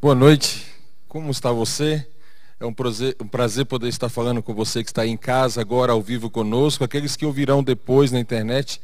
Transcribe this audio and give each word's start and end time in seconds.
Boa 0.00 0.14
noite, 0.14 0.64
como 1.08 1.28
está 1.28 1.50
você? 1.50 2.06
É 2.60 2.64
um 2.64 2.72
prazer, 2.72 3.16
um 3.20 3.26
prazer, 3.26 3.66
poder 3.66 3.88
estar 3.88 4.08
falando 4.08 4.40
com 4.40 4.54
você 4.54 4.84
que 4.84 4.90
está 4.90 5.02
aí 5.02 5.10
em 5.10 5.16
casa 5.16 5.60
agora 5.60 5.90
ao 5.90 6.00
vivo 6.00 6.30
conosco, 6.30 6.84
aqueles 6.84 7.16
que 7.16 7.26
ouvirão 7.26 7.64
depois 7.64 8.12
na 8.12 8.20
internet. 8.20 8.80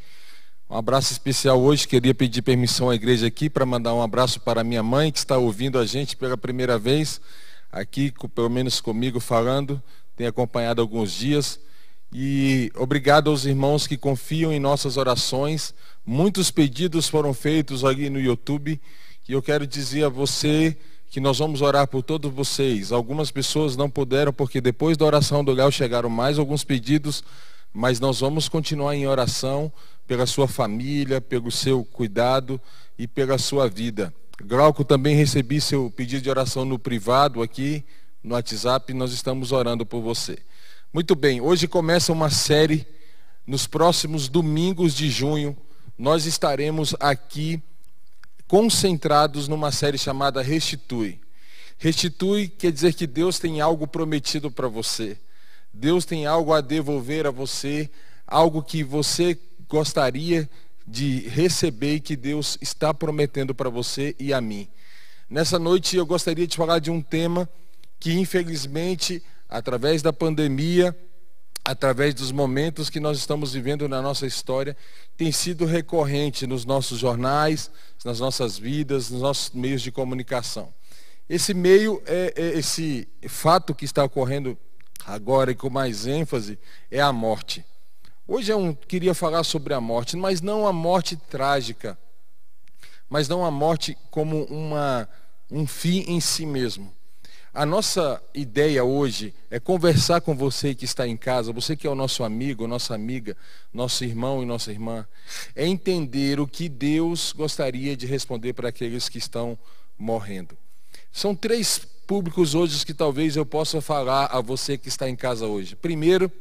Um 0.68 0.76
abraço 0.76 1.12
especial 1.12 1.62
hoje, 1.62 1.86
queria 1.86 2.12
pedir 2.12 2.42
permissão 2.42 2.90
à 2.90 2.96
igreja 2.96 3.28
aqui 3.28 3.48
para 3.48 3.64
mandar 3.64 3.94
um 3.94 4.02
abraço 4.02 4.40
para 4.40 4.64
minha 4.64 4.82
mãe 4.82 5.12
que 5.12 5.18
está 5.18 5.38
ouvindo 5.38 5.78
a 5.78 5.86
gente 5.86 6.16
pela 6.16 6.36
primeira 6.36 6.80
vez, 6.80 7.20
aqui, 7.70 8.12
pelo 8.34 8.50
menos 8.50 8.80
comigo 8.80 9.20
falando, 9.20 9.80
tem 10.16 10.26
acompanhado 10.26 10.82
alguns 10.82 11.12
dias. 11.12 11.60
E 12.12 12.72
obrigado 12.74 13.30
aos 13.30 13.44
irmãos 13.44 13.86
que 13.86 13.96
confiam 13.96 14.52
em 14.52 14.58
nossas 14.58 14.96
orações. 14.96 15.76
Muitos 16.04 16.50
pedidos 16.50 17.06
foram 17.06 17.32
feitos 17.32 17.84
ali 17.84 18.10
no 18.10 18.18
YouTube. 18.18 18.80
E 19.28 19.32
eu 19.32 19.40
quero 19.40 19.64
dizer 19.64 20.04
a 20.04 20.08
você 20.08 20.76
que 21.14 21.20
nós 21.20 21.38
vamos 21.38 21.62
orar 21.62 21.86
por 21.86 22.02
todos 22.02 22.28
vocês. 22.32 22.90
Algumas 22.90 23.30
pessoas 23.30 23.76
não 23.76 23.88
puderam, 23.88 24.32
porque 24.32 24.60
depois 24.60 24.96
da 24.96 25.04
oração 25.04 25.44
do 25.44 25.52
Léo 25.52 25.70
chegaram 25.70 26.10
mais 26.10 26.40
alguns 26.40 26.64
pedidos, 26.64 27.22
mas 27.72 28.00
nós 28.00 28.18
vamos 28.18 28.48
continuar 28.48 28.96
em 28.96 29.06
oração 29.06 29.72
pela 30.08 30.26
sua 30.26 30.48
família, 30.48 31.20
pelo 31.20 31.52
seu 31.52 31.84
cuidado 31.84 32.60
e 32.98 33.06
pela 33.06 33.38
sua 33.38 33.68
vida. 33.68 34.12
Glauco, 34.42 34.82
também 34.82 35.14
recebi 35.14 35.60
seu 35.60 35.88
pedido 35.88 36.20
de 36.20 36.28
oração 36.28 36.64
no 36.64 36.80
privado 36.80 37.42
aqui, 37.42 37.84
no 38.20 38.34
WhatsApp, 38.34 38.92
nós 38.92 39.12
estamos 39.12 39.52
orando 39.52 39.86
por 39.86 40.00
você. 40.00 40.36
Muito 40.92 41.14
bem, 41.14 41.40
hoje 41.40 41.68
começa 41.68 42.12
uma 42.12 42.28
série. 42.28 42.84
Nos 43.46 43.68
próximos 43.68 44.28
domingos 44.28 44.92
de 44.92 45.08
junho, 45.08 45.56
nós 45.96 46.26
estaremos 46.26 46.92
aqui 46.98 47.62
concentrados 48.46 49.48
numa 49.48 49.72
série 49.72 49.98
chamada 49.98 50.42
Restitui. 50.42 51.20
Restitui 51.78 52.48
quer 52.48 52.72
dizer 52.72 52.94
que 52.94 53.06
Deus 53.06 53.38
tem 53.38 53.60
algo 53.60 53.86
prometido 53.86 54.50
para 54.50 54.68
você. 54.68 55.18
Deus 55.72 56.04
tem 56.04 56.24
algo 56.26 56.52
a 56.52 56.60
devolver 56.60 57.26
a 57.26 57.30
você, 57.30 57.90
algo 58.26 58.62
que 58.62 58.84
você 58.84 59.38
gostaria 59.68 60.48
de 60.86 61.20
receber 61.28 61.96
e 61.96 62.00
que 62.00 62.14
Deus 62.14 62.58
está 62.60 62.92
prometendo 62.92 63.54
para 63.54 63.70
você 63.70 64.14
e 64.18 64.32
a 64.32 64.40
mim. 64.40 64.68
Nessa 65.28 65.58
noite 65.58 65.96
eu 65.96 66.06
gostaria 66.06 66.46
de 66.46 66.56
falar 66.56 66.78
de 66.78 66.90
um 66.90 67.00
tema 67.00 67.48
que 67.98 68.12
infelizmente 68.12 69.22
através 69.48 70.02
da 70.02 70.12
pandemia, 70.12 70.96
através 71.64 72.14
dos 72.14 72.30
momentos 72.30 72.90
que 72.90 73.00
nós 73.00 73.16
estamos 73.16 73.54
vivendo 73.54 73.88
na 73.88 74.02
nossa 74.02 74.26
história, 74.26 74.76
tem 75.16 75.32
sido 75.32 75.64
recorrente 75.64 76.46
nos 76.46 76.66
nossos 76.66 76.98
jornais, 76.98 77.70
nas 78.04 78.20
nossas 78.20 78.58
vidas, 78.58 79.10
nos 79.10 79.22
nossos 79.22 79.50
meios 79.50 79.80
de 79.80 79.90
comunicação. 79.90 80.74
Esse 81.28 81.54
meio, 81.54 82.02
é, 82.04 82.34
é, 82.36 82.58
esse 82.58 83.08
fato 83.26 83.74
que 83.74 83.86
está 83.86 84.04
ocorrendo 84.04 84.58
agora 85.06 85.52
e 85.52 85.54
com 85.54 85.70
mais 85.70 86.06
ênfase, 86.06 86.58
é 86.90 87.00
a 87.00 87.12
morte. 87.12 87.64
Hoje 88.28 88.52
eu 88.52 88.76
queria 88.86 89.14
falar 89.14 89.42
sobre 89.42 89.72
a 89.72 89.80
morte, 89.80 90.16
mas 90.16 90.42
não 90.42 90.66
a 90.66 90.72
morte 90.72 91.16
trágica, 91.16 91.98
mas 93.08 93.26
não 93.26 93.44
a 93.44 93.50
morte 93.50 93.96
como 94.10 94.44
uma, 94.44 95.08
um 95.50 95.66
fim 95.66 96.04
em 96.08 96.20
si 96.20 96.44
mesmo. 96.44 96.92
A 97.54 97.64
nossa 97.64 98.20
ideia 98.34 98.82
hoje 98.82 99.32
é 99.48 99.60
conversar 99.60 100.20
com 100.20 100.34
você 100.34 100.74
que 100.74 100.84
está 100.84 101.06
em 101.06 101.16
casa, 101.16 101.52
você 101.52 101.76
que 101.76 101.86
é 101.86 101.90
o 101.90 101.94
nosso 101.94 102.24
amigo, 102.24 102.66
nossa 102.66 102.96
amiga, 102.96 103.36
nosso 103.72 104.02
irmão 104.02 104.42
e 104.42 104.44
nossa 104.44 104.72
irmã, 104.72 105.06
é 105.54 105.64
entender 105.64 106.40
o 106.40 106.48
que 106.48 106.68
Deus 106.68 107.32
gostaria 107.32 107.96
de 107.96 108.06
responder 108.06 108.54
para 108.54 108.70
aqueles 108.70 109.08
que 109.08 109.18
estão 109.18 109.56
morrendo. 109.96 110.58
São 111.12 111.32
três 111.32 111.78
públicos 111.78 112.56
hoje 112.56 112.84
que 112.84 112.92
talvez 112.92 113.36
eu 113.36 113.46
possa 113.46 113.80
falar 113.80 114.26
a 114.32 114.40
você 114.40 114.76
que 114.76 114.88
está 114.88 115.08
em 115.08 115.14
casa 115.14 115.46
hoje. 115.46 115.76
Primeiro, 115.76 116.32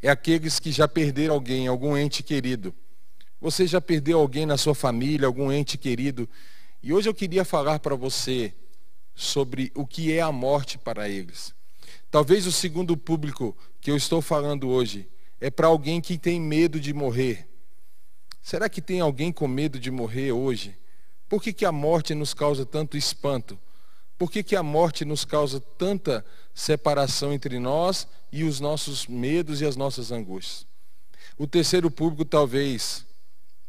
é 0.00 0.08
aqueles 0.08 0.60
que 0.60 0.70
já 0.70 0.86
perderam 0.86 1.34
alguém, 1.34 1.66
algum 1.66 1.96
ente 1.96 2.22
querido. 2.22 2.72
Você 3.40 3.66
já 3.66 3.80
perdeu 3.80 4.20
alguém 4.20 4.46
na 4.46 4.56
sua 4.56 4.76
família, 4.76 5.26
algum 5.26 5.50
ente 5.50 5.76
querido. 5.76 6.28
E 6.80 6.92
hoje 6.92 7.08
eu 7.08 7.14
queria 7.14 7.44
falar 7.44 7.80
para 7.80 7.96
você 7.96 8.54
sobre 9.18 9.72
o 9.74 9.84
que 9.84 10.12
é 10.12 10.20
a 10.20 10.30
morte 10.30 10.78
para 10.78 11.08
eles. 11.08 11.52
Talvez 12.08 12.46
o 12.46 12.52
segundo 12.52 12.96
público 12.96 13.56
que 13.80 13.90
eu 13.90 13.96
estou 13.96 14.22
falando 14.22 14.68
hoje 14.68 15.08
é 15.40 15.50
para 15.50 15.66
alguém 15.66 16.00
que 16.00 16.16
tem 16.16 16.40
medo 16.40 16.78
de 16.78 16.94
morrer. 16.94 17.48
Será 18.40 18.68
que 18.68 18.80
tem 18.80 19.00
alguém 19.00 19.32
com 19.32 19.48
medo 19.48 19.76
de 19.80 19.90
morrer 19.90 20.30
hoje? 20.30 20.78
Por 21.28 21.42
que, 21.42 21.52
que 21.52 21.64
a 21.64 21.72
morte 21.72 22.14
nos 22.14 22.32
causa 22.32 22.64
tanto 22.64 22.96
espanto? 22.96 23.58
Por 24.16 24.30
que, 24.30 24.40
que 24.40 24.54
a 24.54 24.62
morte 24.62 25.04
nos 25.04 25.24
causa 25.24 25.60
tanta 25.60 26.24
separação 26.54 27.32
entre 27.32 27.58
nós 27.58 28.06
e 28.30 28.44
os 28.44 28.60
nossos 28.60 29.08
medos 29.08 29.60
e 29.60 29.66
as 29.66 29.74
nossas 29.74 30.12
angústias? 30.12 30.64
O 31.36 31.44
terceiro 31.44 31.90
público, 31.90 32.24
talvez, 32.24 33.04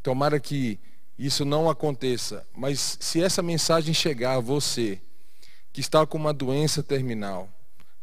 tomara 0.03 0.39
que 0.39 0.79
isso 1.17 1.43
não 1.43 1.67
aconteça, 1.67 2.47
mas 2.55 2.97
se 2.99 3.21
essa 3.21 3.41
mensagem 3.41 3.95
chegar 3.95 4.35
a 4.35 4.39
você, 4.39 5.01
que 5.79 5.81
está 5.81 6.05
com 6.05 6.17
uma 6.17 6.33
doença 6.33 6.83
terminal, 6.83 7.49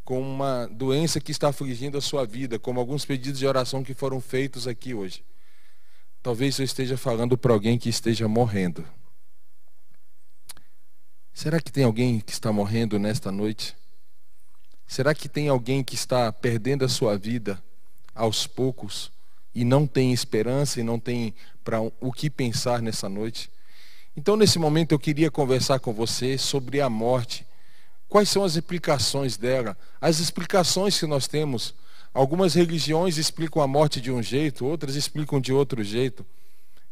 com 0.02 0.18
uma 0.18 0.66
doença 0.66 1.20
que 1.20 1.30
está 1.30 1.50
afligindo 1.50 1.98
a 1.98 2.00
sua 2.00 2.24
vida, 2.24 2.58
como 2.58 2.80
alguns 2.80 3.04
pedidos 3.04 3.38
de 3.38 3.46
oração 3.46 3.84
que 3.84 3.92
foram 3.92 4.18
feitos 4.18 4.66
aqui 4.66 4.94
hoje. 4.94 5.22
Talvez 6.22 6.58
eu 6.58 6.64
esteja 6.64 6.96
falando 6.96 7.36
para 7.36 7.52
alguém 7.52 7.76
que 7.76 7.90
esteja 7.90 8.26
morrendo. 8.26 8.82
Será 11.34 11.60
que 11.60 11.70
tem 11.70 11.84
alguém 11.84 12.18
que 12.18 12.32
está 12.32 12.50
morrendo 12.50 12.98
nesta 12.98 13.30
noite? 13.30 13.76
Será 14.86 15.14
que 15.14 15.28
tem 15.28 15.50
alguém 15.50 15.84
que 15.84 15.96
está 15.96 16.32
perdendo 16.32 16.82
a 16.82 16.88
sua 16.88 17.18
vida 17.18 17.62
aos 18.14 18.46
poucos 18.46 19.12
e 19.54 19.66
não 19.66 19.86
tem 19.86 20.14
esperança 20.14 20.80
e 20.80 20.82
não 20.82 20.98
tem 20.98 21.34
para 21.62 21.78
o 22.00 22.10
que 22.10 22.30
pensar 22.30 22.80
nessa 22.80 23.06
noite? 23.06 23.50
Então, 24.16 24.34
nesse 24.34 24.58
momento, 24.58 24.92
eu 24.92 24.98
queria 24.98 25.30
conversar 25.30 25.78
com 25.78 25.92
você 25.92 26.38
sobre 26.38 26.80
a 26.80 26.88
morte 26.88 27.45
Quais 28.08 28.28
são 28.28 28.44
as 28.44 28.56
implicações 28.56 29.36
dela? 29.36 29.76
As 30.00 30.20
explicações 30.20 30.98
que 30.98 31.06
nós 31.06 31.26
temos. 31.26 31.74
Algumas 32.14 32.54
religiões 32.54 33.18
explicam 33.18 33.60
a 33.60 33.66
morte 33.66 34.00
de 34.00 34.10
um 34.10 34.22
jeito, 34.22 34.64
outras 34.64 34.94
explicam 34.94 35.40
de 35.40 35.52
outro 35.52 35.82
jeito. 35.84 36.24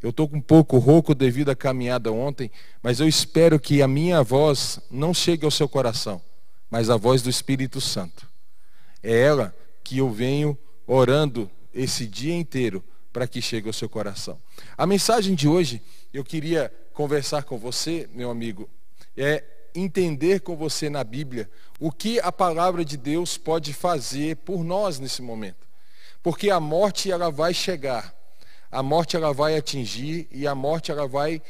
Eu 0.02 0.10
estou 0.10 0.28
um 0.30 0.40
pouco 0.40 0.76
rouco 0.76 1.14
devido 1.14 1.48
à 1.48 1.56
caminhada 1.56 2.12
ontem, 2.12 2.50
mas 2.82 3.00
eu 3.00 3.08
espero 3.08 3.58
que 3.58 3.80
a 3.80 3.88
minha 3.88 4.22
voz 4.22 4.78
não 4.90 5.14
chegue 5.14 5.46
ao 5.46 5.50
seu 5.50 5.66
coração, 5.66 6.20
mas 6.70 6.90
a 6.90 6.96
voz 6.98 7.22
do 7.22 7.30
Espírito 7.30 7.80
Santo. 7.80 8.28
É 9.02 9.18
ela 9.18 9.56
que 9.82 9.98
eu 9.98 10.10
venho 10.10 10.58
orando 10.86 11.50
esse 11.72 12.06
dia 12.06 12.34
inteiro 12.34 12.84
para 13.10 13.26
que 13.26 13.40
chegue 13.40 13.66
ao 13.66 13.72
seu 13.72 13.88
coração. 13.88 14.38
A 14.76 14.86
mensagem 14.86 15.34
de 15.34 15.48
hoje, 15.48 15.80
eu 16.12 16.22
queria 16.22 16.70
conversar 16.92 17.44
com 17.44 17.56
você, 17.56 18.06
meu 18.12 18.30
amigo, 18.30 18.68
é 19.16 19.42
entender 19.74 20.40
com 20.40 20.56
você 20.56 20.88
na 20.88 21.02
Bíblia 21.02 21.50
o 21.80 21.90
que 21.90 22.20
a 22.20 22.30
palavra 22.30 22.84
de 22.84 22.96
Deus 22.96 23.36
pode 23.36 23.72
fazer 23.72 24.36
por 24.36 24.62
nós 24.62 24.98
nesse 24.98 25.20
momento. 25.20 25.66
Porque 26.22 26.50
a 26.50 26.60
morte 26.60 27.10
ela 27.10 27.30
vai 27.30 27.52
chegar. 27.52 28.14
A 28.70 28.82
morte 28.82 29.16
ela 29.16 29.32
vai 29.32 29.56
atingir 29.56 30.28
e 30.30 30.46
a 30.46 30.54
morte 30.54 30.90
ela 30.90 31.06
vai 31.06 31.42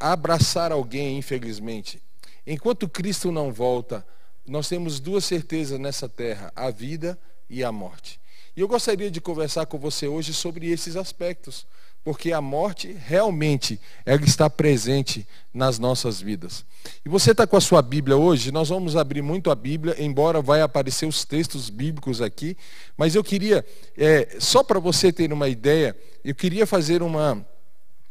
abraçar 0.00 0.72
alguém, 0.72 1.18
infelizmente. 1.18 2.02
Enquanto 2.46 2.88
Cristo 2.88 3.30
não 3.30 3.52
volta, 3.52 4.04
nós 4.46 4.68
temos 4.68 4.98
duas 4.98 5.24
certezas 5.24 5.78
nessa 5.78 6.08
terra, 6.08 6.52
a 6.56 6.70
vida 6.70 7.18
e 7.48 7.62
a 7.62 7.70
morte. 7.70 8.20
E 8.56 8.60
eu 8.60 8.68
gostaria 8.68 9.10
de 9.10 9.20
conversar 9.20 9.66
com 9.66 9.78
você 9.78 10.06
hoje 10.08 10.34
sobre 10.34 10.70
esses 10.70 10.96
aspectos 10.96 11.66
porque 12.04 12.32
a 12.32 12.40
morte 12.40 12.96
realmente 13.06 13.80
ela 14.04 14.24
está 14.24 14.50
presente 14.50 15.26
nas 15.54 15.78
nossas 15.78 16.20
vidas. 16.20 16.64
E 17.04 17.08
você 17.08 17.30
está 17.30 17.46
com 17.46 17.56
a 17.56 17.60
sua 17.60 17.80
Bíblia 17.80 18.16
hoje, 18.16 18.50
nós 18.50 18.68
vamos 18.68 18.96
abrir 18.96 19.22
muito 19.22 19.50
a 19.50 19.54
Bíblia, 19.54 19.94
embora 20.02 20.42
vai 20.42 20.62
aparecer 20.62 21.06
os 21.06 21.24
textos 21.24 21.70
bíblicos 21.70 22.20
aqui, 22.20 22.56
mas 22.96 23.14
eu 23.14 23.22
queria, 23.22 23.64
é, 23.96 24.36
só 24.40 24.64
para 24.64 24.80
você 24.80 25.12
ter 25.12 25.32
uma 25.32 25.48
ideia, 25.48 25.96
eu 26.24 26.34
queria 26.34 26.66
fazer 26.66 27.02
uma 27.02 27.44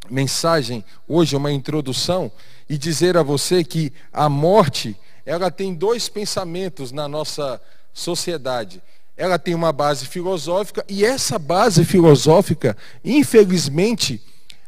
mensagem 0.09 0.83
hoje, 1.07 1.35
uma 1.35 1.51
introdução, 1.51 2.31
e 2.69 2.77
dizer 2.77 3.17
a 3.17 3.23
você 3.23 3.63
que 3.63 3.91
a 4.13 4.29
morte, 4.29 4.97
ela 5.25 5.51
tem 5.51 5.73
dois 5.73 6.07
pensamentos 6.07 6.93
na 6.93 7.07
nossa 7.07 7.61
sociedade 7.93 8.81
ela 9.21 9.38
tem 9.38 9.53
uma 9.53 9.71
base 9.71 10.07
filosófica 10.07 10.83
e 10.89 11.06
essa 11.06 11.38
base 11.38 11.85
filosófica, 11.85 12.75
infelizmente, 13.06 14.19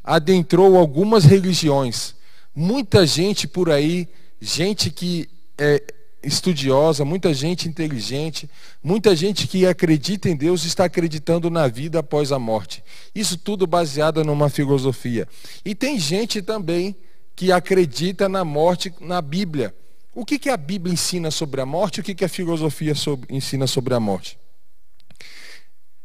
adentrou 0.04 0.78
algumas 0.78 1.26
religiões. 1.26 2.14
Muita 2.56 3.04
gente 3.04 3.48
por 3.48 3.72
aí, 3.72 4.08
gente 4.40 4.92
que 4.92 5.28
é 5.58 5.82
estudiosa, 6.22 7.04
muita 7.04 7.34
gente 7.34 7.68
inteligente, 7.68 8.48
muita 8.84 9.16
gente 9.16 9.48
que 9.48 9.66
acredita 9.66 10.30
em 10.30 10.36
Deus 10.36 10.66
está 10.66 10.86
acreditando 10.86 11.50
na 11.50 11.68
vida 11.68 11.98
após 11.98 12.32
a 12.32 12.38
morte. 12.38 12.84
Isso 13.16 13.40
tudo 13.40 13.66
baseado 13.66 14.24
numa 14.24 14.52
filosofia. 14.52 15.28
E 15.66 15.74
tem 15.74 15.98
gente 15.98 16.44
também 16.44 16.96
que 17.36 17.52
acredita 17.52 18.30
na 18.30 18.46
morte 18.46 18.94
na 19.02 19.20
Bíblia 19.20 19.74
O 20.14 20.24
que, 20.24 20.38
que 20.38 20.52
a 20.52 20.56
Bíblia 20.56 20.94
ensina 20.94 21.32
sobre 21.32 21.60
a 21.60 21.66
morte 21.66 22.00
o 22.00 22.04
que, 22.04 22.14
que 22.14 22.24
a 22.24 22.30
filosofia 22.30 22.94
ensina 23.32 23.66
sobre 23.66 23.96
a 23.96 24.00
morte? 24.00 24.43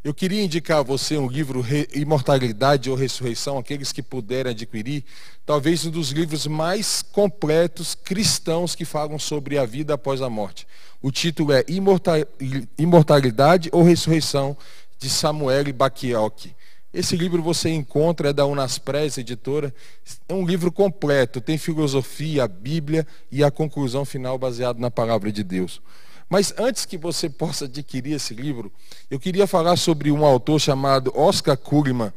Eu 0.08 0.14
queria 0.14 0.42
indicar 0.42 0.78
a 0.78 0.82
você 0.82 1.18
um 1.18 1.28
livro 1.28 1.62
Imortalidade 1.92 2.88
ou 2.88 2.96
Ressurreição, 2.96 3.58
aqueles 3.58 3.92
que 3.92 4.02
puderem 4.02 4.52
adquirir, 4.52 5.04
talvez 5.44 5.84
um 5.84 5.90
dos 5.90 6.12
livros 6.12 6.46
mais 6.46 7.02
completos 7.02 7.94
cristãos 7.94 8.74
que 8.74 8.86
falam 8.86 9.18
sobre 9.18 9.58
a 9.58 9.66
vida 9.66 9.92
após 9.92 10.22
a 10.22 10.30
morte. 10.30 10.66
O 11.02 11.12
título 11.12 11.52
é 11.52 11.62
Imortalidade 12.78 13.68
ou 13.70 13.82
Ressurreição, 13.82 14.56
de 14.98 15.10
Samuel 15.10 15.74
Bakioc. 15.74 16.54
Esse 16.90 17.14
livro 17.14 17.42
você 17.42 17.68
encontra, 17.68 18.30
é 18.30 18.32
da 18.32 18.46
Unaspres, 18.46 19.18
editora. 19.18 19.74
É 20.26 20.32
um 20.32 20.46
livro 20.46 20.72
completo, 20.72 21.38
tem 21.38 21.58
filosofia, 21.58 22.44
a 22.44 22.48
Bíblia 22.48 23.06
e 23.30 23.44
a 23.44 23.50
conclusão 23.50 24.06
final 24.06 24.38
baseada 24.38 24.80
na 24.80 24.90
palavra 24.90 25.30
de 25.30 25.44
Deus. 25.44 25.82
Mas 26.28 26.52
antes 26.58 26.84
que 26.84 26.98
você 26.98 27.28
possa 27.28 27.64
adquirir 27.64 28.14
esse 28.14 28.34
livro, 28.34 28.70
eu 29.10 29.18
queria 29.18 29.46
falar 29.46 29.76
sobre 29.76 30.10
um 30.10 30.24
autor 30.24 30.60
chamado 30.60 31.12
Oscar 31.16 31.56
Kuhlman, 31.56 32.12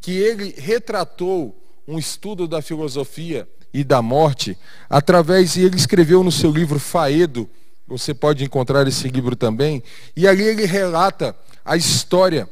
que 0.00 0.12
ele 0.12 0.54
retratou 0.56 1.56
um 1.86 1.98
estudo 1.98 2.46
da 2.46 2.62
filosofia 2.62 3.48
e 3.72 3.82
da 3.82 4.00
morte 4.00 4.56
através 4.88 5.56
e 5.56 5.62
ele 5.62 5.76
escreveu 5.76 6.22
no 6.22 6.30
seu 6.30 6.50
livro 6.50 6.78
Faedo, 6.78 7.48
você 7.86 8.12
pode 8.14 8.44
encontrar 8.44 8.86
esse 8.86 9.08
livro 9.08 9.34
também, 9.34 9.82
e 10.14 10.28
ali 10.28 10.42
ele 10.42 10.66
relata 10.66 11.34
a 11.64 11.76
história 11.76 12.48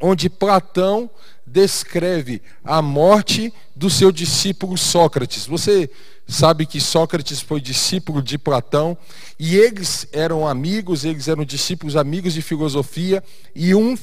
onde 0.00 0.28
Platão 0.28 1.10
descreve 1.46 2.42
a 2.62 2.82
morte 2.82 3.52
do 3.74 3.88
seu 3.88 4.12
discípulo 4.12 4.76
Sócrates. 4.76 5.46
Você 5.46 5.90
sabe 6.28 6.66
que 6.66 6.78
Sócrates 6.78 7.40
foi 7.40 7.58
discípulo 7.58 8.22
de 8.22 8.36
Platão 8.36 8.96
e 9.38 9.56
eles 9.56 10.06
eram 10.12 10.46
amigos, 10.46 11.06
eles 11.06 11.26
eram 11.26 11.42
discípulos 11.42 11.96
amigos 11.96 12.34
de 12.34 12.42
filosofia 12.42 13.24
e 13.54 13.74
um 13.74 13.96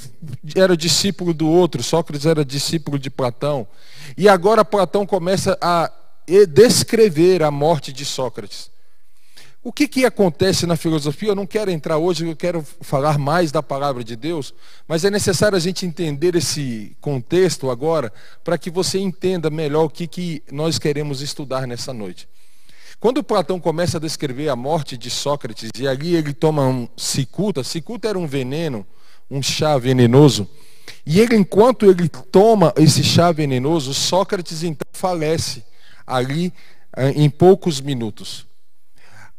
era 0.56 0.76
discípulo 0.76 1.34
do 1.34 1.48
outro. 1.48 1.84
Sócrates 1.84 2.26
era 2.26 2.44
discípulo 2.44 2.98
de 2.98 3.12
Platão. 3.12 3.68
E 4.18 4.28
agora 4.28 4.66
Platão 4.66 5.06
começa 5.06 5.56
a 5.62 5.92
descrever 6.50 7.44
a 7.44 7.52
morte 7.52 7.94
de 7.94 8.04
Sócrates. 8.04 8.75
O 9.66 9.74
que, 9.74 9.88
que 9.88 10.06
acontece 10.06 10.68
na 10.68 10.76
filosofia? 10.76 11.30
Eu 11.30 11.36
não 11.36 11.48
quero 11.48 11.72
entrar 11.72 11.98
hoje, 11.98 12.28
eu 12.28 12.36
quero 12.36 12.64
falar 12.82 13.18
mais 13.18 13.52
da 13.52 13.64
palavra 13.64 14.04
de 14.04 14.16
Deus, 14.16 14.54
mas 14.88 15.04
é 15.04 15.10
necessário 15.10 15.56
a 15.56 15.60
gente 15.60 15.88
entender 15.88 16.36
esse 16.36 16.96
contexto 17.02 17.72
agora, 17.72 18.14
para 18.44 18.60
que 18.60 18.70
você 18.70 19.00
entenda 19.00 19.50
melhor 19.50 19.86
o 19.86 19.90
que, 19.90 20.06
que 20.06 20.44
nós 20.52 20.78
queremos 20.78 21.20
estudar 21.20 21.66
nessa 21.66 21.92
noite. 21.92 22.30
Quando 23.00 23.24
Platão 23.24 23.60
começa 23.60 23.98
a 23.98 24.00
descrever 24.00 24.50
a 24.50 24.56
morte 24.56 24.96
de 24.96 25.10
Sócrates, 25.10 25.72
e 25.80 25.88
ali 25.88 26.16
ele 26.16 26.32
toma 26.32 26.68
um 26.68 26.88
cicuta, 26.96 27.64
cicuta 27.64 28.08
era 28.08 28.20
um 28.20 28.28
veneno, 28.28 28.86
um 29.32 29.42
chá 29.42 29.80
venenoso, 29.80 30.48
e 31.04 31.20
ele, 31.20 31.36
enquanto 31.36 31.90
ele 31.90 32.08
toma 32.08 32.72
esse 32.78 33.04
chá 33.04 33.32
venenoso, 33.32 33.96
Sócrates 33.96 34.62
então 34.62 34.88
falece 34.94 35.64
ali 36.06 36.54
eh, 36.96 37.14
em 37.16 37.32
poucos 37.32 37.82
minutos. 37.82 38.46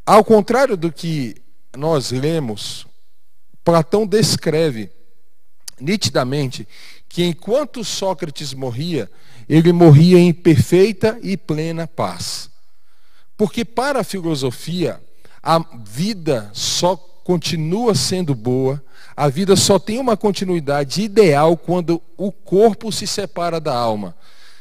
Ao 0.07 0.25
contrário 0.25 0.77
do 0.77 0.93
que 0.93 1.35
nós 1.77 2.13
lemos, 2.13 2.87
Platão 3.65 4.07
descreve 4.07 4.89
nitidamente 5.81 6.67
que 7.09 7.25
enquanto 7.25 7.83
Sócrates 7.83 8.55
morria, 8.55 9.11
ele 9.49 9.73
morria 9.73 10.17
em 10.19 10.33
perfeita 10.33 11.19
e 11.25 11.37
plena 11.37 11.89
paz. 11.89 12.49
Porque 13.37 13.65
para 13.65 14.01
a 14.01 14.05
filosofia, 14.05 15.01
a 15.43 15.59
vida 15.85 16.51
só 16.55 16.95
continua 16.97 17.93
sendo 17.97 18.33
boa, 18.33 18.81
a 19.17 19.29
vida 19.29 19.57
só 19.57 19.77
tem 19.77 19.99
uma 19.99 20.17
continuidade 20.17 21.03
ideal 21.03 21.57
quando 21.57 22.01
o 22.17 22.31
corpo 22.31 22.93
se 22.93 23.09
separa 23.09 23.61
da 23.61 23.75
alma. 23.75 24.17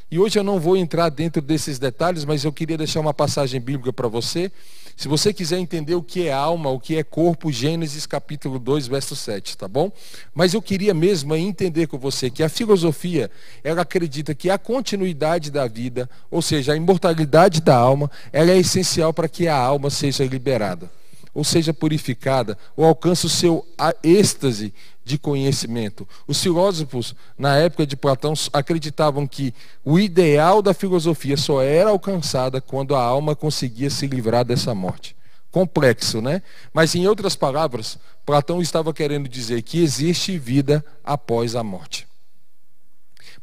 E 0.10 0.18
hoje 0.18 0.40
eu 0.40 0.44
não 0.44 0.60
vou 0.60 0.76
entrar 0.76 1.10
dentro 1.10 1.40
desses 1.40 1.78
detalhes, 1.78 2.26
mas 2.26 2.44
eu 2.44 2.52
queria 2.52 2.78
deixar 2.78 3.00
uma 3.00 3.14
passagem 3.14 3.62
bíblica 3.62 3.94
para 3.94 4.08
você 4.08 4.52
se 4.96 5.10
você 5.10 5.34
quiser 5.34 5.60
entender 5.60 5.94
o 5.94 6.02
que 6.02 6.28
é 6.28 6.34
alma, 6.34 6.70
o 6.70 6.80
que 6.80 6.96
é 6.96 7.04
corpo, 7.04 7.52
Gênesis 7.52 8.06
capítulo 8.06 8.58
2, 8.58 8.88
verso 8.88 9.16
7, 9.16 9.58
tá 9.58 9.68
bom? 9.68 9.92
Mas 10.34 10.54
eu 10.54 10.62
queria 10.62 10.94
mesmo 10.94 11.36
entender 11.36 11.88
com 11.88 11.98
você 11.98 12.30
que 12.30 12.42
a 12.42 12.48
filosofia, 12.48 13.30
ela 13.64 13.82
acredita 13.82 14.34
que 14.34 14.50
a 14.50 14.58
continuidade 14.58 15.52
da 15.52 15.68
vida, 15.68 16.10
ou 16.32 16.42
seja, 16.42 16.72
a 16.72 16.78
imortalidade 16.78 17.62
da 17.62 17.76
alma, 17.76 18.10
ela 18.32 18.52
é 18.52 18.58
essencial 18.58 19.14
para 19.14 19.28
que 19.28 19.48
a 19.48 19.56
alma 19.58 19.90
seja 19.90 20.24
liberada 20.26 20.90
ou 21.36 21.44
seja 21.44 21.74
purificada, 21.74 22.58
ou 22.78 22.86
alcance 22.86 23.26
o 23.26 23.30
seu 23.30 23.68
êxtase 24.02 24.74
de 25.06 25.20
conhecimento. 25.20 26.08
Os 26.28 26.42
filósofos, 26.42 27.16
na 27.38 27.56
época 27.56 27.86
de 27.86 27.96
Platão, 27.96 28.34
acreditavam 28.52 29.28
que 29.28 29.54
o 29.84 30.00
ideal 30.00 30.64
da 30.64 30.74
filosofia 30.74 31.38
só 31.38 31.62
era 31.62 31.92
alcançada 31.92 32.60
quando 32.60 32.96
a 32.96 33.04
alma 33.04 33.36
conseguia 33.36 33.92
se 33.92 34.08
livrar 34.08 34.44
dessa 34.44 34.74
morte. 34.74 35.16
Complexo, 35.52 36.22
né? 36.22 36.42
Mas, 36.74 36.96
em 36.96 37.08
outras 37.08 37.36
palavras, 37.36 38.00
Platão 38.26 38.62
estava 38.62 38.92
querendo 38.92 39.30
dizer 39.30 39.62
que 39.62 39.82
existe 39.82 40.38
vida 40.40 40.84
após 41.04 41.56
a 41.56 41.64
morte. 41.64 42.08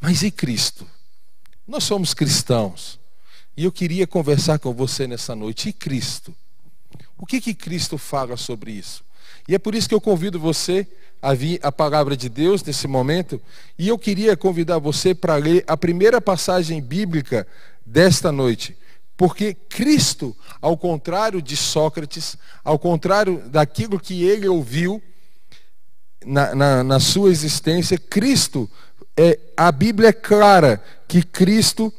Mas 0.00 0.24
e 0.24 0.30
Cristo? 0.32 0.84
Nós 1.66 1.84
somos 1.84 2.12
cristãos. 2.12 2.98
E 3.56 3.64
eu 3.64 3.70
queria 3.70 4.06
conversar 4.06 4.58
com 4.58 4.74
você 4.74 5.06
nessa 5.06 5.36
noite. 5.36 5.68
E 5.68 5.72
Cristo? 5.72 6.34
O 7.16 7.24
que, 7.24 7.40
que 7.40 7.54
Cristo 7.54 7.96
fala 7.96 8.36
sobre 8.36 8.72
isso? 8.72 9.04
E 9.48 9.54
é 9.54 9.58
por 9.58 9.74
isso 9.74 9.88
que 9.88 9.94
eu 9.94 10.00
convido 10.00 10.38
você 10.38 10.86
a 11.20 11.34
vir 11.34 11.60
a 11.62 11.70
palavra 11.70 12.16
de 12.16 12.28
Deus 12.28 12.62
nesse 12.64 12.88
momento. 12.88 13.40
E 13.78 13.88
eu 13.88 13.98
queria 13.98 14.36
convidar 14.36 14.78
você 14.78 15.14
para 15.14 15.36
ler 15.36 15.64
a 15.66 15.76
primeira 15.76 16.20
passagem 16.20 16.80
bíblica 16.80 17.46
desta 17.86 18.32
noite. 18.32 18.76
Porque 19.16 19.54
Cristo, 19.54 20.36
ao 20.60 20.76
contrário 20.76 21.40
de 21.40 21.56
Sócrates, 21.56 22.36
ao 22.64 22.78
contrário 22.78 23.42
daquilo 23.46 24.00
que 24.00 24.24
ele 24.24 24.48
ouviu 24.48 25.00
na, 26.24 26.54
na, 26.54 26.84
na 26.84 27.00
sua 27.00 27.30
existência, 27.30 27.96
Cristo, 27.98 28.68
é, 29.16 29.38
a 29.56 29.70
Bíblia 29.70 30.08
é 30.08 30.12
clara 30.12 30.82
que 31.06 31.22
Cristo 31.22 31.92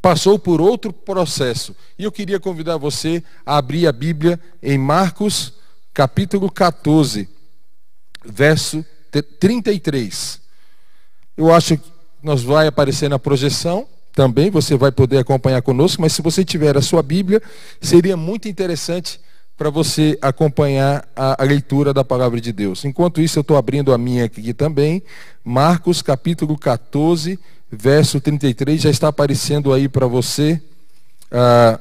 passou 0.00 0.38
por 0.38 0.60
outro 0.60 0.92
processo. 0.92 1.74
E 1.98 2.04
eu 2.04 2.12
queria 2.12 2.38
convidar 2.38 2.76
você 2.76 3.24
a 3.44 3.56
abrir 3.56 3.86
a 3.86 3.92
Bíblia 3.92 4.38
em 4.62 4.76
Marcos, 4.76 5.54
capítulo 5.94 6.50
14, 6.50 7.28
verso 8.24 8.84
33. 9.38 10.40
Eu 11.36 11.54
acho 11.54 11.78
que 11.78 11.84
nós 12.20 12.42
vai 12.42 12.66
aparecer 12.66 13.08
na 13.08 13.18
projeção 13.18 13.86
também, 14.12 14.50
você 14.50 14.76
vai 14.76 14.90
poder 14.90 15.18
acompanhar 15.18 15.62
conosco, 15.62 16.02
mas 16.02 16.12
se 16.12 16.20
você 16.20 16.44
tiver 16.44 16.76
a 16.76 16.82
sua 16.82 17.02
Bíblia, 17.02 17.40
seria 17.80 18.16
muito 18.16 18.48
interessante 18.48 19.20
para 19.56 19.70
você 19.70 20.18
acompanhar 20.20 21.06
a, 21.14 21.40
a, 21.42 21.46
leitura 21.46 21.94
da 21.94 22.04
palavra 22.04 22.40
de 22.40 22.52
Deus. 22.52 22.84
Enquanto 22.84 23.20
isso, 23.20 23.38
eu 23.38 23.42
estou 23.42 23.56
abrindo 23.56 23.92
a 23.92 23.98
minha 23.98 24.24
aqui 24.24 24.52
também, 24.52 25.02
Marcos 25.44 26.02
capítulo 26.02 26.58
14, 26.58 27.38
verso 27.70 28.20
33, 28.20 28.82
já 28.82 28.90
está 28.90 29.08
aparecendo 29.08 29.72
aí 29.72 29.88
para 29.88 30.06
você 30.08 30.60
a, 31.30 31.78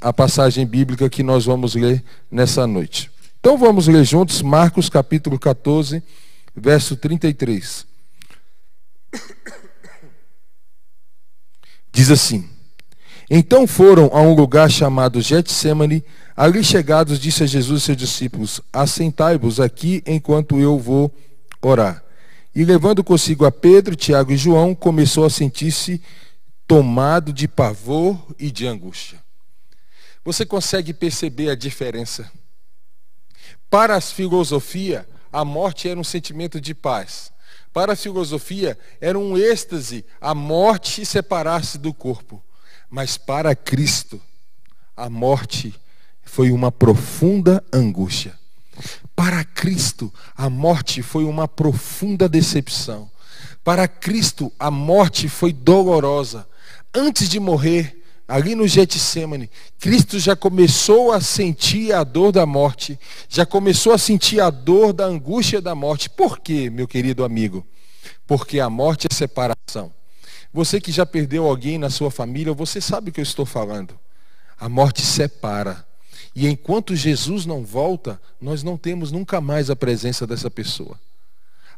a 0.00 0.12
passagem 0.12 0.66
bíblica 0.66 1.08
que 1.08 1.22
nós 1.22 1.46
vamos 1.46 1.74
ler 1.74 2.04
nessa 2.30 2.66
noite. 2.66 3.15
Então 3.46 3.56
vamos 3.56 3.86
ler 3.86 4.02
juntos 4.02 4.42
Marcos 4.42 4.88
capítulo 4.88 5.38
14, 5.38 6.02
verso 6.52 6.96
33. 6.96 7.86
Diz 11.92 12.10
assim: 12.10 12.50
Então 13.30 13.64
foram 13.64 14.10
a 14.12 14.20
um 14.20 14.34
lugar 14.34 14.68
chamado 14.68 15.20
Getsemane, 15.20 16.04
ali 16.36 16.64
chegados, 16.64 17.20
disse 17.20 17.44
a 17.44 17.46
Jesus 17.46 17.82
e 17.82 17.84
seus 17.84 17.96
discípulos: 17.96 18.60
Assentai-vos 18.72 19.60
aqui 19.60 20.02
enquanto 20.04 20.58
eu 20.58 20.76
vou 20.76 21.14
orar. 21.62 22.02
E 22.52 22.64
levando 22.64 23.04
consigo 23.04 23.44
a 23.44 23.52
Pedro, 23.52 23.94
Tiago 23.94 24.32
e 24.32 24.36
João, 24.36 24.74
começou 24.74 25.24
a 25.24 25.30
sentir-se 25.30 26.02
tomado 26.66 27.32
de 27.32 27.46
pavor 27.46 28.18
e 28.40 28.50
de 28.50 28.66
angústia. 28.66 29.22
Você 30.24 30.44
consegue 30.44 30.92
perceber 30.92 31.48
a 31.48 31.54
diferença? 31.54 32.28
Para 33.76 33.96
a 33.96 34.00
filosofia, 34.00 35.06
a 35.30 35.44
morte 35.44 35.86
era 35.86 36.00
um 36.00 36.02
sentimento 36.02 36.58
de 36.58 36.74
paz. 36.74 37.30
Para 37.74 37.92
a 37.92 37.96
filosofia, 37.96 38.78
era 39.02 39.18
um 39.18 39.36
êxtase 39.36 40.02
a 40.18 40.34
morte 40.34 41.04
separar-se 41.04 41.76
do 41.76 41.92
corpo. 41.92 42.42
Mas 42.88 43.18
para 43.18 43.54
Cristo, 43.54 44.18
a 44.96 45.10
morte 45.10 45.74
foi 46.22 46.50
uma 46.50 46.72
profunda 46.72 47.62
angústia. 47.70 48.32
Para 49.14 49.44
Cristo, 49.44 50.10
a 50.34 50.48
morte 50.48 51.02
foi 51.02 51.24
uma 51.24 51.46
profunda 51.46 52.30
decepção. 52.30 53.10
Para 53.62 53.86
Cristo, 53.86 54.50
a 54.58 54.70
morte 54.70 55.28
foi 55.28 55.52
dolorosa. 55.52 56.48
Antes 56.94 57.28
de 57.28 57.38
morrer, 57.38 57.95
ali 58.26 58.54
no 58.54 58.66
Getsemane, 58.66 59.50
Cristo 59.78 60.18
já 60.18 60.34
começou 60.34 61.12
a 61.12 61.20
sentir 61.20 61.92
a 61.92 62.02
dor 62.02 62.32
da 62.32 62.44
morte, 62.44 62.98
já 63.28 63.46
começou 63.46 63.92
a 63.92 63.98
sentir 63.98 64.40
a 64.40 64.50
dor 64.50 64.92
da 64.92 65.04
angústia 65.04 65.60
da 65.60 65.74
morte. 65.74 66.10
Por 66.10 66.40
quê, 66.40 66.68
meu 66.68 66.88
querido 66.88 67.24
amigo? 67.24 67.66
Porque 68.26 68.58
a 68.58 68.68
morte 68.68 69.06
é 69.10 69.14
separação. 69.14 69.92
Você 70.52 70.80
que 70.80 70.90
já 70.90 71.06
perdeu 71.06 71.46
alguém 71.46 71.78
na 71.78 71.90
sua 71.90 72.10
família, 72.10 72.52
você 72.52 72.80
sabe 72.80 73.10
o 73.10 73.12
que 73.12 73.20
eu 73.20 73.24
estou 73.24 73.46
falando. 73.46 73.98
A 74.58 74.68
morte 74.68 75.02
separa. 75.02 75.86
E 76.34 76.48
enquanto 76.48 76.96
Jesus 76.96 77.46
não 77.46 77.64
volta, 77.64 78.20
nós 78.40 78.62
não 78.62 78.76
temos 78.76 79.12
nunca 79.12 79.40
mais 79.40 79.70
a 79.70 79.76
presença 79.76 80.26
dessa 80.26 80.50
pessoa 80.50 80.98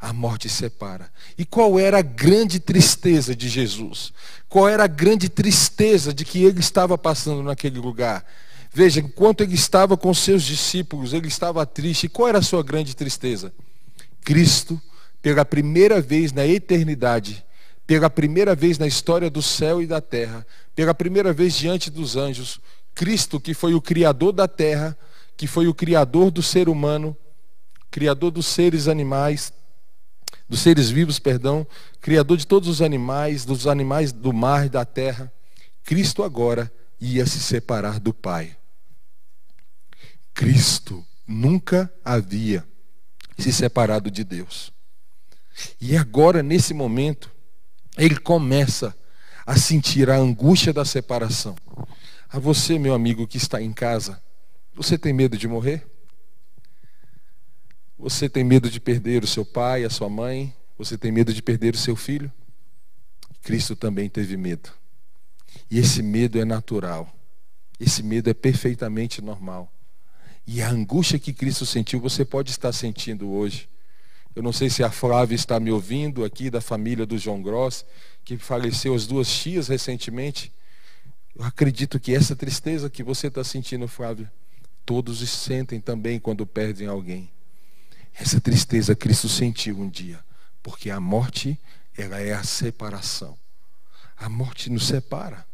a 0.01 0.13
morte 0.13 0.49
separa. 0.49 1.11
E 1.37 1.45
qual 1.45 1.79
era 1.79 1.99
a 1.99 2.03
grande 2.03 2.61
tristeza 2.61 3.35
de 3.35 3.49
Jesus? 3.49 4.13
Qual 4.49 4.69
era 4.69 4.85
a 4.85 4.89
grande 4.89 5.29
tristeza 5.29 6.13
de 6.13 6.25
que 6.25 6.45
ele 6.45 6.61
estava 6.61 6.97
passando 6.97 7.43
naquele 7.43 7.79
lugar? 7.79 8.25
Veja, 8.73 9.01
enquanto 9.01 9.43
ele 9.43 9.55
estava 9.55 9.97
com 9.97 10.13
seus 10.15 10.43
discípulos, 10.43 11.13
ele 11.13 11.29
estava 11.29 11.65
triste. 11.67 12.05
E 12.05 12.09
qual 12.09 12.29
era 12.29 12.39
a 12.39 12.43
sua 12.43 12.63
grande 12.63 12.95
tristeza? 12.95 13.53
Cristo, 14.25 14.81
pela 15.21 15.45
primeira 15.45 16.01
vez 16.01 16.33
na 16.33 16.47
eternidade, 16.47 17.45
pela 17.87 18.11
primeira 18.11 18.55
vez 18.55 18.79
na 18.79 18.87
história 18.87 19.31
do 19.31 19.43
céu 19.43 19.83
e 19.83 19.87
da 19.87 20.01
terra, 20.01 20.47
pela 20.77 20.95
primeira 20.95 21.33
vez 21.33 21.57
diante 21.57 21.91
dos 21.91 22.17
anjos, 22.17 22.61
Cristo, 22.95 23.41
que 23.41 23.55
foi 23.55 23.75
o 23.75 23.81
criador 23.81 24.33
da 24.33 24.47
terra, 24.47 24.97
que 25.37 25.47
foi 25.47 25.67
o 25.67 25.75
criador 25.75 26.31
do 26.31 26.43
ser 26.43 26.69
humano, 26.69 27.17
criador 27.91 28.31
dos 28.31 28.47
seres 28.47 28.89
animais, 28.89 29.53
dos 30.49 30.61
seres 30.61 30.89
vivos, 30.89 31.19
perdão, 31.19 31.67
criador 32.01 32.37
de 32.37 32.47
todos 32.47 32.69
os 32.69 32.81
animais, 32.81 33.45
dos 33.45 33.67
animais 33.67 34.13
do 34.13 34.33
mar 34.33 34.67
e 34.67 34.69
da 34.69 34.85
terra, 34.85 35.33
Cristo 35.85 36.23
agora 36.23 36.73
ia 37.01 37.27
se 37.27 37.39
separar 37.41 38.01
do 38.01 38.15
Pai. 38.15 38.57
Cristo 40.33 41.05
nunca 41.27 41.93
havia 42.05 42.65
se 43.39 43.53
separado 43.53 44.11
de 44.11 44.25
Deus. 44.25 44.73
E 45.81 45.97
agora, 45.97 46.43
nesse 46.43 46.73
momento, 46.73 47.31
ele 47.97 48.17
começa 48.17 48.97
a 49.45 49.57
sentir 49.57 50.11
a 50.11 50.17
angústia 50.17 50.73
da 50.73 50.85
separação. 50.85 51.57
A 52.29 52.39
você, 52.39 52.79
meu 52.79 52.95
amigo 52.95 53.27
que 53.27 53.37
está 53.37 53.61
em 53.61 53.73
casa, 53.73 54.23
você 54.75 54.97
tem 54.97 55.13
medo 55.13 55.37
de 55.37 55.49
morrer? 55.49 55.87
Você 57.99 58.29
tem 58.29 58.45
medo 58.45 58.71
de 58.71 58.79
perder 58.79 59.25
o 59.25 59.27
seu 59.27 59.45
pai, 59.45 59.83
a 59.83 59.91
sua 59.91 60.09
mãe? 60.09 60.55
Você 60.79 60.97
tem 60.97 61.11
medo 61.11 61.35
de 61.35 61.43
perder 61.43 61.75
o 61.75 61.79
seu 61.79 61.97
filho? 61.97 62.33
Cristo 63.43 63.75
também 63.75 64.09
teve 64.09 64.37
medo. 64.37 64.71
E 65.69 65.81
esse 65.81 66.01
medo 66.01 66.39
é 66.39 66.45
natural. 66.45 67.13
Esse 67.81 68.03
medo 68.05 68.31
é 68.31 68.35
perfeitamente 68.35 69.21
normal. 69.21 69.73
E 70.47 70.63
a 70.63 70.71
angústia 70.71 71.19
que 71.19 71.33
Cristo 71.33 71.67
sentiu, 71.67 72.01
você 72.01 72.25
pode 72.25 72.51
estar 72.51 72.73
sentindo 72.73 73.29
hoje. 73.31 73.69
Eu 74.35 74.45
não 74.45 74.53
sei 74.53 74.71
se 74.71 74.85
a 74.85 74.91
Flávia 74.91 75.35
está 75.35 75.59
me 75.59 75.73
ouvindo 75.73 76.25
aqui, 76.25 76.51
da 76.51 76.61
família 76.61 77.05
do 77.05 77.19
João 77.19 77.43
Gross, 77.43 77.85
que 78.25 78.39
faleceu 78.39 78.95
as 78.95 79.09
duas 79.09 79.29
tias 79.29 79.67
recentemente. 79.67 80.53
Eu 81.35 81.45
acredito 81.45 81.99
que 81.99 82.15
essa 82.15 82.37
tristeza 82.37 82.89
que 82.89 83.03
você 83.03 83.27
está 83.27 83.43
sentindo, 83.43 83.89
Flávia, 83.89 84.33
todos 84.87 85.29
sentem 85.29 85.81
também 85.81 86.21
quando 86.21 86.47
perdem 86.47 86.87
alguém. 86.87 87.29
Essa 88.15 88.41
tristeza 88.41 88.95
Cristo 88.95 89.29
sentiu 89.29 89.79
um 89.79 89.89
dia, 89.89 90.21
porque 90.63 90.91
a 90.91 91.01
morte, 91.01 91.59
ela 91.97 92.21
é 92.21 92.33
a 92.33 92.43
separação. 92.43 93.37
A 94.17 94.29
morte 94.29 94.71
nos 94.71 94.87
separa. 94.87 95.47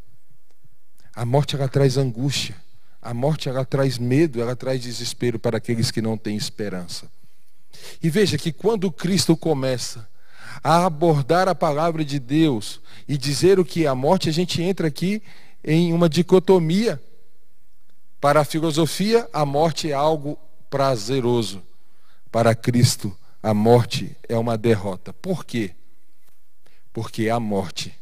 A 1.14 1.24
morte 1.24 1.54
ela 1.54 1.68
traz 1.68 1.96
angústia. 1.96 2.56
A 3.00 3.12
morte 3.12 3.48
ela 3.48 3.64
traz 3.64 3.98
medo, 3.98 4.40
ela 4.40 4.56
traz 4.56 4.80
desespero 4.80 5.38
para 5.38 5.58
aqueles 5.58 5.90
que 5.90 6.00
não 6.00 6.16
têm 6.16 6.36
esperança. 6.36 7.10
E 8.02 8.08
veja 8.08 8.38
que 8.38 8.50
quando 8.52 8.90
Cristo 8.90 9.36
começa 9.36 10.08
a 10.62 10.86
abordar 10.86 11.48
a 11.48 11.54
palavra 11.54 12.04
de 12.04 12.18
Deus 12.18 12.80
e 13.06 13.18
dizer 13.18 13.58
o 13.58 13.64
que 13.64 13.84
é 13.84 13.88
a 13.88 13.94
morte, 13.94 14.28
a 14.28 14.32
gente 14.32 14.62
entra 14.62 14.88
aqui 14.88 15.22
em 15.62 15.92
uma 15.92 16.08
dicotomia. 16.08 17.00
Para 18.20 18.40
a 18.40 18.44
filosofia, 18.44 19.28
a 19.32 19.44
morte 19.44 19.90
é 19.90 19.94
algo 19.94 20.38
prazeroso. 20.70 21.62
Para 22.34 22.52
Cristo, 22.52 23.16
a 23.40 23.54
morte 23.54 24.16
é 24.28 24.36
uma 24.36 24.58
derrota. 24.58 25.12
Por 25.12 25.44
quê? 25.44 25.70
Porque 26.92 27.28
a 27.28 27.38
morte 27.38 27.94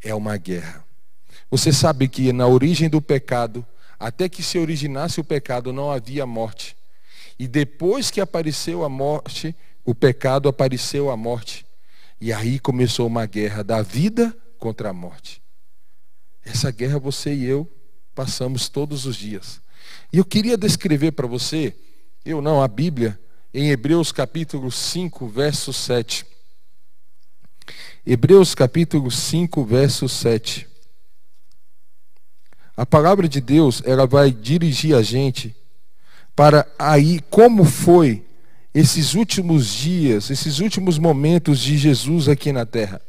é 0.00 0.14
uma 0.14 0.36
guerra. 0.36 0.84
Você 1.50 1.72
sabe 1.72 2.06
que 2.06 2.32
na 2.32 2.46
origem 2.46 2.88
do 2.88 3.02
pecado, 3.02 3.66
até 3.98 4.28
que 4.28 4.44
se 4.44 4.60
originasse 4.60 5.18
o 5.18 5.24
pecado, 5.24 5.72
não 5.72 5.90
havia 5.90 6.24
morte. 6.24 6.76
E 7.36 7.48
depois 7.48 8.12
que 8.12 8.20
apareceu 8.20 8.84
a 8.84 8.88
morte, 8.88 9.56
o 9.84 9.92
pecado 9.92 10.48
apareceu 10.48 11.10
a 11.10 11.16
morte. 11.16 11.66
E 12.20 12.32
aí 12.32 12.60
começou 12.60 13.08
uma 13.08 13.26
guerra 13.26 13.64
da 13.64 13.82
vida 13.82 14.32
contra 14.56 14.90
a 14.90 14.92
morte. 14.92 15.42
Essa 16.44 16.70
guerra 16.70 17.00
você 17.00 17.34
e 17.34 17.44
eu 17.44 17.68
passamos 18.14 18.68
todos 18.68 19.04
os 19.04 19.16
dias. 19.16 19.60
E 20.12 20.18
eu 20.18 20.24
queria 20.24 20.56
descrever 20.56 21.10
para 21.10 21.26
você, 21.26 21.74
eu 22.24 22.40
não, 22.40 22.62
a 22.62 22.68
Bíblia, 22.68 23.18
em 23.52 23.70
Hebreus 23.70 24.12
capítulo 24.12 24.70
5, 24.70 25.26
verso 25.26 25.72
7. 25.72 26.26
Hebreus 28.06 28.54
capítulo 28.54 29.10
5, 29.10 29.64
verso 29.64 30.08
7. 30.08 30.66
A 32.76 32.86
palavra 32.86 33.28
de 33.28 33.40
Deus, 33.40 33.82
ela 33.84 34.06
vai 34.06 34.30
dirigir 34.30 34.94
a 34.94 35.02
gente 35.02 35.56
para 36.36 36.66
aí 36.78 37.20
como 37.30 37.64
foi 37.64 38.24
esses 38.72 39.14
últimos 39.14 39.66
dias, 39.66 40.30
esses 40.30 40.60
últimos 40.60 40.98
momentos 40.98 41.58
de 41.58 41.76
Jesus 41.76 42.28
aqui 42.28 42.52
na 42.52 42.64
terra. 42.64 43.00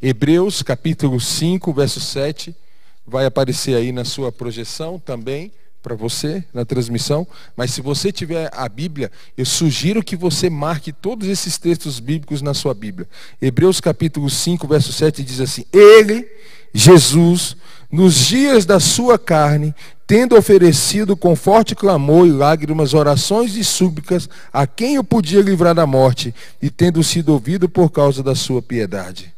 Hebreus 0.00 0.62
capítulo 0.62 1.20
5, 1.20 1.72
verso 1.72 2.00
7, 2.00 2.56
vai 3.04 3.26
aparecer 3.26 3.76
aí 3.76 3.92
na 3.92 4.04
sua 4.04 4.32
projeção 4.32 4.98
também 4.98 5.52
para 5.82 5.94
você 5.94 6.44
na 6.52 6.64
transmissão, 6.64 7.26
mas 7.56 7.72
se 7.72 7.80
você 7.80 8.12
tiver 8.12 8.50
a 8.52 8.68
Bíblia, 8.68 9.10
eu 9.36 9.46
sugiro 9.46 10.02
que 10.02 10.16
você 10.16 10.50
marque 10.50 10.92
todos 10.92 11.26
esses 11.28 11.56
textos 11.58 11.98
bíblicos 11.98 12.42
na 12.42 12.54
sua 12.54 12.74
Bíblia. 12.74 13.08
Hebreus 13.40 13.80
capítulo 13.80 14.28
5, 14.28 14.66
verso 14.68 14.92
7 14.92 15.22
diz 15.22 15.40
assim: 15.40 15.64
Ele, 15.72 16.28
Jesus, 16.72 17.56
nos 17.90 18.14
dias 18.26 18.64
da 18.64 18.78
sua 18.78 19.18
carne, 19.18 19.74
tendo 20.06 20.36
oferecido 20.36 21.16
com 21.16 21.34
forte 21.34 21.74
clamor 21.74 22.26
e 22.26 22.32
lágrimas, 22.32 22.94
orações 22.94 23.56
e 23.56 23.64
súplicas 23.64 24.28
a 24.52 24.66
quem 24.66 24.98
o 24.98 25.04
podia 25.04 25.40
livrar 25.40 25.74
da 25.74 25.86
morte, 25.86 26.34
e 26.60 26.68
tendo 26.68 27.02
sido 27.02 27.32
ouvido 27.32 27.68
por 27.68 27.90
causa 27.90 28.22
da 28.22 28.34
sua 28.34 28.60
piedade. 28.60 29.34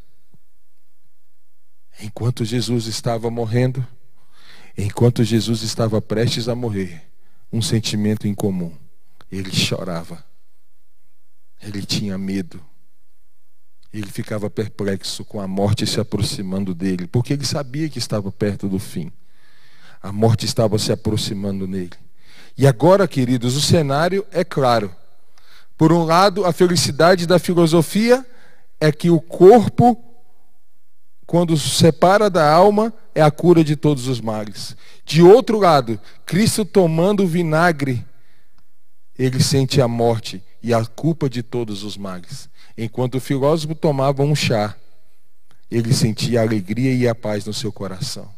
Enquanto 2.02 2.44
Jesus 2.44 2.87
estava 2.87 3.30
morrendo, 3.30 3.87
Enquanto 4.76 5.23
Jesus 5.23 5.62
estava 5.62 6.00
prestes 6.00 6.49
a 6.49 6.55
morrer, 6.55 7.02
um 7.52 7.61
sentimento 7.61 8.26
incomum. 8.26 8.73
Ele 9.31 9.50
chorava. 9.50 10.25
Ele 11.62 11.85
tinha 11.85 12.17
medo. 12.17 12.62
Ele 13.93 14.11
ficava 14.11 14.49
perplexo 14.49 15.25
com 15.25 15.41
a 15.41 15.47
morte 15.47 15.87
se 15.87 16.00
aproximando 16.00 16.75
dele, 16.75 17.07
porque 17.07 17.35
ele 17.35 17.45
sabia 17.45 17.88
que 17.88 17.99
estava 17.99 18.33
perto 18.33 18.69
do 18.69 18.79
fim. 18.79 19.12
A 20.02 20.11
morte 20.11 20.47
estava 20.47 20.79
se 20.79 20.91
aproximando 20.91 21.69
nele. 21.69 21.93
E 22.57 22.67
agora, 22.67 23.07
queridos, 23.07 23.55
o 23.55 23.61
cenário 23.61 24.26
é 24.33 24.43
claro. 24.43 24.95
Por 25.76 25.93
um 25.93 26.05
lado, 26.05 26.45
a 26.45 26.52
felicidade 26.52 27.26
da 27.26 27.38
filosofia 27.38 28.25
é 28.81 28.91
que 28.91 29.11
o 29.11 29.21
corpo 29.21 30.12
quando 31.33 31.57
separa 31.57 32.29
da 32.29 32.47
alma, 32.47 32.93
é 33.15 33.23
a 33.23 33.31
cura 33.31 33.65
de 33.65 33.75
todos 33.75 34.07
os 34.07 34.21
males. 34.21 34.77
De 35.03 35.23
outro 35.23 35.59
lado, 35.59 35.99
Cristo 36.27 36.62
tomando 36.62 37.23
o 37.23 37.27
vinagre, 37.27 38.05
ele 39.19 39.43
sente 39.43 39.81
a 39.81 39.89
morte 39.89 40.45
e 40.62 40.75
a 40.75 40.85
culpa 40.85 41.31
de 41.31 41.43
todos 41.43 41.85
os 41.85 41.97
males. 41.97 42.51
Enquanto 42.77 43.15
o 43.15 43.21
filósofo 43.21 43.75
tomava 43.75 44.23
um 44.23 44.35
chá, 44.35 44.77
ele 45.71 45.95
sentia 45.95 46.41
a 46.41 46.43
alegria 46.43 46.95
e 46.95 47.09
a 47.09 47.15
paz 47.15 47.47
no 47.47 47.55
seu 47.55 47.73
coração. 47.73 48.29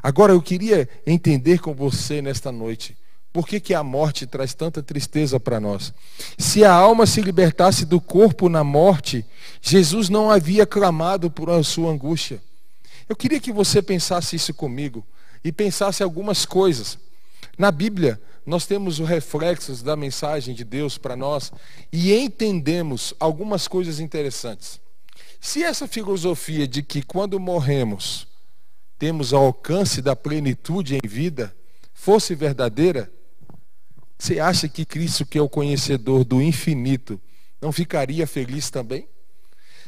Agora 0.00 0.32
eu 0.32 0.40
queria 0.40 0.88
entender 1.04 1.58
com 1.58 1.74
você 1.74 2.22
nesta 2.22 2.52
noite 2.52 2.96
por 3.38 3.46
que, 3.46 3.60
que 3.60 3.72
a 3.72 3.84
morte 3.84 4.26
traz 4.26 4.52
tanta 4.52 4.82
tristeza 4.82 5.38
para 5.38 5.60
nós? 5.60 5.94
Se 6.36 6.64
a 6.64 6.72
alma 6.72 7.06
se 7.06 7.22
libertasse 7.22 7.84
do 7.84 8.00
corpo 8.00 8.48
na 8.48 8.64
morte, 8.64 9.24
Jesus 9.62 10.08
não 10.08 10.28
havia 10.28 10.66
clamado 10.66 11.30
por 11.30 11.48
a 11.48 11.62
sua 11.62 11.92
angústia. 11.92 12.42
Eu 13.08 13.14
queria 13.14 13.38
que 13.38 13.52
você 13.52 13.80
pensasse 13.80 14.34
isso 14.34 14.52
comigo 14.52 15.06
e 15.44 15.52
pensasse 15.52 16.02
algumas 16.02 16.44
coisas. 16.44 16.98
Na 17.56 17.70
Bíblia, 17.70 18.20
nós 18.44 18.66
temos 18.66 18.98
os 18.98 19.08
reflexos 19.08 19.84
da 19.84 19.94
mensagem 19.94 20.52
de 20.52 20.64
Deus 20.64 20.98
para 20.98 21.14
nós 21.14 21.52
e 21.92 22.12
entendemos 22.12 23.14
algumas 23.20 23.68
coisas 23.68 24.00
interessantes. 24.00 24.80
Se 25.40 25.62
essa 25.62 25.86
filosofia 25.86 26.66
de 26.66 26.82
que 26.82 27.02
quando 27.02 27.38
morremos, 27.38 28.26
temos 28.98 29.32
ao 29.32 29.44
alcance 29.44 30.02
da 30.02 30.16
plenitude 30.16 30.96
em 30.96 31.08
vida 31.08 31.54
fosse 31.94 32.34
verdadeira, 32.34 33.08
você 34.18 34.40
acha 34.40 34.68
que 34.68 34.84
Cristo, 34.84 35.24
que 35.24 35.38
é 35.38 35.40
o 35.42 35.48
conhecedor 35.48 36.24
do 36.24 36.42
infinito, 36.42 37.20
não 37.62 37.70
ficaria 37.70 38.26
feliz 38.26 38.68
também? 38.68 39.08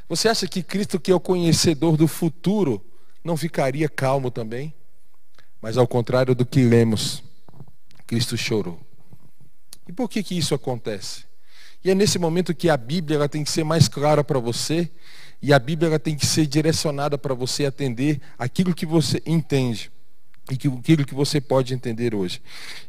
Você 0.09 0.29
acha 0.29 0.47
que 0.47 0.63
Cristo, 0.63 1.01
que 1.01 1.11
é 1.11 1.15
o 1.15 1.21
conhecedor 1.21 1.97
do 1.97 2.07
futuro, 2.07 2.85
não 3.25 3.37
ficaria 3.37 3.89
calmo 3.89 4.31
também? 4.31 4.73
Mas 5.61 5.77
ao 5.77 5.87
contrário 5.87 6.35
do 6.35 6.47
que 6.47 6.63
lemos, 6.63 7.25
Cristo 8.07 8.37
chorou. 8.37 8.81
E 9.87 9.93
por 9.93 10.09
que 10.09 10.23
que 10.23 10.39
isso 10.39 10.55
acontece? 10.55 11.25
E 11.85 11.91
é 11.91 11.95
nesse 11.95 12.19
momento 12.19 12.55
que 12.55 12.69
a 12.69 12.77
Bíblia 12.77 13.17
ela 13.17 13.29
tem 13.29 13.43
que 13.43 13.51
ser 13.51 13.65
mais 13.65 13.89
clara 13.89 14.23
para 14.23 14.39
você, 14.39 14.89
e 15.43 15.53
a 15.53 15.59
Bíblia 15.59 15.89
ela 15.89 15.99
tem 15.99 16.15
que 16.15 16.27
ser 16.27 16.47
direcionada 16.47 17.19
para 17.19 17.35
você 17.35 17.65
atender 17.65 18.21
aquilo 18.39 18.75
que 18.75 18.87
você 18.87 19.21
entende 19.27 19.91
e 20.49 20.55
aquilo 20.55 21.05
que 21.05 21.15
você 21.15 21.41
pode 21.41 21.75
entender 21.75 22.15
hoje. 22.15 22.41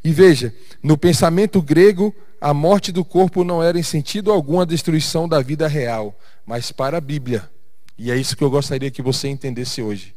E 0.04 0.12
veja, 0.12 0.54
no 0.82 0.98
pensamento 0.98 1.62
grego, 1.62 2.14
a 2.40 2.54
morte 2.54 2.92
do 2.92 3.06
corpo 3.06 3.44
não 3.44 3.62
era 3.62 3.80
em 3.80 3.84
sentido 3.84 4.32
algum 4.32 4.60
a 4.60 4.66
destruição 4.66 5.28
da 5.28 5.42
vida 5.42 5.68
real, 5.68 6.18
mas 6.46 6.72
para 6.72 6.98
a 6.98 7.02
Bíblia. 7.02 7.50
E 7.98 8.12
é 8.12 8.18
isso 8.18 8.36
que 8.36 8.44
eu 8.44 8.50
gostaria 8.50 8.90
que 8.90 9.02
você 9.02 9.28
entendesse 9.28 9.82
hoje. 9.82 10.16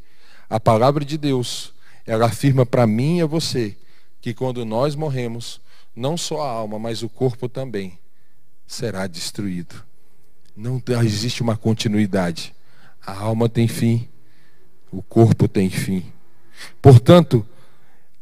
A 0.49 0.59
palavra 0.59 1.05
de 1.05 1.17
Deus, 1.17 1.73
ela 2.05 2.25
afirma 2.25 2.65
para 2.65 2.87
mim 2.87 3.19
e 3.19 3.21
a 3.21 3.25
você 3.25 3.77
que 4.21 4.33
quando 4.33 4.65
nós 4.65 4.95
morremos, 4.95 5.61
não 5.95 6.17
só 6.17 6.41
a 6.41 6.49
alma, 6.49 6.79
mas 6.79 7.03
o 7.03 7.09
corpo 7.09 7.47
também 7.47 7.99
será 8.65 9.05
destruído. 9.05 9.75
Não 10.55 10.81
existe 11.03 11.43
uma 11.43 11.55
continuidade. 11.55 12.55
A 13.05 13.15
alma 13.19 13.47
tem 13.47 13.67
fim, 13.67 14.09
o 14.91 15.03
corpo 15.03 15.47
tem 15.47 15.69
fim. 15.69 16.11
Portanto, 16.81 17.45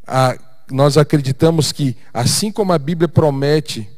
a, 0.06 0.38
nós 0.70 0.96
acreditamos 0.96 1.72
que, 1.72 1.96
assim 2.12 2.50
como 2.50 2.72
a 2.72 2.78
Bíblia 2.78 3.08
promete 3.08 3.88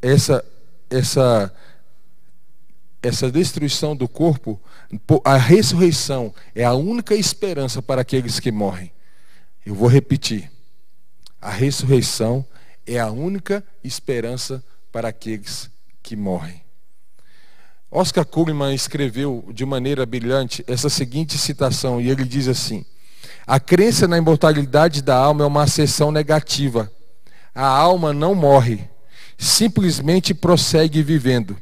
essa, 0.00 0.44
essa, 0.90 1.54
essa 3.02 3.30
destruição 3.30 3.96
do 3.96 4.08
corpo, 4.08 4.60
a 5.24 5.36
ressurreição 5.36 6.34
é 6.54 6.64
a 6.64 6.74
única 6.74 7.14
esperança 7.14 7.80
para 7.80 8.02
aqueles 8.02 8.38
que 8.40 8.52
morrem. 8.52 8.92
Eu 9.64 9.74
vou 9.74 9.88
repetir. 9.88 10.50
A 11.40 11.50
ressurreição 11.50 12.46
é 12.86 12.98
a 12.98 13.10
única 13.10 13.64
esperança 13.82 14.62
para 14.92 15.08
aqueles 15.08 15.70
que 16.02 16.16
morrem. 16.16 16.62
Oscar 17.90 18.26
Kuhlman 18.26 18.74
escreveu 18.74 19.44
de 19.52 19.64
maneira 19.64 20.04
brilhante 20.04 20.64
essa 20.66 20.88
seguinte 20.88 21.38
citação, 21.38 22.00
e 22.00 22.10
ele 22.10 22.24
diz 22.24 22.48
assim: 22.48 22.84
A 23.46 23.60
crença 23.60 24.08
na 24.08 24.16
imortalidade 24.16 25.02
da 25.02 25.16
alma 25.16 25.44
é 25.44 25.46
uma 25.46 25.64
acessão 25.64 26.10
negativa. 26.10 26.90
A 27.54 27.66
alma 27.66 28.12
não 28.12 28.34
morre, 28.34 28.88
simplesmente 29.36 30.32
prossegue 30.32 31.02
vivendo. 31.02 31.56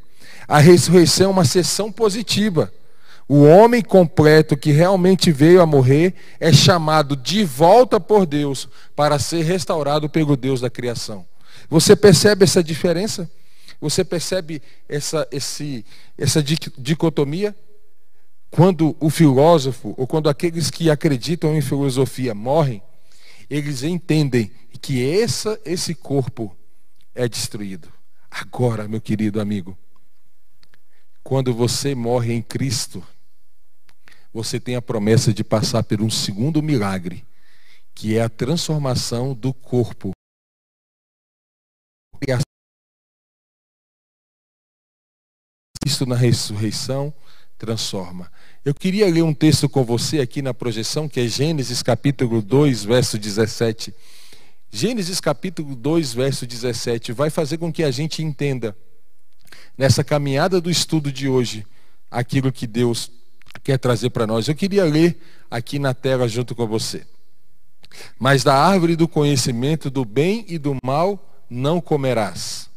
A 0.47 0.59
ressurreição 0.59 1.27
é 1.27 1.31
uma 1.31 1.43
acessão 1.43 1.91
positiva. 1.91 2.73
O 3.29 3.43
homem 3.45 3.83
completo 3.83 4.57
que 4.57 4.73
realmente 4.73 5.33
veio 5.33 5.61
a 5.61 5.67
morrer 5.67 6.15
é 6.39 6.53
chamado 6.53 7.17
de 7.17 7.45
volta 7.45 7.99
por 7.99 8.27
Deus 8.27 8.69
para 8.95 9.19
ser 9.19 9.43
restaurado 9.43 10.09
pelo 10.09 10.37
Deus 10.37 10.61
da 10.61 10.71
criação. 10.71 11.25
Você 11.69 11.97
percebe 11.97 12.45
essa 12.45 12.62
diferença? 12.62 13.31
Você 13.81 14.05
percebe 14.05 14.62
essa, 14.89 15.27
esse, 15.33 15.85
essa 16.17 16.43
dicotomia? 16.79 17.55
Quando 18.52 18.94
o 19.00 19.09
filósofo, 19.09 19.94
ou 19.97 20.06
quando 20.06 20.28
aqueles 20.28 20.71
que 20.71 20.90
acreditam 20.90 21.56
em 21.56 21.62
filosofia 21.62 22.35
morrem, 22.35 22.82
eles 23.49 23.82
entendem 23.82 24.52
que 24.78 25.02
essa, 25.11 25.59
esse 25.64 25.94
corpo 25.94 26.54
é 27.14 27.26
destruído. 27.26 27.90
Agora, 28.30 28.87
meu 28.87 29.00
querido 29.00 29.41
amigo, 29.41 29.76
quando 31.25 31.54
você 31.54 31.95
morre 31.95 32.34
em 32.34 32.43
Cristo, 32.43 33.02
você 34.34 34.60
tem 34.60 34.76
a 34.76 34.82
promessa 34.82 35.32
de 35.32 35.43
passar 35.43 35.82
por 35.82 36.02
um 36.02 36.10
segundo 36.10 36.62
milagre, 36.62 37.25
que 37.95 38.19
é 38.19 38.23
a 38.23 38.28
transformação 38.28 39.32
do 39.32 39.54
corpo 39.54 40.12
Cristo 45.82 46.04
na 46.04 46.17
ressurreição 46.17 47.15
transforma. 47.62 48.30
Eu 48.65 48.73
queria 48.73 49.11
ler 49.11 49.23
um 49.23 49.35
texto 49.35 49.69
com 49.69 49.83
você 49.83 50.21
aqui 50.21 50.41
na 50.41 50.55
projeção, 50.55 51.09
que 51.09 51.19
é 51.19 51.27
Gênesis 51.27 51.83
capítulo 51.83 52.41
2, 52.41 52.85
verso 52.85 53.19
17. 53.19 53.93
Gênesis 54.71 55.19
capítulo 55.19 55.75
2, 55.75 56.15
verso 56.15 56.47
17, 56.47 57.11
vai 57.11 57.29
fazer 57.29 57.59
com 57.59 57.73
que 57.73 57.83
a 57.83 57.91
gente 57.91 58.23
entenda, 58.23 58.77
nessa 59.77 60.05
caminhada 60.05 60.61
do 60.61 60.71
estudo 60.71 61.11
de 61.11 61.29
hoje, 61.29 61.67
aquilo 62.09 62.53
que 62.53 62.69
Deus 62.69 63.11
quer 63.65 63.79
trazer 63.79 64.11
para 64.11 64.29
nós. 64.29 64.47
Eu 64.47 64.55
queria 64.55 64.85
ler 64.85 65.21
aqui 65.51 65.81
na 65.81 65.93
tela 65.93 66.29
junto 66.29 66.55
com 66.55 66.65
você. 66.65 67.05
Mas 68.17 68.45
da 68.45 68.55
árvore 68.55 68.95
do 68.95 69.09
conhecimento 69.09 69.91
do 69.91 70.05
bem 70.05 70.45
e 70.49 70.57
do 70.57 70.77
mal 70.85 71.43
não 71.51 71.81
comerás. 71.81 72.71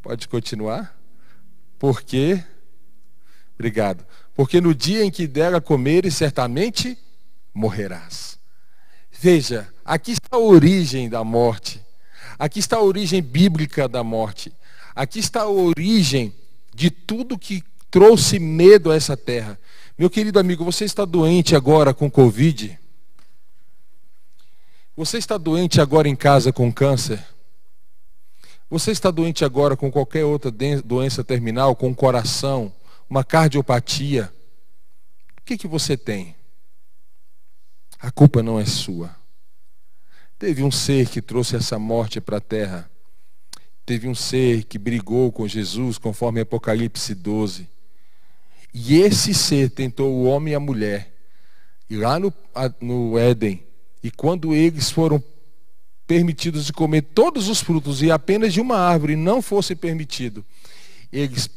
Pode 0.00 0.28
continuar? 0.28 0.96
Porque, 1.80 2.42
obrigado, 3.58 4.06
porque 4.34 4.60
no 4.60 4.72
dia 4.72 5.04
em 5.04 5.10
que 5.10 5.26
dela 5.26 5.60
comeres, 5.60 6.14
certamente 6.14 6.96
morrerás. 7.52 8.38
Veja, 9.10 9.68
aqui 9.84 10.12
está 10.12 10.36
a 10.36 10.38
origem 10.38 11.08
da 11.08 11.24
morte. 11.24 11.82
Aqui 12.38 12.60
está 12.60 12.76
a 12.76 12.82
origem 12.82 13.20
bíblica 13.20 13.88
da 13.88 14.04
morte. 14.04 14.52
Aqui 14.94 15.18
está 15.18 15.42
a 15.42 15.48
origem 15.48 16.32
de 16.72 16.88
tudo 16.88 17.36
que 17.36 17.64
trouxe 17.90 18.38
medo 18.38 18.92
a 18.92 18.94
essa 18.94 19.16
terra. 19.16 19.58
Meu 19.98 20.08
querido 20.08 20.38
amigo, 20.38 20.64
você 20.64 20.84
está 20.84 21.04
doente 21.04 21.56
agora 21.56 21.92
com 21.92 22.08
Covid? 22.08 22.78
Você 24.96 25.18
está 25.18 25.36
doente 25.36 25.80
agora 25.80 26.08
em 26.08 26.14
casa 26.14 26.52
com 26.52 26.72
câncer? 26.72 27.24
Você 28.70 28.92
está 28.92 29.10
doente 29.10 29.44
agora 29.44 29.76
com 29.76 29.90
qualquer 29.90 30.24
outra 30.24 30.52
doença 30.84 31.24
terminal, 31.24 31.74
com 31.74 31.92
coração, 31.94 32.72
uma 33.08 33.24
cardiopatia? 33.24 34.32
O 35.40 35.42
que, 35.44 35.56
que 35.56 35.66
você 35.66 35.96
tem? 35.96 36.34
A 37.98 38.10
culpa 38.10 38.42
não 38.42 38.60
é 38.60 38.64
sua. 38.64 39.16
Teve 40.38 40.62
um 40.62 40.70
ser 40.70 41.08
que 41.08 41.20
trouxe 41.20 41.56
essa 41.56 41.78
morte 41.78 42.20
para 42.20 42.36
a 42.36 42.40
terra. 42.40 42.88
Teve 43.84 44.06
um 44.06 44.14
ser 44.14 44.64
que 44.64 44.78
brigou 44.78 45.32
com 45.32 45.48
Jesus, 45.48 45.98
conforme 45.98 46.40
Apocalipse 46.40 47.14
12. 47.14 47.68
E 48.72 48.96
esse 49.00 49.34
ser 49.34 49.70
tentou 49.70 50.12
o 50.14 50.24
homem 50.24 50.52
e 50.52 50.56
a 50.56 50.60
mulher. 50.60 51.12
E 51.90 51.96
lá 51.96 52.20
no, 52.20 52.32
no 52.80 53.18
Éden, 53.18 53.64
e 54.02 54.10
quando 54.10 54.54
eles 54.54 54.90
foram 54.90 55.22
permitidos 56.06 56.66
de 56.66 56.72
comer 56.72 57.02
todos 57.02 57.48
os 57.48 57.60
frutos 57.60 58.02
e 58.02 58.10
apenas 58.10 58.52
de 58.52 58.60
uma 58.60 58.76
árvore 58.78 59.16
não 59.16 59.42
fosse 59.42 59.74
permitido, 59.74 60.44
eles 61.12 61.48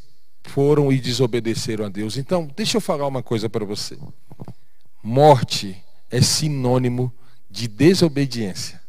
foram 0.44 0.92
e 0.92 0.98
desobedeceram 0.98 1.84
a 1.84 1.88
Deus. 1.88 2.16
Então, 2.16 2.48
deixa 2.56 2.76
eu 2.76 2.80
falar 2.80 3.06
uma 3.06 3.22
coisa 3.22 3.48
para 3.48 3.64
você. 3.64 3.98
Morte 5.02 5.82
é 6.10 6.20
sinônimo 6.20 7.12
de 7.50 7.68
desobediência. 7.68 8.80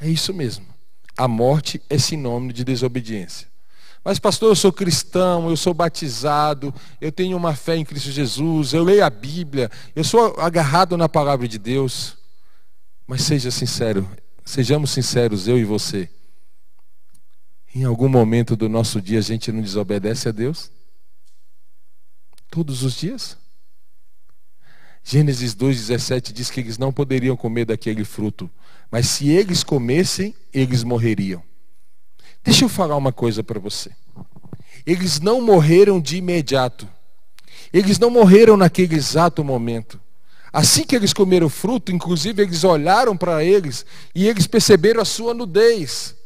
É 0.00 0.08
isso 0.08 0.32
mesmo. 0.32 0.66
A 1.16 1.28
morte 1.28 1.80
é 1.88 1.98
sinônimo 1.98 2.52
de 2.52 2.64
desobediência. 2.64 3.48
Mas, 4.02 4.18
pastor, 4.18 4.50
eu 4.50 4.56
sou 4.56 4.72
cristão, 4.72 5.50
eu 5.50 5.56
sou 5.56 5.74
batizado, 5.74 6.74
eu 7.00 7.12
tenho 7.12 7.36
uma 7.36 7.54
fé 7.54 7.76
em 7.76 7.84
Cristo 7.84 8.10
Jesus, 8.10 8.72
eu 8.72 8.82
leio 8.82 9.04
a 9.04 9.10
Bíblia, 9.10 9.70
eu 9.94 10.02
sou 10.02 10.40
agarrado 10.40 10.96
na 10.96 11.08
palavra 11.08 11.46
de 11.46 11.58
Deus. 11.58 12.16
Mas 13.06 13.22
seja 13.22 13.50
sincero, 13.50 14.08
sejamos 14.44 14.90
sinceros, 14.90 15.46
eu 15.48 15.58
e 15.58 15.64
você. 15.64 16.08
Em 17.72 17.84
algum 17.84 18.08
momento 18.08 18.56
do 18.56 18.68
nosso 18.68 19.00
dia 19.00 19.20
a 19.20 19.22
gente 19.22 19.52
não 19.52 19.62
desobedece 19.62 20.28
a 20.28 20.32
Deus? 20.32 20.70
Todos 22.50 22.82
os 22.82 22.94
dias? 22.94 23.38
Gênesis 25.04 25.54
2,17 25.54 26.32
diz 26.32 26.50
que 26.50 26.60
eles 26.60 26.78
não 26.78 26.92
poderiam 26.92 27.36
comer 27.36 27.64
daquele 27.64 28.04
fruto, 28.04 28.50
mas 28.90 29.06
se 29.06 29.28
eles 29.28 29.62
comessem, 29.62 30.34
eles 30.52 30.82
morreriam. 30.82 31.42
Deixa 32.42 32.64
eu 32.64 32.68
falar 32.68 32.96
uma 32.96 33.12
coisa 33.12 33.42
para 33.42 33.60
você. 33.60 33.90
Eles 34.84 35.20
não 35.20 35.40
morreram 35.40 36.00
de 36.00 36.16
imediato. 36.16 36.88
Eles 37.72 37.98
não 37.98 38.10
morreram 38.10 38.56
naquele 38.56 38.96
exato 38.96 39.44
momento. 39.44 40.00
Assim 40.52 40.82
que 40.82 40.96
eles 40.96 41.12
comeram 41.12 41.46
o 41.46 41.50
fruto, 41.50 41.92
inclusive 41.92 42.42
eles 42.42 42.64
olharam 42.64 43.16
para 43.16 43.44
eles 43.44 43.86
e 44.12 44.26
eles 44.26 44.48
perceberam 44.48 45.00
a 45.00 45.04
sua 45.04 45.32
nudez. 45.32 46.16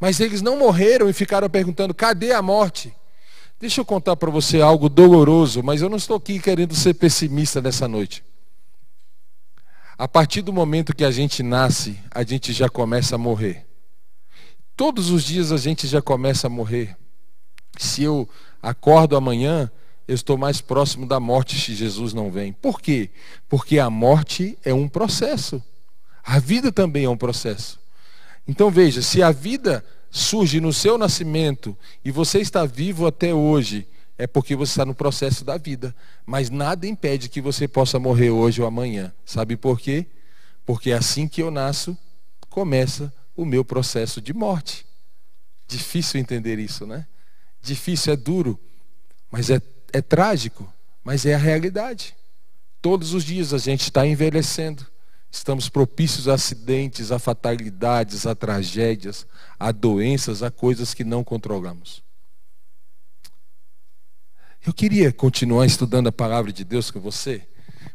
Mas 0.00 0.20
eles 0.20 0.42
não 0.42 0.58
morreram 0.58 1.08
e 1.08 1.12
ficaram 1.12 1.48
perguntando: 1.48 1.94
cadê 1.94 2.32
a 2.32 2.42
morte? 2.42 2.94
Deixa 3.60 3.80
eu 3.80 3.84
contar 3.84 4.14
para 4.14 4.30
você 4.30 4.60
algo 4.60 4.88
doloroso, 4.88 5.62
mas 5.62 5.82
eu 5.82 5.88
não 5.88 5.96
estou 5.96 6.16
aqui 6.16 6.38
querendo 6.38 6.74
ser 6.74 6.94
pessimista 6.94 7.60
nessa 7.60 7.88
noite. 7.88 8.24
A 9.96 10.06
partir 10.06 10.42
do 10.42 10.52
momento 10.52 10.94
que 10.94 11.04
a 11.04 11.10
gente 11.10 11.42
nasce, 11.42 11.98
a 12.12 12.22
gente 12.22 12.52
já 12.52 12.68
começa 12.68 13.16
a 13.16 13.18
morrer. 13.18 13.66
Todos 14.76 15.10
os 15.10 15.24
dias 15.24 15.50
a 15.50 15.56
gente 15.56 15.88
já 15.88 16.00
começa 16.00 16.46
a 16.46 16.50
morrer. 16.50 16.96
Se 17.76 18.04
eu 18.04 18.28
acordo 18.62 19.16
amanhã, 19.16 19.68
eu 20.06 20.14
estou 20.14 20.38
mais 20.38 20.60
próximo 20.60 21.04
da 21.04 21.18
morte 21.18 21.58
se 21.58 21.74
Jesus 21.74 22.14
não 22.14 22.30
vem. 22.30 22.52
Por 22.52 22.80
quê? 22.80 23.10
Porque 23.48 23.80
a 23.80 23.90
morte 23.90 24.56
é 24.64 24.72
um 24.72 24.88
processo. 24.88 25.60
A 26.22 26.38
vida 26.38 26.70
também 26.70 27.06
é 27.06 27.10
um 27.10 27.16
processo. 27.16 27.80
Então 28.48 28.70
veja, 28.70 29.02
se 29.02 29.22
a 29.22 29.30
vida 29.30 29.84
surge 30.10 30.58
no 30.58 30.72
seu 30.72 30.96
nascimento 30.96 31.76
e 32.02 32.10
você 32.10 32.40
está 32.40 32.64
vivo 32.64 33.06
até 33.06 33.34
hoje, 33.34 33.86
é 34.16 34.26
porque 34.26 34.56
você 34.56 34.72
está 34.72 34.86
no 34.86 34.94
processo 34.94 35.44
da 35.44 35.58
vida. 35.58 35.94
Mas 36.24 36.48
nada 36.48 36.86
impede 36.86 37.28
que 37.28 37.42
você 37.42 37.68
possa 37.68 37.98
morrer 37.98 38.30
hoje 38.30 38.62
ou 38.62 38.66
amanhã. 38.66 39.12
Sabe 39.24 39.54
por 39.54 39.78
quê? 39.78 40.06
Porque 40.64 40.92
assim 40.92 41.28
que 41.28 41.42
eu 41.42 41.50
nasço, 41.50 41.96
começa 42.48 43.12
o 43.36 43.44
meu 43.44 43.62
processo 43.64 44.20
de 44.20 44.32
morte. 44.32 44.86
Difícil 45.68 46.18
entender 46.18 46.58
isso, 46.58 46.86
né? 46.86 47.06
Difícil, 47.62 48.14
é 48.14 48.16
duro, 48.16 48.58
mas 49.30 49.50
é, 49.50 49.60
é 49.92 50.00
trágico, 50.00 50.72
mas 51.04 51.26
é 51.26 51.34
a 51.34 51.38
realidade. 51.38 52.16
Todos 52.80 53.12
os 53.12 53.24
dias 53.24 53.52
a 53.52 53.58
gente 53.58 53.82
está 53.82 54.06
envelhecendo. 54.06 54.86
Estamos 55.30 55.68
propícios 55.68 56.26
a 56.26 56.34
acidentes, 56.34 57.12
a 57.12 57.18
fatalidades, 57.18 58.26
a 58.26 58.34
tragédias, 58.34 59.26
a 59.58 59.70
doenças, 59.70 60.42
a 60.42 60.50
coisas 60.50 60.94
que 60.94 61.04
não 61.04 61.22
controlamos. 61.22 62.02
Eu 64.66 64.72
queria 64.72 65.12
continuar 65.12 65.66
estudando 65.66 66.08
a 66.08 66.12
palavra 66.12 66.52
de 66.52 66.64
Deus 66.64 66.90
com 66.90 67.00
você, 67.00 67.46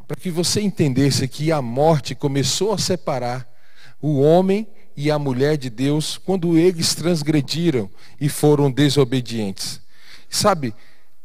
para 0.06 0.16
que 0.16 0.30
você 0.30 0.60
entendesse 0.60 1.28
que 1.28 1.52
a 1.52 1.60
morte 1.60 2.14
começou 2.14 2.72
a 2.72 2.78
separar 2.78 3.48
o 4.00 4.20
homem 4.20 4.66
e 4.96 5.10
a 5.10 5.18
mulher 5.18 5.56
de 5.56 5.68
Deus 5.70 6.16
quando 6.16 6.56
eles 6.56 6.94
transgrediram 6.94 7.90
e 8.20 8.28
foram 8.28 8.70
desobedientes. 8.70 9.80
Sabe, 10.28 10.74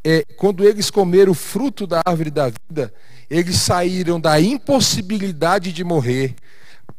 é, 0.04 0.24
quando 0.36 0.64
eles 0.64 0.90
comeram 0.90 1.32
o 1.32 1.34
fruto 1.34 1.86
da 1.86 2.02
árvore 2.04 2.30
da 2.30 2.50
vida, 2.68 2.92
eles 3.30 3.56
saíram 3.56 4.20
da 4.20 4.40
impossibilidade 4.40 5.72
de 5.72 5.84
morrer 5.84 6.34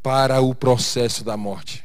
para 0.01 0.39
o 0.39 0.55
processo 0.55 1.25
da 1.25 1.35
morte. 1.35 1.83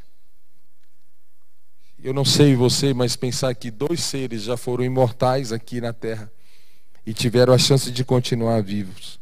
Eu 2.02 2.14
não 2.14 2.24
sei 2.24 2.54
você, 2.54 2.94
mas 2.94 3.16
pensar 3.16 3.52
que 3.56 3.68
dois 3.68 4.00
seres 4.00 4.44
já 4.44 4.56
foram 4.56 4.84
imortais 4.84 5.50
aqui 5.52 5.80
na 5.80 5.92
terra 5.92 6.30
e 7.04 7.12
tiveram 7.12 7.52
a 7.52 7.58
chance 7.58 7.90
de 7.90 8.04
continuar 8.04 8.62
vivos. 8.62 9.18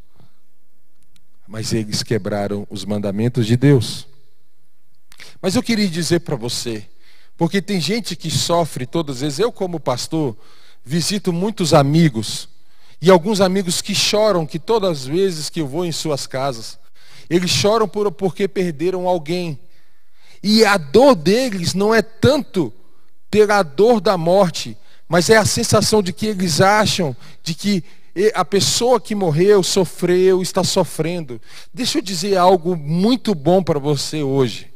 Mas 1.49 1.73
eles 1.73 2.03
quebraram 2.03 2.67
os 2.69 2.85
mandamentos 2.85 3.47
de 3.47 3.57
Deus. 3.57 4.07
Mas 5.41 5.57
eu 5.57 5.63
queria 5.63 5.89
dizer 5.89 6.21
para 6.21 6.37
você, 6.37 6.87
porque 7.37 7.63
tem 7.63 7.81
gente 7.81 8.15
que 8.15 8.31
sofre 8.31 8.85
todas 8.85 9.17
as 9.17 9.23
vezes, 9.23 9.39
eu 9.39 9.51
como 9.51 9.81
pastor, 9.81 10.37
visito 10.85 11.33
muitos 11.33 11.73
amigos, 11.73 12.49
e 13.05 13.11
alguns 13.11 13.43
amigos 13.43 13.83
que 13.83 13.95
choram 13.95 14.47
que 14.47 14.59
todas 14.59 14.90
as 14.90 15.07
vezes 15.07 15.51
que 15.51 15.61
eu 15.61 15.67
vou 15.67 15.85
em 15.85 15.93
suas 15.93 16.27
casas, 16.27 16.79
eles 17.29 17.51
choram 17.51 17.87
por, 17.87 18.11
porque 18.11 18.49
perderam 18.49 19.07
alguém. 19.07 19.61
E 20.43 20.64
a 20.64 20.79
dor 20.79 21.14
deles 21.14 21.75
não 21.75 21.95
é 21.95 22.01
tanto 22.01 22.73
pela 23.31 23.62
dor 23.62 24.01
da 24.01 24.17
morte, 24.17 24.75
mas 25.07 25.29
é 25.29 25.37
a 25.37 25.45
sensação 25.45 26.03
de 26.03 26.14
que 26.14 26.29
eles 26.29 26.62
acham 26.62 27.14
de 27.43 27.53
que 27.53 27.85
a 28.33 28.43
pessoa 28.43 28.99
que 28.99 29.14
morreu, 29.14 29.62
sofreu, 29.62 30.40
está 30.40 30.64
sofrendo. 30.64 31.38
Deixa 31.75 31.99
eu 31.99 32.03
dizer 32.03 32.38
algo 32.38 32.75
muito 32.75 33.35
bom 33.35 33.62
para 33.62 33.79
você 33.79 34.23
hoje. 34.23 34.73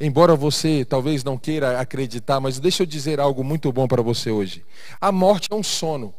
Embora 0.00 0.34
você 0.34 0.82
talvez 0.82 1.22
não 1.22 1.36
queira 1.36 1.78
acreditar, 1.78 2.40
mas 2.40 2.58
deixa 2.58 2.84
eu 2.84 2.86
dizer 2.86 3.20
algo 3.20 3.44
muito 3.44 3.70
bom 3.70 3.86
para 3.86 4.00
você 4.00 4.30
hoje. 4.30 4.64
A 4.98 5.12
morte 5.12 5.48
é 5.50 5.54
um 5.54 5.62
sono. 5.62 6.14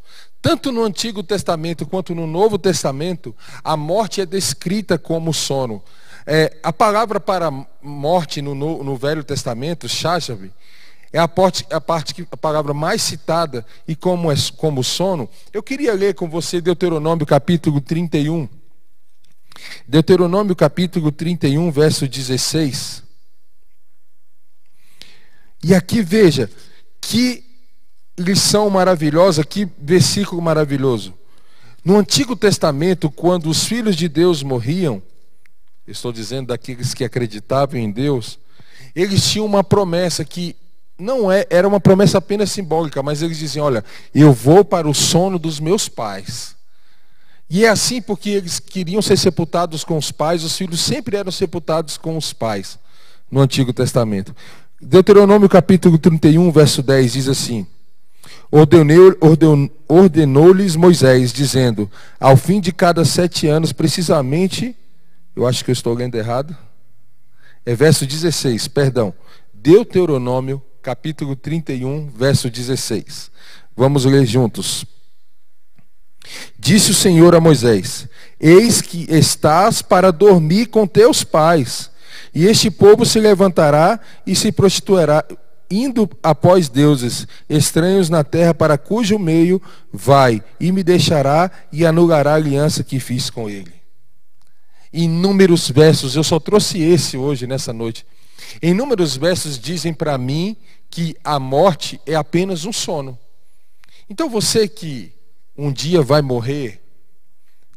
Tanto 0.48 0.72
no 0.72 0.86
Antigo 0.86 1.22
Testamento 1.22 1.86
quanto 1.86 2.16
no 2.16 2.26
Novo 2.26 2.58
Testamento, 2.58 3.36
a 3.62 3.76
morte 3.76 4.22
é 4.22 4.26
descrita 4.26 4.98
como 4.98 5.34
sono. 5.34 5.84
É, 6.26 6.56
a 6.64 6.72
palavra 6.72 7.20
para 7.20 7.52
morte 7.82 8.42
no, 8.42 8.56
no, 8.56 8.82
no 8.82 8.96
Velho 8.96 9.26
Testamento, 9.26 9.90
Shashav, 9.90 10.50
é 11.12 11.20
a 11.20 11.28
parte, 11.28 11.66
a 11.70 11.82
parte 11.82 12.14
que, 12.14 12.26
a 12.32 12.38
palavra 12.38 12.74
mais 12.74 13.02
citada 13.02 13.66
e 13.86 13.94
como 13.94 14.32
é 14.32 14.36
como 14.56 14.86
sono. 14.86 15.30
Eu 15.52 15.62
queria 15.62 15.94
ler 15.94 16.16
com 16.16 16.30
você 16.30 16.62
Deuteronômio 16.62 17.26
capítulo 17.26 17.82
31. 17.82 18.48
Deuteronômio 19.86 20.56
capítulo 20.56 21.12
31, 21.12 21.70
verso 21.72 22.08
16. 22.08 23.04
E 25.62 25.76
aqui 25.76 26.02
veja, 26.02 26.50
que 27.02 27.47
lição 28.17 28.69
maravilhosa, 28.69 29.43
que 29.43 29.67
versículo 29.80 30.41
maravilhoso. 30.41 31.13
No 31.84 31.97
Antigo 31.97 32.36
Testamento, 32.36 33.10
quando 33.10 33.49
os 33.49 33.63
filhos 33.63 33.95
de 33.95 34.10
Deus 34.10 34.43
morriam, 34.43 35.01
estou 35.88 36.12
dizendo 36.12 36.47
daqueles 36.47 36.93
que 36.93 37.03
acreditavam 37.03 37.80
em 37.80 37.91
Deus, 37.91 38.39
eles 38.95 39.30
tinham 39.30 39.45
uma 39.45 39.63
promessa 39.63 40.25
que 40.25 40.56
não 40.99 41.32
é, 41.32 41.45
era 41.49 41.67
uma 41.67 41.80
promessa 41.80 42.17
apenas 42.17 42.51
simbólica, 42.51 43.03
mas 43.03 43.21
eles 43.21 43.38
diziam: 43.38 43.65
Olha, 43.65 43.86
eu 44.13 44.34
vou 44.34 44.65
para 44.65 44.89
o 44.89 44.93
sono 44.93 45.38
dos 45.38 45.60
meus 45.60 45.88
pais. 45.88 46.56
E 47.49 47.63
é 47.63 47.69
assim 47.69 48.01
porque 48.01 48.32
eles 48.32 48.60
queriam 48.60 49.01
ser 49.01 49.17
sepultados 49.17 49.84
com 49.84 49.97
os 49.97 50.12
pais, 50.12 50.43
os 50.43 50.58
filhos 50.58 50.82
sempre 50.82 51.15
eram 51.15 51.32
sepultados 51.32 51.97
com 51.97 52.17
os 52.17 52.34
pais 52.34 52.77
no 53.32 53.39
Antigo 53.39 53.71
Testamento. 53.71 54.36
Deuteronômio 54.82 55.47
capítulo 55.47 55.97
31, 55.97 56.51
verso 56.51 56.84
10 56.84 57.13
diz 57.13 57.30
assim: 57.30 57.65
Ordenou-lhes 59.90 60.76
Moisés, 60.76 61.34
dizendo: 61.34 61.90
Ao 62.20 62.38
fim 62.38 62.62
de 62.62 62.72
cada 62.72 63.04
sete 63.04 63.48
anos, 63.48 63.74
precisamente, 63.74 64.76
eu 65.36 65.46
acho 65.46 65.64
que 65.64 65.72
eu 65.72 65.74
estou 65.74 65.94
lendo 65.94 66.16
errado, 66.16 66.56
é 67.66 67.76
verso 67.76 68.06
16, 68.06 68.68
perdão. 68.70 69.14
Deuteronômio 69.54 70.62
capítulo 70.82 71.36
31, 71.36 72.10
verso 72.10 72.50
16. 72.50 73.30
Vamos 73.76 74.06
ler 74.06 74.26
juntos. 74.26 74.86
Disse 76.58 76.92
o 76.92 76.96
Senhor 76.96 77.36
a 77.36 77.42
Moisés: 77.42 78.08
Eis 78.40 78.82
que 78.82 79.06
estás 79.10 79.82
para 79.82 80.12
dormir 80.12 80.68
com 80.68 80.88
teus 80.88 81.24
pais 81.24 81.92
e 82.34 82.46
este 82.46 82.70
povo 82.70 83.06
se 83.06 83.20
levantará 83.20 84.00
e 84.26 84.36
se 84.36 84.52
prostituirá, 84.52 85.26
indo 85.69 86.10
após 86.23 86.69
deuses 86.69 87.27
estranhos 87.49 88.10
na 88.10 88.23
terra, 88.23 88.53
para 88.53 88.77
cujo 88.77 89.19
meio 89.19 89.62
vai, 89.91 90.43
e 90.60 90.71
me 90.71 90.84
deixará 90.84 91.51
e 91.71 91.86
anulará 91.86 92.32
a 92.32 92.36
aliança 92.36 92.84
que 92.84 92.99
fiz 92.99 93.30
com 93.30 93.49
ele. 93.49 93.73
Inúmeros 94.91 95.69
versos, 95.69 96.15
eu 96.15 96.23
só 96.23 96.39
trouxe 96.39 96.82
esse 96.82 97.17
hoje, 97.17 97.45
nessa 97.45 97.73
noite. 97.73 98.06
Inúmeros 98.62 99.17
versos 99.17 99.60
dizem 99.60 99.93
para 99.93 100.17
mim 100.17 100.56
que 100.89 101.15
a 101.23 101.39
morte 101.39 101.99
é 102.06 102.15
apenas 102.15 102.65
um 102.65 102.71
sono. 102.71 103.17
Então 104.10 104.30
você 104.30 104.67
que 104.67 105.12
um 105.58 105.71
dia 105.71 106.01
vai 106.01 106.21
morrer, 106.21 106.82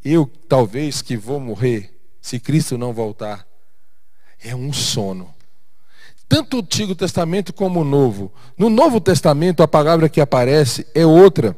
eu 0.04 0.30
talvez 0.48 1.02
que 1.02 1.16
vou 1.16 1.40
morrer, 1.40 1.92
se 2.20 2.38
Cristo 2.38 2.78
não 2.78 2.92
voltar, 2.92 3.46
é 4.42 4.54
um 4.54 4.72
sono. 4.72 5.34
Tanto 6.30 6.58
o 6.58 6.60
Antigo 6.60 6.94
Testamento 6.94 7.52
como 7.52 7.80
o 7.80 7.84
Novo. 7.84 8.32
No 8.56 8.70
Novo 8.70 9.00
Testamento, 9.00 9.64
a 9.64 9.68
palavra 9.68 10.08
que 10.08 10.20
aparece 10.20 10.86
é 10.94 11.04
outra. 11.04 11.56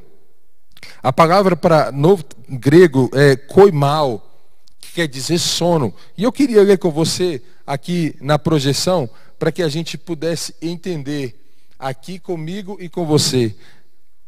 A 1.02 1.12
palavra 1.12 1.54
para 1.54 1.92
novo 1.92 2.24
grego 2.48 3.10
é 3.12 3.36
koimal, 3.36 4.26
que 4.80 4.92
quer 4.94 5.06
dizer 5.06 5.38
sono. 5.38 5.92
E 6.16 6.24
eu 6.24 6.32
queria 6.32 6.62
ler 6.62 6.78
com 6.78 6.90
você 6.90 7.42
aqui 7.66 8.16
na 8.18 8.38
projeção, 8.38 9.10
para 9.38 9.52
que 9.52 9.62
a 9.62 9.68
gente 9.68 9.98
pudesse 9.98 10.54
entender 10.62 11.38
aqui 11.78 12.18
comigo 12.18 12.78
e 12.80 12.88
com 12.88 13.04
você. 13.04 13.54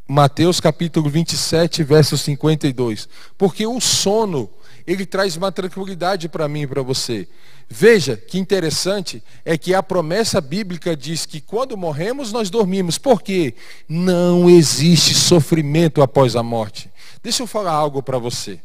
Mateus 0.07 0.61
capítulo 0.61 1.09
27, 1.09 1.83
verso 1.83 2.18
52. 2.18 3.09
Porque 3.38 3.66
o 3.66 3.80
sono, 3.80 4.50
ele 4.87 5.07
traz 5.07 5.38
uma 5.38 5.50
tranquilidade 5.50 6.28
para 6.28 6.46
mim 6.48 6.62
e 6.62 6.66
para 6.66 6.83
você. 6.83 7.26
Veja 7.68 8.16
que 8.16 8.38
interessante 8.38 9.22
é 9.44 9.57
que 9.57 9.74
a 9.74 9.83
promessa 9.83 10.40
bíblica 10.40 10.96
diz 10.96 11.27
que 11.27 11.40
quando 11.40 11.77
morremos 11.77 12.33
nós 12.33 12.50
dormimos. 12.50 12.98
Por 12.98 13.22
quê? 13.22 13.55
Não 13.88 14.48
existe 14.48 15.14
sofrimento 15.14 16.03
após 16.03 16.37
a 16.37 16.42
morte. 16.42 16.90
Deixa 17.22 17.42
eu 17.42 17.46
falar 17.46 17.72
algo 17.72 18.03
para 18.03 18.18
você. 18.18 18.61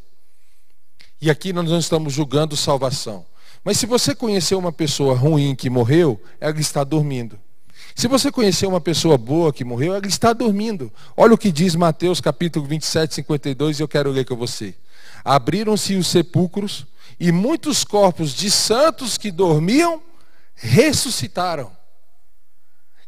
E 1.22 1.30
aqui 1.30 1.52
nós 1.52 1.70
não 1.70 1.80
estamos 1.80 2.14
julgando 2.14 2.56
salvação. 2.56 3.26
Mas 3.64 3.78
se 3.78 3.86
você 3.86 4.16
conheceu 4.16 4.58
uma 4.58 4.72
pessoa 4.72 5.16
ruim 5.16 5.56
que 5.56 5.70
morreu, 5.70 6.22
ela 6.40 6.60
está 6.60 6.84
dormindo. 6.84 7.38
Se 7.96 8.08
você 8.08 8.32
conhecer 8.32 8.66
uma 8.68 8.80
pessoa 8.80 9.18
boa 9.18 9.52
que 9.52 9.66
morreu, 9.66 9.94
ela 9.94 10.08
está 10.08 10.32
dormindo. 10.32 10.92
Olha 11.18 11.34
o 11.34 11.38
que 11.38 11.52
diz 11.52 11.76
Mateus 11.76 12.22
capítulo 12.22 12.66
27, 12.66 13.16
52, 13.16 13.80
e 13.80 13.84
eu 13.84 13.88
quero 13.88 14.12
ler 14.12 14.26
com 14.26 14.36
você. 14.36 14.74
Abriram-se 15.24 15.96
os 15.96 16.08
sepulcros 16.08 16.86
e 17.20 17.32
muitos 17.32 17.84
corpos 17.84 18.34
de 18.34 18.50
santos 18.50 19.18
que 19.18 19.32
dormiam 19.32 20.02
ressuscitaram. 20.56 21.72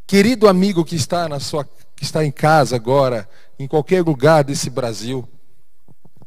Querido 0.06 0.48
amigo 0.48 0.84
que 0.84 0.96
está 0.96 1.28
na 1.28 1.40
sua 1.40 1.64
que 1.96 2.04
está 2.04 2.24
em 2.24 2.32
casa 2.32 2.74
agora, 2.74 3.28
em 3.58 3.68
qualquer 3.68 4.02
lugar 4.02 4.42
desse 4.42 4.68
Brasil, 4.68 5.26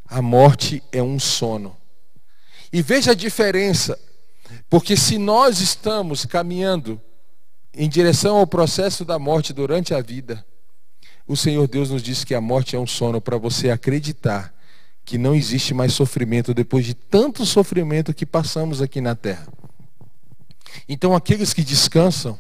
a 0.08 0.22
morte 0.22 0.82
é 0.90 1.04
um 1.04 1.20
sono. 1.20 1.76
E 2.72 2.82
veja 2.82 3.12
a 3.12 3.16
diferença, 3.16 4.00
porque 4.70 4.96
se 4.96 5.18
nós 5.18 5.60
estamos 5.60 6.26
caminhando 6.26 7.02
em 7.74 7.90
direção 7.90 8.38
ao 8.38 8.48
processo 8.48 9.04
da 9.04 9.20
morte 9.20 9.52
durante 9.52 9.94
a 9.94 10.00
vida, 10.00 10.46
o 11.28 11.36
Senhor 11.36 11.68
Deus 11.68 11.90
nos 11.90 12.02
diz 12.02 12.24
que 12.24 12.34
a 12.34 12.40
morte 12.40 12.76
é 12.76 12.80
um 12.80 12.88
sono 12.88 13.20
para 13.20 13.38
você 13.38 13.70
acreditar 13.70 14.55
que 15.06 15.18
não 15.18 15.36
existe 15.36 15.74
mais 15.74 15.94
sofrimento 15.94 16.54
depois 16.54 16.86
de 16.86 16.96
tanto 16.96 17.46
sofrimento 17.46 18.14
que 18.14 18.26
passamos 18.26 18.82
aqui 18.82 19.00
na 19.00 19.16
terra. 19.16 19.48
Então 20.90 21.16
aqueles 21.16 21.54
que 21.54 21.64
descansam 21.64 22.38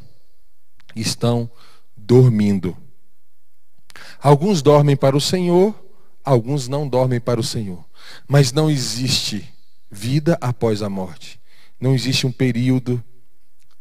estão 0.95 1.49
dormindo. 1.95 2.75
Alguns 4.19 4.62
dormem 4.62 4.95
para 4.95 5.15
o 5.15 5.21
Senhor, 5.21 5.75
alguns 6.23 6.67
não 6.67 6.88
dormem 6.88 7.19
para 7.19 7.39
o 7.39 7.43
Senhor. 7.43 7.86
Mas 8.28 8.51
não 8.51 8.69
existe 8.69 9.47
vida 9.89 10.38
após 10.41 10.82
a 10.82 10.89
morte. 10.89 11.39
Não 11.80 11.93
existe 11.93 12.25
um 12.25 12.32
período 12.32 13.04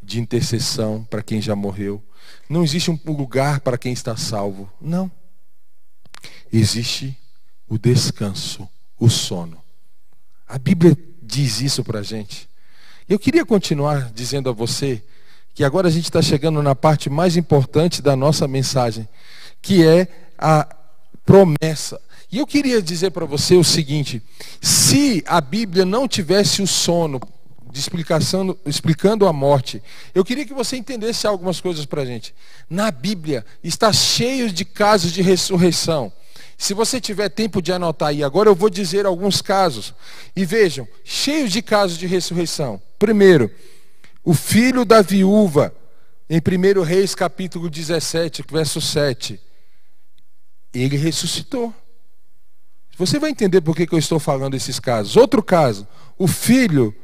de 0.02 0.20
intercessão 0.20 1.04
para 1.04 1.22
quem 1.22 1.40
já 1.40 1.56
morreu. 1.56 2.02
Não 2.48 2.62
existe 2.62 2.90
um 2.90 2.98
lugar 3.06 3.60
para 3.60 3.78
quem 3.78 3.92
está 3.92 4.16
salvo. 4.16 4.70
Não. 4.80 5.10
Existe 6.52 7.18
o 7.66 7.78
descanso, 7.78 8.68
o 9.04 9.10
sono. 9.10 9.62
A 10.48 10.58
Bíblia 10.58 10.96
diz 11.22 11.60
isso 11.60 11.84
para 11.84 12.00
a 12.00 12.02
gente. 12.02 12.48
Eu 13.08 13.18
queria 13.18 13.44
continuar 13.44 14.10
dizendo 14.12 14.48
a 14.48 14.52
você 14.52 15.02
que 15.54 15.62
agora 15.62 15.88
a 15.88 15.90
gente 15.90 16.04
está 16.04 16.22
chegando 16.22 16.62
na 16.62 16.74
parte 16.74 17.10
mais 17.10 17.36
importante 17.36 18.00
da 18.00 18.16
nossa 18.16 18.48
mensagem, 18.48 19.06
que 19.60 19.86
é 19.86 20.08
a 20.38 20.66
promessa. 21.24 22.00
E 22.32 22.38
eu 22.38 22.46
queria 22.46 22.80
dizer 22.80 23.10
para 23.10 23.26
você 23.26 23.54
o 23.56 23.62
seguinte: 23.62 24.22
se 24.60 25.22
a 25.26 25.40
Bíblia 25.40 25.84
não 25.84 26.08
tivesse 26.08 26.62
o 26.62 26.66
sono 26.66 27.20
de 27.70 27.78
explicação, 27.78 28.56
explicando 28.64 29.26
a 29.26 29.32
morte, 29.32 29.82
eu 30.14 30.24
queria 30.24 30.46
que 30.46 30.54
você 30.54 30.76
entendesse 30.76 31.26
algumas 31.26 31.60
coisas 31.60 31.84
para 31.84 32.02
a 32.02 32.06
gente. 32.06 32.34
Na 32.70 32.90
Bíblia 32.90 33.44
está 33.62 33.92
cheio 33.92 34.50
de 34.50 34.64
casos 34.64 35.12
de 35.12 35.20
ressurreição. 35.20 36.12
Se 36.56 36.74
você 36.74 37.00
tiver 37.00 37.28
tempo 37.28 37.60
de 37.60 37.72
anotar 37.72 38.08
aí, 38.08 38.22
agora 38.22 38.48
eu 38.48 38.54
vou 38.54 38.70
dizer 38.70 39.06
alguns 39.06 39.42
casos. 39.42 39.94
E 40.34 40.44
vejam, 40.44 40.86
cheios 41.04 41.50
de 41.50 41.60
casos 41.60 41.98
de 41.98 42.06
ressurreição. 42.06 42.80
Primeiro, 42.98 43.50
o 44.24 44.34
filho 44.34 44.84
da 44.84 45.02
viúva, 45.02 45.74
em 46.28 46.38
1 46.38 46.82
Reis 46.82 47.14
capítulo 47.14 47.68
17, 47.68 48.44
verso 48.50 48.80
7 48.80 49.40
ele 50.74 50.96
ressuscitou. 50.96 51.72
Você 52.96 53.18
vai 53.18 53.30
entender 53.30 53.60
por 53.60 53.74
que, 53.74 53.86
eu 53.90 53.98
estou 53.98 54.18
falando 54.18 54.54
esses 54.54 54.78
casos. 54.78 55.16
Outro 55.16 55.42
caso, 55.42 55.86
o 56.18 56.26
filho 56.26 56.94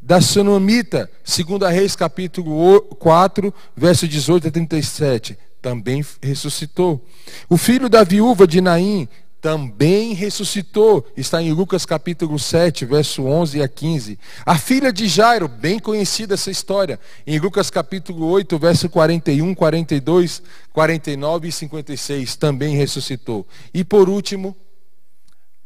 da 0.00 0.20
Sunamita, 0.20 1.10
2 1.24 1.72
Reis 1.72 1.96
capítulo 1.96 2.80
4, 2.82 3.52
verso 3.76 4.08
18 4.08 4.48
a 4.48 4.50
37, 4.50 5.38
também 5.60 6.04
ressuscitou. 6.22 7.04
O 7.48 7.56
filho 7.56 7.88
da 7.88 8.02
viúva 8.02 8.46
de 8.46 8.60
Naim 8.60 9.08
também 9.40 10.12
ressuscitou. 10.12 11.06
Está 11.16 11.42
em 11.42 11.52
Lucas 11.52 11.86
capítulo 11.86 12.38
7, 12.38 12.84
verso 12.84 13.24
11 13.24 13.62
a 13.62 13.68
15. 13.68 14.18
A 14.44 14.58
filha 14.58 14.92
de 14.92 15.08
Jairo, 15.08 15.48
bem 15.48 15.78
conhecida 15.78 16.34
essa 16.34 16.50
história, 16.50 17.00
em 17.26 17.38
Lucas 17.38 17.70
capítulo 17.70 18.26
8, 18.26 18.58
verso 18.58 18.88
41, 18.88 19.54
42, 19.54 20.42
49 20.72 21.48
e 21.48 21.52
56, 21.52 22.36
também 22.36 22.76
ressuscitou. 22.76 23.46
E 23.72 23.82
por 23.82 24.08
último, 24.08 24.56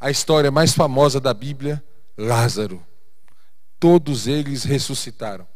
a 0.01 0.11
história 0.11 0.51
mais 0.51 0.73
famosa 0.73 1.21
da 1.21 1.35
Bíblia, 1.35 1.83
Lázaro. 2.17 2.83
Todos 3.81 4.27
eles 4.27 4.65
ressuscitaram. 4.65 5.47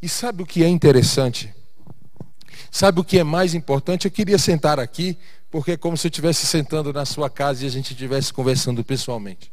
E 0.00 0.08
sabe 0.08 0.42
o 0.42 0.46
que 0.46 0.62
é 0.62 0.68
interessante? 0.68 1.53
Sabe 2.74 2.98
o 2.98 3.04
que 3.04 3.20
é 3.20 3.22
mais 3.22 3.54
importante? 3.54 4.04
Eu 4.04 4.10
queria 4.10 4.36
sentar 4.36 4.80
aqui 4.80 5.16
porque 5.48 5.70
é 5.70 5.76
como 5.76 5.96
se 5.96 6.08
eu 6.08 6.10
estivesse 6.10 6.44
sentando 6.44 6.92
na 6.92 7.04
sua 7.04 7.30
casa 7.30 7.62
e 7.62 7.68
a 7.68 7.70
gente 7.70 7.92
estivesse 7.92 8.32
conversando 8.32 8.82
pessoalmente. 8.82 9.52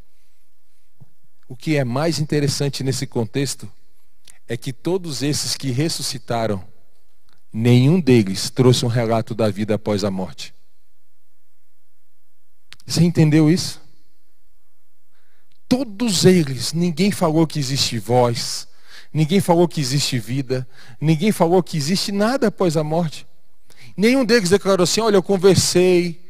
O 1.48 1.56
que 1.56 1.78
é 1.78 1.84
mais 1.84 2.18
interessante 2.18 2.84
nesse 2.84 3.06
contexto 3.06 3.72
é 4.48 4.58
que 4.58 4.74
todos 4.74 5.22
esses 5.22 5.56
que 5.56 5.70
ressuscitaram, 5.70 6.68
nenhum 7.54 8.02
deles 8.02 8.50
trouxe 8.50 8.86
um 8.86 8.90
relato 8.90 9.36
da 9.36 9.52
vida 9.52 9.76
após 9.76 10.04
a 10.04 10.10
morte. 10.10 10.52
Você 12.88 13.04
entendeu 13.04 13.52
isso? 13.52 13.80
Todos 15.70 16.26
eles, 16.26 16.74
ninguém 16.74 17.12
falou 17.12 17.46
que 17.46 17.60
existe 17.60 18.00
voz, 18.00 18.68
ninguém 19.14 19.40
falou 19.40 19.68
que 19.68 19.82
existe 19.82 20.18
vida, 20.18 20.68
ninguém 21.00 21.32
falou 21.32 21.62
que 21.62 21.78
existe 21.78 22.12
nada 22.12 22.48
após 22.48 22.78
a 22.78 22.84
morte. 22.84 23.28
Nenhum 23.96 24.26
deles 24.26 24.50
declarou 24.50 24.84
assim: 24.84 25.02
Olha, 25.02 25.16
eu 25.16 25.24
conversei, 25.24 26.22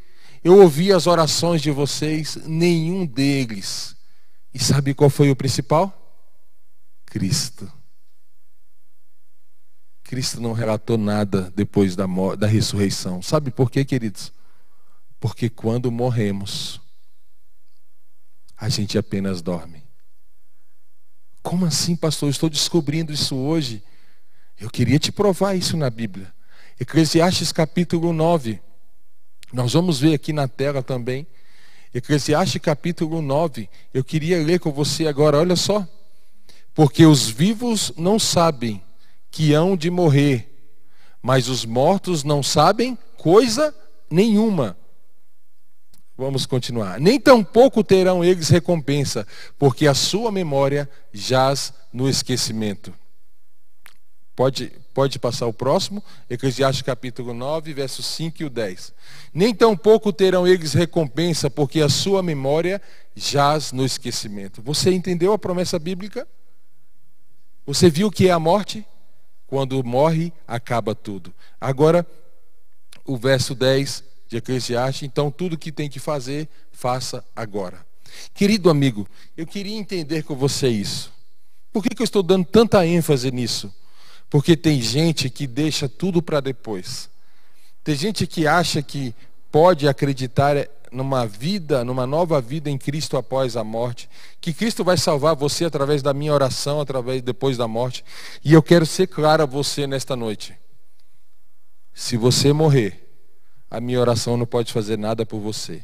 eu 0.44 0.60
ouvi 0.60 0.91
as 0.91 1.08
orações 1.08 1.62
de 1.62 1.72
vocês. 1.72 2.38
Nenhum 2.46 3.06
deles. 3.06 3.96
E 4.54 4.60
sabe 4.60 4.94
qual 4.94 5.10
foi 5.10 5.30
o 5.30 5.36
principal? 5.36 5.98
Cristo. 7.06 7.72
Cristo 10.04 10.41
não 10.41 10.52
relatou 10.52 10.98
nada 10.98 11.54
depois 11.56 11.96
da, 11.96 12.06
da 12.38 12.48
ressurreição. 12.48 13.22
Sabe 13.22 13.52
por 13.52 13.72
quê, 13.72 13.86
queridos? 13.86 14.34
Porque 15.20 15.50
quando 15.50 15.91
morremos, 15.91 16.82
a 18.58 18.67
gente 18.67 18.98
apenas 18.98 19.41
dorme. 19.41 19.84
Como 21.41 21.65
assim, 21.65 21.95
pastor? 21.95 22.27
Eu 22.27 22.32
estou 22.32 22.49
descobrindo 22.49 23.12
isso 23.12 23.36
hoje. 23.36 23.84
Eu 24.60 24.69
queria 24.69 24.99
te 24.99 25.12
provar 25.12 25.56
isso 25.56 25.75
na 25.75 25.89
Bíblia. 25.89 26.32
Eclesiastes 26.80 27.51
capítulo 27.51 28.13
9. 28.13 28.60
Nós 29.51 29.73
vamos 29.73 29.99
ver 29.99 30.13
aqui 30.13 30.32
na 30.32 30.47
tela 30.47 30.84
também. 30.84 31.25
Eclesiastes 31.93 32.62
capítulo 32.62 33.21
9. 33.21 33.69
Eu 33.93 34.04
queria 34.04 34.38
ler 34.43 34.60
com 34.60 34.71
você 34.71 35.08
agora, 35.08 35.38
olha 35.38 35.56
só. 35.56 35.88
Porque 36.73 37.06
os 37.06 37.27
vivos 37.27 37.91
não 37.97 38.17
sabem 38.17 38.82
que 39.30 39.54
hão 39.54 39.75
de 39.75 39.89
morrer, 39.89 40.69
mas 41.21 41.47
os 41.47 41.65
mortos 41.65 42.23
não 42.23 42.41
sabem 42.43 42.97
coisa 43.17 43.75
nenhuma. 44.10 44.77
Vamos 46.22 46.46
continuar. 46.46 47.00
Nem 47.00 47.20
tampouco 47.20 47.84
terão 47.84 48.24
eles 48.24 48.48
recompensa, 48.48 49.26
porque 49.58 49.88
a 49.88 49.96
sua 49.96 50.32
memória 50.32 50.88
jaz 51.12 51.74
no 51.92 52.08
esquecimento. 52.08 52.94
Pode, 54.36 54.72
pode 54.94 55.18
passar 55.18 55.48
o 55.48 55.54
próximo, 55.54 56.04
Eclesiastes 56.30 56.84
capítulo 56.84 57.34
9, 57.34 57.74
versos 57.74 58.06
5 58.06 58.40
e 58.40 58.46
o 58.46 58.52
10. 58.52 58.94
Nem 59.34 59.52
tampouco 59.52 60.14
terão 60.14 60.48
eles 60.48 60.74
recompensa, 60.74 61.50
porque 61.50 61.82
a 61.82 61.90
sua 61.90 62.22
memória 62.22 62.80
jaz 63.16 63.72
no 63.72 63.84
esquecimento. 63.84 64.62
Você 64.62 64.92
entendeu 64.92 65.34
a 65.34 65.40
promessa 65.40 65.80
bíblica? 65.80 66.28
Você 67.66 67.90
viu 67.90 68.10
o 68.10 68.12
que 68.12 68.28
é 68.28 68.32
a 68.32 68.38
morte? 68.38 68.86
Quando 69.48 69.84
morre, 69.84 70.32
acaba 70.48 70.94
tudo. 70.94 71.34
Agora, 71.60 72.06
o 73.08 73.18
verso 73.18 73.56
10 73.56 74.11
de 74.32 74.38
Eclesiastes, 74.38 75.04
então 75.04 75.30
tudo 75.30 75.58
que 75.58 75.74
tem 75.74 75.89
que 75.89 76.00
fazer, 76.00 76.48
faça 76.72 77.22
agora. 77.36 77.86
Querido 78.34 78.70
amigo, 78.70 79.06
eu 79.36 79.46
queria 79.46 79.76
entender 79.76 80.24
com 80.24 80.34
você 80.38 80.70
isso. 80.70 81.12
Por 81.74 81.84
que, 81.84 81.94
que 81.94 82.02
eu 82.02 82.06
estou 82.06 82.24
dando 82.24 82.46
tanta 82.46 82.86
ênfase 82.88 83.30
nisso? 83.30 83.74
Porque 84.30 84.56
tem 84.56 84.82
gente 84.82 85.30
que 85.30 85.46
deixa 85.46 85.89
tudo 85.89 86.22
para 86.22 86.39
depois. 86.39 87.10
Tem 87.84 87.94
gente 87.94 88.26
que 88.26 88.48
acha 88.48 88.82
que 88.82 89.13
pode 89.52 89.86
acreditar 89.86 90.56
numa 90.89 91.26
vida, 91.26 91.84
numa 91.84 92.08
nova 92.08 92.39
vida 92.39 92.70
em 92.70 92.78
Cristo 92.78 93.17
após 93.17 93.58
a 93.58 93.65
morte, 93.65 94.10
que 94.39 94.54
Cristo 94.54 94.82
vai 94.82 94.96
salvar 94.96 95.36
você 95.36 95.65
através 95.65 96.02
da 96.02 96.13
minha 96.13 96.34
oração, 96.34 96.80
através 96.80 97.22
depois 97.22 97.58
da 97.58 97.67
morte. 97.67 98.06
E 98.46 98.54
eu 98.54 98.63
quero 98.63 98.86
ser 98.86 99.08
claro 99.08 99.44
a 99.44 99.46
você 99.46 99.86
nesta 99.86 100.15
noite. 100.15 100.56
Se 101.94 102.15
você 102.15 102.54
morrer, 102.54 103.11
a 103.72 103.82
minha 103.82 104.00
oração 104.00 104.38
não 104.38 104.46
pode 104.46 104.72
fazer 104.72 105.00
nada 105.00 105.26
por 105.26 105.40
você. 105.40 105.84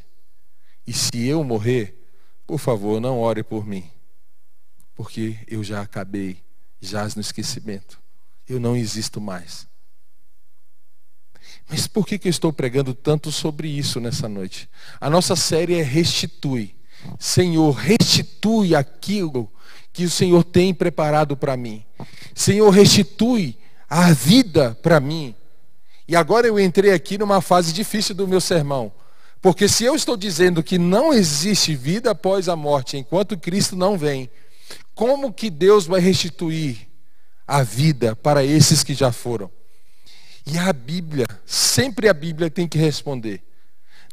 E 0.86 0.92
se 0.92 1.26
eu 1.26 1.42
morrer, 1.42 2.08
por 2.46 2.60
favor, 2.60 3.00
não 3.00 3.18
ore 3.18 3.42
por 3.42 3.66
mim. 3.66 3.90
Porque 4.94 5.38
eu 5.48 5.64
já 5.64 5.80
acabei, 5.80 6.40
jaz 6.80 7.16
no 7.16 7.20
esquecimento 7.20 7.98
eu 8.48 8.58
não 8.58 8.74
existo 8.74 9.20
mais. 9.20 9.66
Mas 11.68 11.86
por 11.86 12.06
que, 12.06 12.18
que 12.18 12.28
eu 12.28 12.30
estou 12.30 12.52
pregando 12.52 12.94
tanto 12.94 13.30
sobre 13.30 13.68
isso 13.68 14.00
nessa 14.00 14.28
noite? 14.28 14.68
A 14.98 15.10
nossa 15.10 15.36
série 15.36 15.74
é 15.74 15.82
Restitui. 15.82 16.74
Senhor, 17.18 17.70
restitui 17.72 18.74
aquilo 18.74 19.52
que 19.92 20.04
o 20.04 20.10
Senhor 20.10 20.42
tem 20.42 20.72
preparado 20.72 21.36
para 21.36 21.56
mim. 21.56 21.84
Senhor, 22.34 22.70
restitui 22.70 23.58
a 23.88 24.12
vida 24.12 24.74
para 24.82 24.98
mim. 24.98 25.34
E 26.08 26.16
agora 26.16 26.46
eu 26.46 26.58
entrei 26.58 26.92
aqui 26.92 27.18
numa 27.18 27.42
fase 27.42 27.70
difícil 27.70 28.14
do 28.14 28.26
meu 28.26 28.40
sermão. 28.40 28.90
Porque 29.42 29.68
se 29.68 29.84
eu 29.84 29.94
estou 29.94 30.16
dizendo 30.16 30.62
que 30.62 30.78
não 30.78 31.12
existe 31.12 31.76
vida 31.76 32.10
após 32.10 32.48
a 32.48 32.56
morte 32.56 32.96
enquanto 32.96 33.38
Cristo 33.38 33.76
não 33.76 33.96
vem, 33.96 34.28
como 34.94 35.32
que 35.32 35.50
Deus 35.50 35.86
vai 35.86 36.00
restituir 36.00 36.88
a 37.46 37.62
vida 37.62 38.16
para 38.16 38.42
esses 38.42 38.82
que 38.82 38.94
já 38.94 39.12
foram? 39.12 39.50
E 40.46 40.56
a 40.56 40.72
Bíblia, 40.72 41.26
sempre 41.44 42.08
a 42.08 42.14
Bíblia 42.14 42.50
tem 42.50 42.66
que 42.66 42.78
responder. 42.78 43.42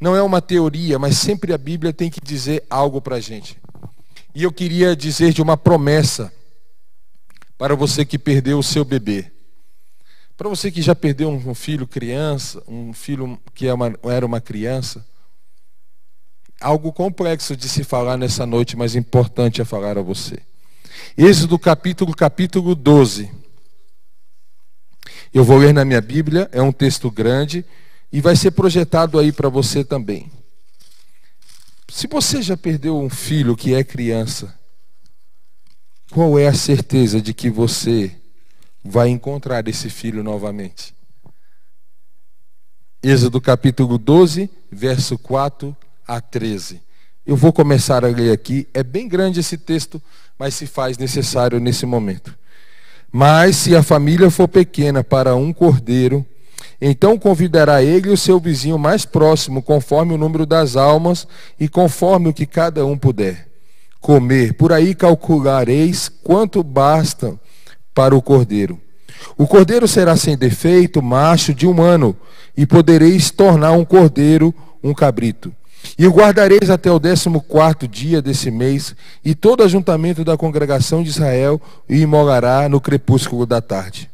Não 0.01 0.13
é 0.15 0.21
uma 0.21 0.41
teoria, 0.41 0.99
mas 0.99 1.17
sempre 1.17 1.53
a 1.53 1.57
Bíblia 1.57 1.93
tem 1.93 2.09
que 2.09 2.19
dizer 2.21 2.65
algo 2.69 3.01
para 3.01 3.15
a 3.15 3.21
gente. 3.21 3.57
E 4.35 4.43
eu 4.43 4.51
queria 4.51 4.95
dizer 4.97 5.31
de 5.31 5.41
uma 5.41 5.55
promessa 5.55 6.31
para 7.57 7.73
você 7.73 8.03
que 8.03 8.19
perdeu 8.19 8.59
o 8.59 8.63
seu 8.63 8.83
bebê. 8.83 9.31
Para 10.37 10.49
você 10.49 10.69
que 10.69 10.81
já 10.81 10.93
perdeu 10.93 11.29
um 11.29 11.55
filho 11.55 11.87
criança, 11.87 12.61
um 12.67 12.91
filho 12.91 13.39
que 13.53 13.67
é 13.67 13.71
era 14.11 14.25
uma 14.25 14.41
criança, 14.41 15.05
algo 16.59 16.91
complexo 16.91 17.55
de 17.55 17.69
se 17.69 17.85
falar 17.85 18.17
nessa 18.17 18.45
noite, 18.45 18.75
mas 18.75 18.95
importante 18.95 19.61
a 19.61 19.65
falar 19.65 19.97
a 19.97 20.01
você. 20.01 20.37
Êxodo 21.17 21.57
capítulo, 21.57 22.13
capítulo 22.13 22.75
12. 22.75 23.31
Eu 25.33 25.45
vou 25.45 25.57
ler 25.57 25.73
na 25.73 25.85
minha 25.85 26.01
Bíblia, 26.01 26.49
é 26.51 26.61
um 26.61 26.71
texto 26.71 27.09
grande 27.09 27.63
e 28.11 28.19
vai 28.19 28.35
ser 28.35 28.51
projetado 28.51 29.17
aí 29.17 29.31
para 29.31 29.47
você 29.47 29.85
também. 29.85 30.29
Se 31.89 32.07
você 32.07 32.41
já 32.41 32.57
perdeu 32.57 32.99
um 32.99 33.09
filho 33.09 33.55
que 33.55 33.73
é 33.73 33.85
criança, 33.85 34.53
qual 36.11 36.37
é 36.37 36.47
a 36.47 36.53
certeza 36.53 37.21
de 37.21 37.33
que 37.33 37.49
você 37.49 38.13
vai 38.87 39.09
encontrar 39.09 39.67
esse 39.67 39.89
filho 39.89 40.23
novamente? 40.23 40.93
Êxodo 43.01 43.41
capítulo 43.41 43.97
12, 43.97 44.49
verso 44.71 45.17
4 45.17 45.75
a 46.07 46.21
13. 46.21 46.81
Eu 47.25 47.35
vou 47.35 47.51
começar 47.51 48.05
a 48.05 48.07
ler 48.07 48.31
aqui. 48.31 48.67
É 48.73 48.83
bem 48.83 49.07
grande 49.07 49.39
esse 49.39 49.57
texto, 49.57 50.01
mas 50.37 50.53
se 50.53 50.67
faz 50.67 50.97
necessário 50.99 51.59
nesse 51.59 51.85
momento. 51.85 52.37
Mas 53.11 53.55
se 53.57 53.75
a 53.75 53.81
família 53.81 54.29
for 54.29 54.47
pequena 54.47 55.03
para 55.03 55.35
um 55.35 55.51
cordeiro, 55.51 56.23
então 56.79 57.17
convidará 57.17 57.81
ele 57.81 58.09
o 58.09 58.17
seu 58.17 58.39
vizinho 58.39 58.77
mais 58.77 59.05
próximo, 59.05 59.63
conforme 59.63 60.13
o 60.13 60.17
número 60.17 60.45
das 60.45 60.75
almas 60.75 61.27
e 61.59 61.67
conforme 61.67 62.29
o 62.29 62.33
que 62.33 62.45
cada 62.45 62.85
um 62.85 62.97
puder 62.97 63.47
comer. 63.99 64.53
Por 64.53 64.71
aí 64.71 64.93
calculareis 64.93 66.09
quanto 66.09 66.61
basta 66.61 67.39
para 67.95 68.15
o 68.15 68.21
cordeiro. 68.21 68.79
O 69.37 69.47
cordeiro 69.47 69.87
será 69.87 70.15
sem 70.15 70.37
defeito, 70.37 71.01
macho 71.01 71.53
de 71.53 71.65
um 71.65 71.81
ano, 71.81 72.15
e 72.55 72.65
podereis 72.65 73.31
tornar 73.31 73.71
um 73.71 73.85
cordeiro 73.85 74.53
um 74.83 74.93
cabrito. 74.93 75.51
E 75.97 76.05
o 76.05 76.11
guardareis 76.11 76.69
até 76.69 76.91
o 76.91 76.99
décimo 76.99 77.41
quarto 77.41 77.87
dia 77.87 78.21
desse 78.21 78.51
mês, 78.51 78.95
e 79.23 79.33
todo 79.33 79.63
ajuntamento 79.63 80.23
da 80.23 80.37
congregação 80.37 81.01
de 81.01 81.09
Israel 81.09 81.61
o 81.89 81.93
imolará 81.93 82.67
no 82.67 82.81
crepúsculo 82.81 83.45
da 83.45 83.61
tarde. 83.61 84.09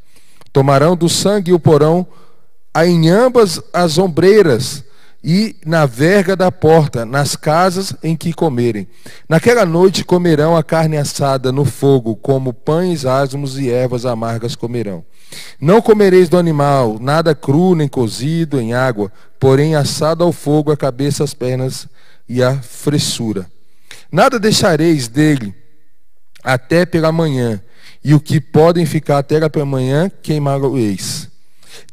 Tomarão 0.54 0.96
do 0.96 1.10
sangue 1.10 1.54
o 1.54 1.60
porão 1.60 2.06
em 2.86 3.10
ambas 3.10 3.62
as 3.74 3.98
ombreiras 3.98 4.84
e 5.24 5.56
na 5.66 5.86
verga 5.86 6.36
da 6.36 6.52
porta, 6.52 7.06
nas 7.06 7.36
casas 7.36 7.94
em 8.02 8.16
que 8.16 8.34
comerem. 8.34 8.88
Naquela 9.30 9.66
noite 9.66 10.04
comerão 10.04 10.58
a 10.58 10.64
carne 10.64 10.98
assada 10.98 11.52
no 11.52 11.64
fogo, 11.64 12.16
como 12.16 12.54
pães 12.54 13.06
asmos 13.06 13.60
e 13.60 13.70
ervas 13.70 14.06
amargas 14.06 14.56
comerão. 14.56 15.06
Não 15.60 15.82
comereis 15.82 16.28
do 16.28 16.38
animal 16.38 16.98
nada 17.00 17.36
cru 17.36 17.76
nem 17.76 17.88
cozido 17.88 18.60
em 18.60 18.74
água, 18.74 19.12
porém 19.40 19.76
assado 19.76 20.24
ao 20.24 20.32
fogo 20.32 20.72
a 20.72 20.78
cabeça, 20.78 21.24
as 21.24 21.34
pernas 21.34 21.88
e 22.28 22.42
a 22.42 22.58
fressura. 22.62 23.50
Nada 24.12 24.40
deixareis 24.40 25.08
dele 25.08 25.56
até 26.44 26.86
pela 26.86 27.12
manhã, 27.12 27.62
e 28.04 28.16
o 28.16 28.20
que 28.20 28.42
podem 28.42 28.86
ficar 28.86 29.20
até 29.20 29.48
pela 29.48 29.66
manhã 29.66 30.10
queimá-lo-eis. 30.10 31.31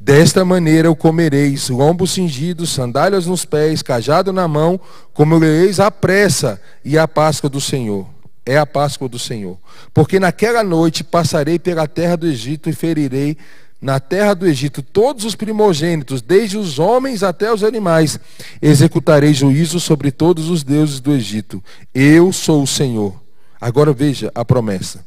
Desta 0.09 0.43
maneira 0.43 0.91
o 0.91 0.97
comereis, 0.97 1.69
lombos 1.69 2.13
cingidos, 2.13 2.71
sandálias 2.71 3.27
nos 3.27 3.45
pés, 3.45 3.83
cajado 3.83 4.33
na 4.33 4.49
mão, 4.49 4.81
comereis 5.13 5.79
a 5.79 5.91
pressa 5.91 6.59
e 6.83 6.97
a 6.97 7.07
Páscoa 7.07 7.51
do 7.51 7.61
Senhor. 7.61 8.07
É 8.47 8.57
a 8.57 8.65
Páscoa 8.65 9.07
do 9.07 9.19
Senhor. 9.19 9.59
Porque 9.93 10.19
naquela 10.19 10.65
noite 10.65 11.05
passarei 11.05 11.59
pela 11.59 11.87
terra 11.87 12.17
do 12.17 12.27
Egito 12.27 12.71
e 12.71 12.73
ferirei 12.73 13.37
na 13.83 14.01
terra 14.01 14.33
do 14.33 14.47
Egito 14.47 14.81
todos 14.81 15.27
os 15.27 15.35
primogênitos, 15.35 16.23
desde 16.23 16.57
os 16.57 16.79
homens 16.79 17.23
até 17.23 17.53
os 17.53 17.63
animais. 17.63 18.19
Executarei 18.63 19.35
juízo 19.35 19.79
sobre 19.79 20.11
todos 20.11 20.49
os 20.49 20.65
deuses 20.65 21.01
do 21.01 21.13
Egito. 21.13 21.63
Eu 21.95 22.33
sou 22.33 22.63
o 22.63 22.67
Senhor. 22.67 23.15
Agora 23.61 23.93
veja 23.93 24.33
a 24.35 24.43
promessa. 24.43 25.05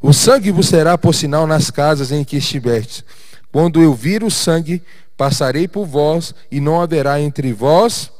O 0.00 0.12
sangue 0.12 0.52
vos 0.52 0.68
será 0.68 0.96
por 0.96 1.12
sinal 1.12 1.44
nas 1.44 1.72
casas 1.72 2.12
em 2.12 2.22
que 2.22 2.36
estiverdes. 2.36 3.02
Quando 3.54 3.80
eu 3.80 3.94
vir 3.94 4.24
o 4.24 4.32
sangue, 4.32 4.82
passarei 5.16 5.68
por 5.68 5.86
vós, 5.86 6.34
e 6.50 6.58
não 6.58 6.80
haverá 6.80 7.20
entre 7.20 7.52
vós 7.52 8.10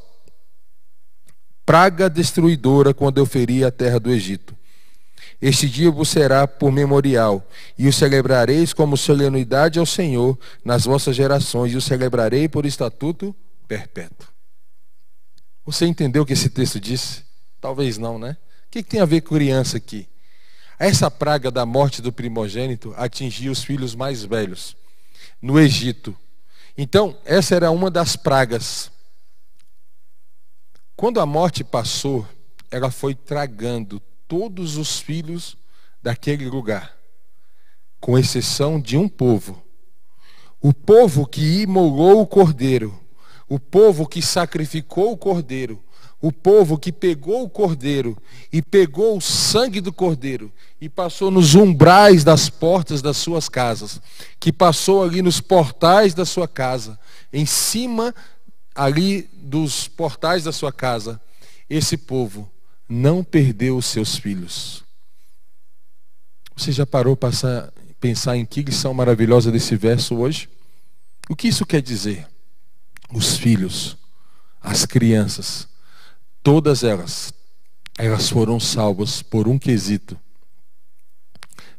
praga 1.67 2.09
destruidora 2.09 2.95
quando 2.95 3.19
eu 3.19 3.27
ferir 3.27 3.67
a 3.67 3.73
terra 3.73 3.99
do 3.99 4.13
Egito. 4.13 4.57
Este 5.43 5.69
dia 5.69 5.91
vos 5.91 6.09
será 6.09 6.47
por 6.47 6.71
memorial, 6.71 7.45
e 7.77 7.89
o 7.89 7.93
celebrareis 7.93 8.73
como 8.73 8.97
solenidade 8.97 9.81
ao 9.81 9.85
Senhor 9.85 10.39
nas 10.65 10.85
vossas 10.85 11.17
gerações, 11.17 11.73
e 11.73 11.77
o 11.77 11.81
celebrarei 11.81 12.49
por 12.49 12.65
estatuto 12.65 13.35
perpétuo. 13.67 14.29
Você 15.67 15.85
entendeu 15.85 16.23
o 16.23 16.27
que 16.27 16.35
esse 16.35 16.49
texto 16.49 16.79
disse? 16.79 17.25
Talvez 17.61 17.99
não, 17.99 18.21
né? 18.21 18.37
O 18.69 18.71
que 18.71 18.85
tem 18.85 19.01
a 19.01 19.05
ver 19.05 19.21
com 19.23 19.35
criança 19.35 19.79
aqui? 19.79 20.07
Essa 20.79 21.11
praga 21.11 21.51
da 21.51 21.67
morte 21.67 22.01
do 22.01 22.13
primogênito 22.13 22.95
atingia 22.97 23.51
os 23.51 23.65
filhos 23.65 23.97
mais 23.97 24.23
velhos 24.23 24.77
no 25.45 25.61
Egito. 25.61 26.17
Então, 26.77 27.19
essa 27.23 27.55
era 27.55 27.71
uma 27.71 27.91
das 27.91 28.17
pragas. 28.17 28.91
Quando 30.97 31.21
a 31.21 31.27
morte 31.27 31.63
passou, 31.63 32.27
ela 32.71 32.91
foi 32.91 33.15
tragando 33.15 34.01
todos 34.27 34.79
os 34.79 34.99
filhos 34.99 35.55
daquele 36.03 36.49
lugar, 36.49 36.97
com 38.01 38.19
exceção 38.19 38.81
de 38.81 38.97
um 38.97 39.07
povo. 39.07 39.63
O 40.63 40.73
povo 40.73 41.27
que 41.27 41.61
imolou 41.61 42.23
o 42.23 42.27
cordeiro, 42.27 42.99
o 43.47 43.61
povo 43.61 44.09
que 44.09 44.23
sacrificou 44.23 45.13
o 45.13 45.19
cordeiro, 45.19 45.84
o 46.27 46.33
povo 46.33 46.79
que 46.79 46.91
pegou 46.91 47.43
o 47.43 47.51
cordeiro 47.51 48.17
e 48.51 48.63
pegou 48.63 49.15
o 49.15 49.21
sangue 49.21 49.79
do 49.79 49.93
cordeiro 49.93 50.51
e 50.81 50.89
passou 50.89 51.31
nos 51.31 51.55
umbrais 51.55 52.25
das 52.25 52.49
portas 52.49 53.03
das 53.03 53.19
suas 53.19 53.47
casas, 53.47 54.01
que 54.41 54.51
passou 54.51 55.03
ali 55.03 55.21
nos 55.21 55.43
portais 55.43 56.15
da 56.15 56.25
sua 56.25 56.49
casa, 56.49 56.99
em 57.31 57.45
cima 57.45 58.15
ali 58.75 59.29
dos 59.35 59.87
portais 59.87 60.45
da 60.45 60.51
sua 60.51 60.73
casa, 60.73 61.21
esse 61.69 61.99
povo 61.99 62.51
não 62.89 63.23
perdeu 63.23 63.77
os 63.77 63.85
seus 63.85 64.17
filhos. 64.17 64.83
Você 66.57 66.73
já 66.73 66.87
parou 66.87 67.15
para 67.15 67.71
pensar 68.01 68.39
em 68.39 68.47
que 68.47 68.63
lição 68.63 68.95
maravilhosa 68.95 69.53
desse 69.53 69.77
verso 69.77 70.17
hoje? 70.17 70.49
O 71.29 71.37
que 71.37 71.49
isso 71.49 71.67
quer 71.67 71.83
dizer? 71.83 72.27
Os 73.13 73.37
filhos, 73.37 73.99
as 74.63 74.87
crianças, 74.87 75.69
Todas 76.45 76.85
elas, 76.85 77.33
elas 77.97 78.29
foram 78.29 78.61
salvas 78.61 79.23
por 79.23 79.49
um 79.49 79.59
quesito. 79.59 80.21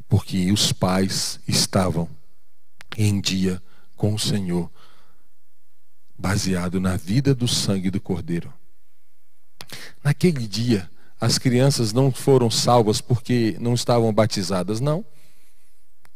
Porque 0.08 0.50
os 0.50 0.72
pais 0.72 1.38
estavam 1.46 2.08
em 2.98 3.20
dia 3.20 3.62
com 3.94 4.12
o 4.12 4.18
Senhor, 4.18 4.68
baseado 6.18 6.80
na 6.80 6.96
vida 6.96 7.32
do 7.32 7.46
sangue 7.46 7.92
do 7.92 8.00
Cordeiro. 8.00 8.52
Naquele 10.02 10.48
dia, 10.48 10.90
as 11.20 11.38
crianças 11.38 11.92
não 11.92 12.10
foram 12.10 12.50
salvas 12.50 13.00
porque 13.00 13.56
não 13.60 13.72
estavam 13.72 14.12
batizadas, 14.12 14.80
não. 14.80 15.06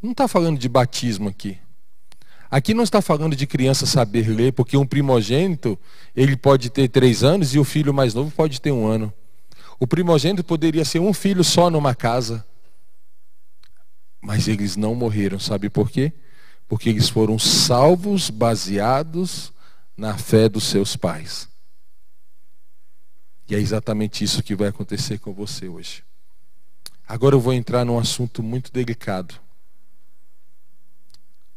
Não 0.03 0.11
está 0.11 0.26
falando 0.26 0.59
de 0.59 0.68
batismo 0.68 1.28
aqui. 1.28 1.57
Aqui 2.51 2.74
não 2.74 2.82
está 2.82 3.01
falando 3.01 3.36
de 3.36 3.46
criança 3.46 3.86
saber 3.86 4.28
ler, 4.28 4.53
porque 4.53 4.76
um 4.76 4.86
primogênito, 4.86 5.78
ele 6.16 6.36
pode 6.36 6.68
ter 6.68 6.88
três 6.88 7.22
anos 7.22 7.55
e 7.55 7.59
o 7.61 7.64
filho 7.64 7.94
mais 7.94 8.12
novo 8.12 8.30
pode 8.32 8.61
ter 8.61 8.72
um 8.72 8.86
ano. 8.86 9.12
O 9.78 9.86
primogênito 9.86 10.42
poderia 10.42 10.84
ser 10.84 10.98
um 10.98 11.12
filho 11.14 11.44
só 11.44 11.70
numa 11.70 11.94
casa. 11.94 12.44
Mas 14.20 14.48
eles 14.48 14.76
não 14.76 14.94
morreram, 14.94 15.38
sabe 15.38 15.70
por 15.70 15.90
quê? 15.90 16.12
Porque 16.68 16.88
eles 16.88 17.09
foram 17.09 17.38
salvos 17.38 18.30
baseados 18.30 19.53
na 19.96 20.18
fé 20.18 20.48
dos 20.48 20.64
seus 20.64 20.96
pais. 20.96 21.48
E 23.48 23.55
é 23.55 23.59
exatamente 23.59 24.24
isso 24.24 24.42
que 24.42 24.57
vai 24.57 24.68
acontecer 24.68 25.18
com 25.18 25.32
você 25.32 25.68
hoje. 25.68 26.03
Agora 27.07 27.34
eu 27.34 27.40
vou 27.40 27.53
entrar 27.53 27.84
num 27.84 27.98
assunto 27.98 28.42
muito 28.42 28.72
delicado. 28.72 29.34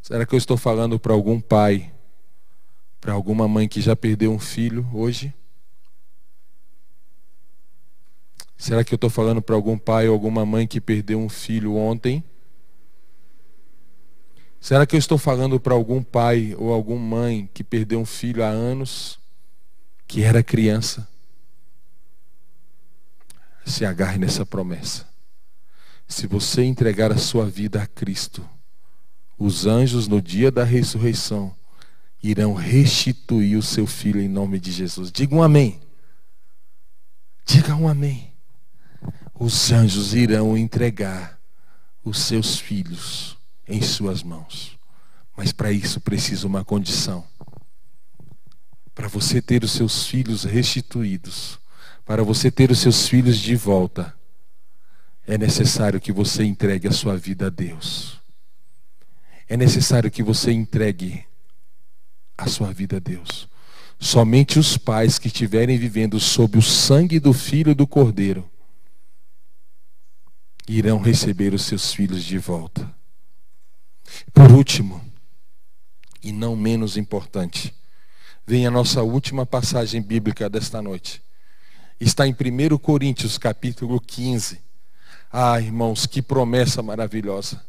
Será 0.04 0.26
que 0.26 0.36
eu 0.36 0.38
estou 0.38 0.58
falando 0.58 1.00
para 1.00 1.14
algum 1.14 1.40
pai, 1.40 1.90
para 3.00 3.14
alguma 3.14 3.48
mãe 3.48 3.70
que 3.70 3.80
já 3.80 3.96
perdeu 3.96 4.34
um 4.34 4.38
filho 4.38 4.86
hoje? 4.94 5.34
Será 8.58 8.84
que 8.84 8.94
eu 8.94 8.98
estou 8.98 9.10
falando 9.10 9.42
para 9.42 9.56
algum 9.56 9.78
pai 9.78 10.10
ou 10.10 10.14
alguma 10.14 10.46
mãe 10.46 10.68
que 10.68 10.82
perdeu 10.82 11.18
um 11.18 11.30
filho 11.30 11.76
ontem? 11.76 12.22
Será 14.60 14.86
que 14.86 14.94
eu 14.94 15.00
estou 15.00 15.18
falando 15.18 15.58
para 15.58 15.74
algum 15.74 16.04
pai 16.04 16.54
ou 16.60 16.74
alguma 16.74 17.00
mãe 17.00 17.50
que 17.54 17.64
perdeu 17.64 18.02
um 18.02 18.06
filho 18.06 18.44
há 18.44 18.50
anos, 18.50 19.18
que 20.06 20.22
era 20.22 20.44
criança? 20.44 21.08
Se 23.66 23.86
agarre 23.86 24.18
nessa 24.18 24.46
promessa. 24.46 25.08
Se 26.06 26.28
você 26.28 26.62
entregar 26.62 27.10
a 27.10 27.18
sua 27.18 27.46
vida 27.46 27.82
a 27.82 27.88
Cristo, 27.88 28.46
os 29.38 29.66
anjos 29.66 30.08
no 30.08 30.22
dia 30.22 30.52
da 30.52 30.64
ressurreição 30.64 31.56
irão 32.22 32.54
restituir 32.54 33.58
o 33.58 33.62
seu 33.62 33.86
filho 33.86 34.22
em 34.22 34.30
nome 34.30 34.60
de 34.60 34.72
Jesus. 34.72 35.12
Diga 35.12 35.36
um 35.36 35.44
amém. 35.44 35.82
Diga 37.46 37.76
um 37.76 37.88
amém. 37.88 38.34
Os 39.34 39.72
anjos 39.72 40.14
irão 40.14 40.58
entregar 40.58 41.38
os 42.04 42.20
seus 42.20 42.58
filhos 42.58 43.38
em 43.68 43.82
suas 43.82 44.24
mãos. 44.24 44.78
Mas 45.36 45.52
para 45.52 45.72
isso 45.72 46.00
precisa 46.00 46.48
uma 46.48 46.64
condição. 46.64 47.26
Para 48.96 49.08
você 49.08 49.42
ter 49.42 49.64
os 49.64 49.72
seus 49.72 50.06
filhos 50.06 50.44
restituídos, 50.44 51.60
para 52.06 52.24
você 52.24 52.52
ter 52.52 52.72
os 52.72 52.80
seus 52.80 53.08
filhos 53.08 53.38
de 53.38 53.56
volta, 53.56 54.16
é 55.26 55.38
necessário 55.38 56.00
que 56.00 56.12
você 56.12 56.44
entregue 56.44 56.88
a 56.88 56.92
sua 56.92 57.18
vida 57.18 57.48
a 57.48 57.50
Deus. 57.50 58.23
É 59.54 59.56
necessário 59.56 60.10
que 60.10 60.24
você 60.24 60.52
entregue 60.52 61.24
a 62.36 62.48
sua 62.48 62.74
vida 62.74 62.98
a 62.98 63.00
Deus. 63.00 63.48
Somente 64.00 64.58
os 64.58 64.80
pais 64.80 65.20
que 65.20 65.28
estiverem 65.28 65.78
vivendo 65.78 66.20
sob 66.20 66.58
o 66.58 66.62
sangue 66.64 67.20
do 67.20 67.32
Filho 67.34 67.76
do 67.76 67.86
Cordeiro 67.86 68.50
irão 70.68 71.00
receber 71.00 71.54
os 71.54 71.66
seus 71.66 71.94
filhos 71.94 72.24
de 72.24 72.40
volta. 72.40 72.92
Por 74.34 74.52
último, 74.52 75.00
e 76.24 76.32
não 76.32 76.56
menos 76.56 76.98
importante, 76.98 77.76
vem 78.48 78.66
a 78.66 78.72
nossa 78.72 79.04
última 79.04 79.46
passagem 79.46 80.02
bíblica 80.02 80.50
desta 80.50 80.82
noite. 80.82 81.22
Está 82.00 82.28
em 82.28 82.34
1 82.34 82.76
Coríntios, 82.80 83.38
capítulo 83.38 84.02
15. 84.02 84.60
Ah, 85.32 85.62
irmãos, 85.62 86.08
que 86.08 86.24
promessa 86.24 86.82
maravilhosa. 86.82 87.64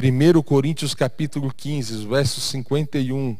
1 0.00 0.42
Coríntios, 0.44 0.94
capítulo 0.94 1.52
15, 1.52 2.06
versos 2.06 2.44
51 2.44 3.36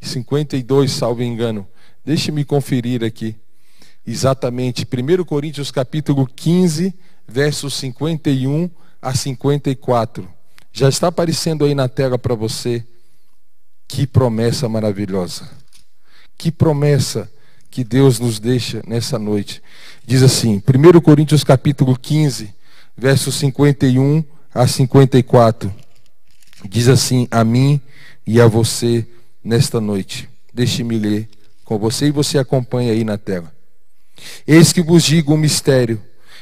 e 0.00 0.08
52, 0.08 0.90
salvo 0.90 1.22
engano. 1.22 1.68
Deixe-me 2.02 2.46
conferir 2.46 3.04
aqui. 3.04 3.36
Exatamente, 4.06 4.86
1 4.86 5.24
Coríntios, 5.24 5.70
capítulo 5.70 6.26
15, 6.26 6.94
versos 7.26 7.74
51 7.74 8.70
a 9.02 9.14
54. 9.14 10.26
Já 10.72 10.88
está 10.88 11.08
aparecendo 11.08 11.66
aí 11.66 11.74
na 11.74 11.88
tela 11.88 12.18
para 12.18 12.34
você. 12.34 12.82
Que 13.86 14.06
promessa 14.06 14.66
maravilhosa. 14.66 15.50
Que 16.38 16.50
promessa 16.50 17.30
que 17.70 17.84
Deus 17.84 18.18
nos 18.18 18.38
deixa 18.38 18.82
nessa 18.86 19.18
noite. 19.18 19.62
Diz 20.06 20.22
assim, 20.22 20.56
1 20.56 21.00
Coríntios 21.02 21.44
capítulo 21.44 21.98
15, 21.98 22.54
versos 22.96 23.34
51 23.34 24.24
a 24.54 24.66
54. 24.66 25.77
Diz 26.64 26.88
assim 26.88 27.28
a 27.30 27.44
mim 27.44 27.80
e 28.26 28.40
a 28.40 28.46
você 28.46 29.06
nesta 29.44 29.80
noite. 29.80 30.28
Deixe-me 30.52 30.98
ler 30.98 31.28
com 31.64 31.78
você 31.78 32.06
e 32.06 32.10
você 32.10 32.38
acompanha 32.38 32.92
aí 32.92 33.04
na 33.04 33.18
tela. 33.18 33.52
Eis 34.46 34.72
que 34.72 34.82
vos 34.82 35.04
digo 35.04 35.34
um 35.34 35.36
mistério. 35.36 36.00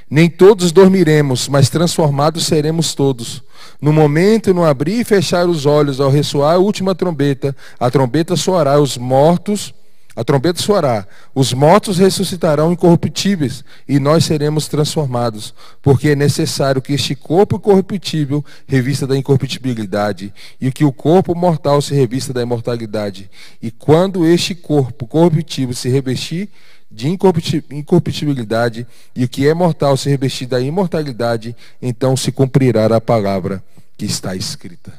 Nem 0.08 0.30
todos 0.30 0.70
dormiremos, 0.70 1.48
mas 1.48 1.68
transformados 1.68 2.46
seremos 2.46 2.94
todos. 2.94 3.42
No 3.80 3.92
momento, 3.92 4.54
no 4.54 4.64
abrir 4.64 5.00
e 5.00 5.04
fechar 5.04 5.48
os 5.48 5.66
olhos, 5.66 6.00
ao 6.00 6.10
ressoar 6.10 6.54
a 6.54 6.58
última 6.58 6.94
trombeta, 6.94 7.54
a 7.78 7.90
trombeta 7.90 8.36
soará, 8.36 8.80
os 8.80 8.96
mortos, 8.96 9.74
a 10.16 10.24
trombeta 10.24 10.62
soará, 10.62 11.06
os 11.34 11.52
mortos 11.52 11.98
ressuscitarão 11.98 12.72
incorruptíveis, 12.72 13.62
e 13.86 14.00
nós 14.00 14.24
seremos 14.24 14.66
transformados, 14.66 15.54
porque 15.82 16.08
é 16.08 16.16
necessário 16.16 16.80
que 16.80 16.94
este 16.94 17.14
corpo 17.14 17.60
corruptível 17.60 18.42
revista 18.66 19.06
da 19.06 19.14
incorruptibilidade, 19.14 20.32
e 20.58 20.72
que 20.72 20.86
o 20.86 20.92
corpo 20.92 21.34
mortal 21.34 21.82
se 21.82 21.94
revista 21.94 22.32
da 22.32 22.40
imortalidade. 22.40 23.30
E 23.60 23.70
quando 23.70 24.24
este 24.24 24.54
corpo 24.54 25.06
corruptível 25.06 25.74
se 25.74 25.90
revestir 25.90 26.48
de 26.90 27.08
incorruptibilidade, 27.08 28.86
e 29.14 29.24
o 29.24 29.28
que 29.28 29.46
é 29.46 29.52
mortal 29.52 29.98
se 29.98 30.08
revestir 30.08 30.46
da 30.46 30.58
imortalidade, 30.58 31.54
então 31.82 32.16
se 32.16 32.32
cumprirá 32.32 32.86
a 32.86 33.00
palavra 33.02 33.62
que 33.98 34.06
está 34.06 34.34
escrita. 34.34 34.98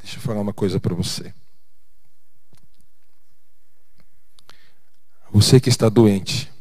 Deixa 0.00 0.18
eu 0.18 0.20
falar 0.20 0.40
uma 0.40 0.52
coisa 0.52 0.78
para 0.78 0.94
você. 0.94 1.32
Você 5.32 5.58
que 5.58 5.70
está 5.70 5.88
doente. 5.88 6.52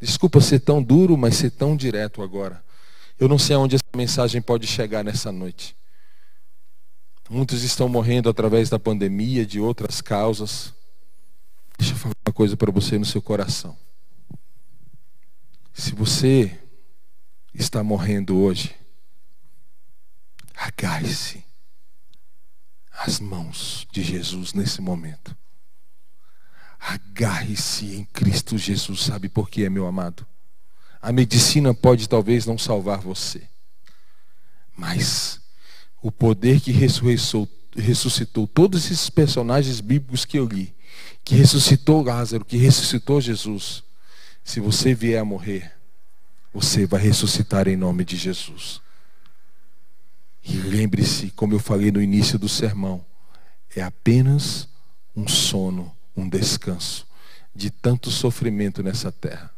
Desculpa 0.00 0.40
ser 0.40 0.58
tão 0.58 0.82
duro, 0.82 1.16
mas 1.16 1.36
ser 1.36 1.50
tão 1.50 1.76
direto 1.76 2.20
agora. 2.22 2.62
Eu 3.18 3.28
não 3.28 3.38
sei 3.38 3.54
aonde 3.54 3.76
essa 3.76 3.96
mensagem 3.96 4.42
pode 4.42 4.66
chegar 4.66 5.04
nessa 5.04 5.30
noite. 5.30 5.76
Muitos 7.30 7.62
estão 7.62 7.88
morrendo 7.88 8.28
através 8.28 8.68
da 8.68 8.80
pandemia, 8.80 9.46
de 9.46 9.60
outras 9.60 10.00
causas. 10.00 10.74
Deixa 11.78 11.94
eu 11.94 11.98
falar 11.98 12.14
uma 12.26 12.34
coisa 12.34 12.56
para 12.56 12.72
você 12.72 12.98
no 12.98 13.04
seu 13.04 13.22
coração. 13.22 13.76
Se 15.72 15.94
você 15.94 16.60
está 17.54 17.84
morrendo 17.84 18.36
hoje, 18.36 18.74
agarre-se 20.52 21.44
às 22.90 23.20
mãos 23.20 23.86
de 23.92 24.02
Jesus 24.02 24.52
nesse 24.52 24.80
momento. 24.80 25.34
Agarre-se 26.86 27.96
em 27.96 28.04
Cristo 28.04 28.58
Jesus. 28.58 29.00
Sabe 29.00 29.28
por 29.28 29.48
quê, 29.48 29.68
meu 29.68 29.86
amado? 29.86 30.26
A 31.00 31.10
medicina 31.12 31.74
pode 31.74 32.08
talvez 32.08 32.46
não 32.46 32.56
salvar 32.56 33.00
você, 33.00 33.42
mas 34.76 35.40
o 36.00 36.10
poder 36.10 36.60
que 36.60 36.72
ressuscitou, 36.72 38.46
todos 38.46 38.86
esses 38.86 39.10
personagens 39.10 39.80
bíblicos 39.80 40.24
que 40.24 40.38
eu 40.38 40.46
li 40.46 40.74
que 41.24 41.34
ressuscitou 41.34 42.02
Lázaro, 42.02 42.44
que 42.44 42.56
ressuscitou 42.56 43.20
Jesus, 43.20 43.82
se 44.44 44.60
você 44.60 44.94
vier 44.94 45.20
a 45.20 45.24
morrer, 45.24 45.72
você 46.52 46.86
vai 46.86 47.00
ressuscitar 47.00 47.66
em 47.66 47.76
nome 47.76 48.04
de 48.04 48.16
Jesus. 48.16 48.80
E 50.44 50.56
lembre-se, 50.56 51.30
como 51.30 51.54
eu 51.54 51.58
falei 51.58 51.90
no 51.90 52.02
início 52.02 52.38
do 52.38 52.48
sermão, 52.48 53.04
é 53.74 53.80
apenas 53.80 54.68
um 55.16 55.26
sono, 55.26 55.90
um 56.16 56.28
descanso 56.28 57.06
de 57.54 57.70
tanto 57.70 58.10
sofrimento 58.10 58.82
nessa 58.82 59.12
terra. 59.12 59.54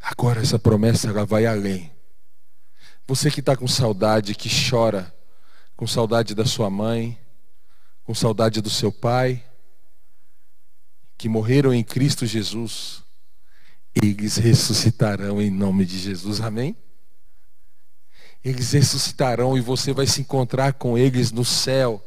Agora 0.00 0.40
essa 0.40 0.58
promessa 0.58 1.08
ela 1.08 1.26
vai 1.26 1.46
além. 1.46 1.92
Você 3.06 3.30
que 3.30 3.40
está 3.40 3.56
com 3.56 3.68
saudade, 3.68 4.34
que 4.34 4.48
chora, 4.48 5.14
com 5.76 5.86
saudade 5.86 6.34
da 6.34 6.44
sua 6.44 6.70
mãe, 6.70 7.18
com 8.04 8.14
saudade 8.14 8.60
do 8.60 8.70
seu 8.70 8.92
pai, 8.92 9.44
que 11.18 11.28
morreram 11.28 11.72
em 11.74 11.82
Cristo 11.82 12.24
Jesus, 12.26 13.02
eles 13.94 14.36
ressuscitarão 14.36 15.40
em 15.40 15.50
nome 15.50 15.84
de 15.84 15.98
Jesus, 15.98 16.40
amém? 16.40 16.76
Eles 18.44 18.72
ressuscitarão 18.72 19.56
e 19.56 19.60
você 19.60 19.92
vai 19.92 20.06
se 20.06 20.20
encontrar 20.20 20.74
com 20.74 20.96
eles 20.96 21.32
no 21.32 21.44
céu, 21.44 22.04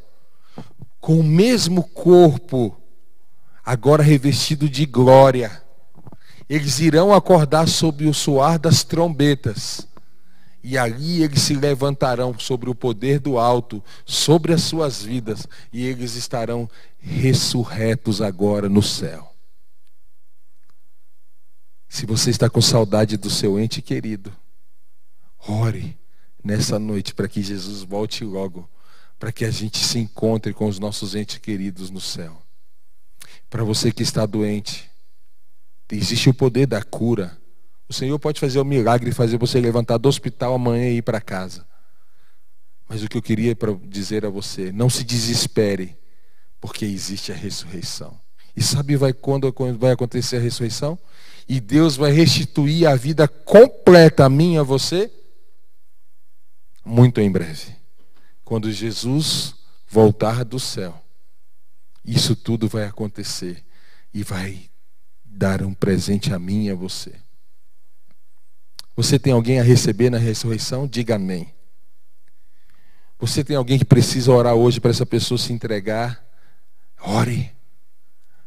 com 1.00 1.18
o 1.18 1.24
mesmo 1.24 1.82
corpo, 1.82 2.76
agora 3.64 4.02
revestido 4.02 4.68
de 4.68 4.84
glória. 4.86 5.62
Eles 6.48 6.80
irão 6.80 7.12
acordar 7.12 7.68
sob 7.68 8.06
o 8.06 8.14
soar 8.14 8.58
das 8.58 8.82
trombetas 8.82 9.88
e 10.62 10.76
ali 10.76 11.22
eles 11.22 11.42
se 11.42 11.54
levantarão 11.54 12.38
sobre 12.38 12.68
o 12.68 12.74
poder 12.74 13.18
do 13.18 13.38
alto, 13.38 13.82
sobre 14.04 14.52
as 14.52 14.62
suas 14.62 15.02
vidas, 15.02 15.46
e 15.72 15.86
eles 15.86 16.14
estarão 16.14 16.68
ressurretos 16.98 18.20
agora 18.20 18.68
no 18.68 18.82
céu. 18.82 19.34
Se 21.88 22.06
você 22.06 22.30
está 22.30 22.48
com 22.48 22.60
saudade 22.60 23.16
do 23.16 23.30
seu 23.30 23.58
ente 23.58 23.80
querido, 23.80 24.32
ore 25.48 25.98
nessa 26.44 26.78
noite 26.78 27.14
para 27.14 27.28
que 27.28 27.42
Jesus 27.42 27.82
volte 27.82 28.22
logo, 28.24 28.68
para 29.20 29.30
que 29.30 29.44
a 29.44 29.50
gente 29.50 29.76
se 29.84 29.98
encontre 29.98 30.54
com 30.54 30.66
os 30.66 30.78
nossos 30.78 31.14
entes 31.14 31.36
queridos 31.36 31.90
no 31.90 32.00
céu. 32.00 32.42
Para 33.50 33.62
você 33.62 33.92
que 33.92 34.02
está 34.02 34.24
doente, 34.24 34.90
existe 35.92 36.30
o 36.30 36.34
poder 36.34 36.66
da 36.66 36.82
cura. 36.82 37.36
O 37.86 37.92
Senhor 37.92 38.18
pode 38.18 38.40
fazer 38.40 38.58
o 38.58 38.64
milagre 38.64 39.10
e 39.10 39.12
fazer 39.12 39.36
você 39.36 39.60
levantar 39.60 39.98
do 39.98 40.08
hospital 40.08 40.54
amanhã 40.54 40.88
e 40.88 40.96
ir 40.96 41.02
para 41.02 41.20
casa. 41.20 41.66
Mas 42.88 43.02
o 43.02 43.08
que 43.08 43.18
eu 43.18 43.22
queria 43.22 43.54
dizer 43.84 44.24
a 44.24 44.30
você, 44.30 44.72
não 44.72 44.88
se 44.88 45.04
desespere, 45.04 45.98
porque 46.58 46.86
existe 46.86 47.30
a 47.30 47.34
ressurreição. 47.34 48.18
E 48.56 48.62
sabe 48.62 48.96
vai 48.96 49.12
quando 49.12 49.52
vai 49.78 49.92
acontecer 49.92 50.38
a 50.38 50.40
ressurreição? 50.40 50.98
E 51.46 51.60
Deus 51.60 51.94
vai 51.94 52.10
restituir 52.10 52.86
a 52.86 52.96
vida 52.96 53.28
completa 53.28 54.24
a 54.24 54.30
mim 54.30 54.54
e 54.54 54.58
a 54.58 54.62
você 54.62 55.10
muito 56.82 57.20
em 57.20 57.30
breve. 57.30 57.79
Quando 58.50 58.72
Jesus 58.72 59.54
voltar 59.88 60.44
do 60.44 60.58
céu, 60.58 61.00
isso 62.04 62.34
tudo 62.34 62.66
vai 62.66 62.84
acontecer 62.84 63.64
e 64.12 64.24
vai 64.24 64.68
dar 65.24 65.62
um 65.62 65.72
presente 65.72 66.34
a 66.34 66.38
mim 66.40 66.64
e 66.64 66.70
a 66.70 66.74
você. 66.74 67.14
Você 68.96 69.20
tem 69.20 69.32
alguém 69.32 69.60
a 69.60 69.62
receber 69.62 70.10
na 70.10 70.18
ressurreição? 70.18 70.88
Diga 70.88 71.14
amém. 71.14 71.54
Você 73.20 73.44
tem 73.44 73.54
alguém 73.54 73.78
que 73.78 73.84
precisa 73.84 74.32
orar 74.32 74.56
hoje 74.56 74.80
para 74.80 74.90
essa 74.90 75.06
pessoa 75.06 75.38
se 75.38 75.52
entregar? 75.52 76.20
Ore 77.00 77.52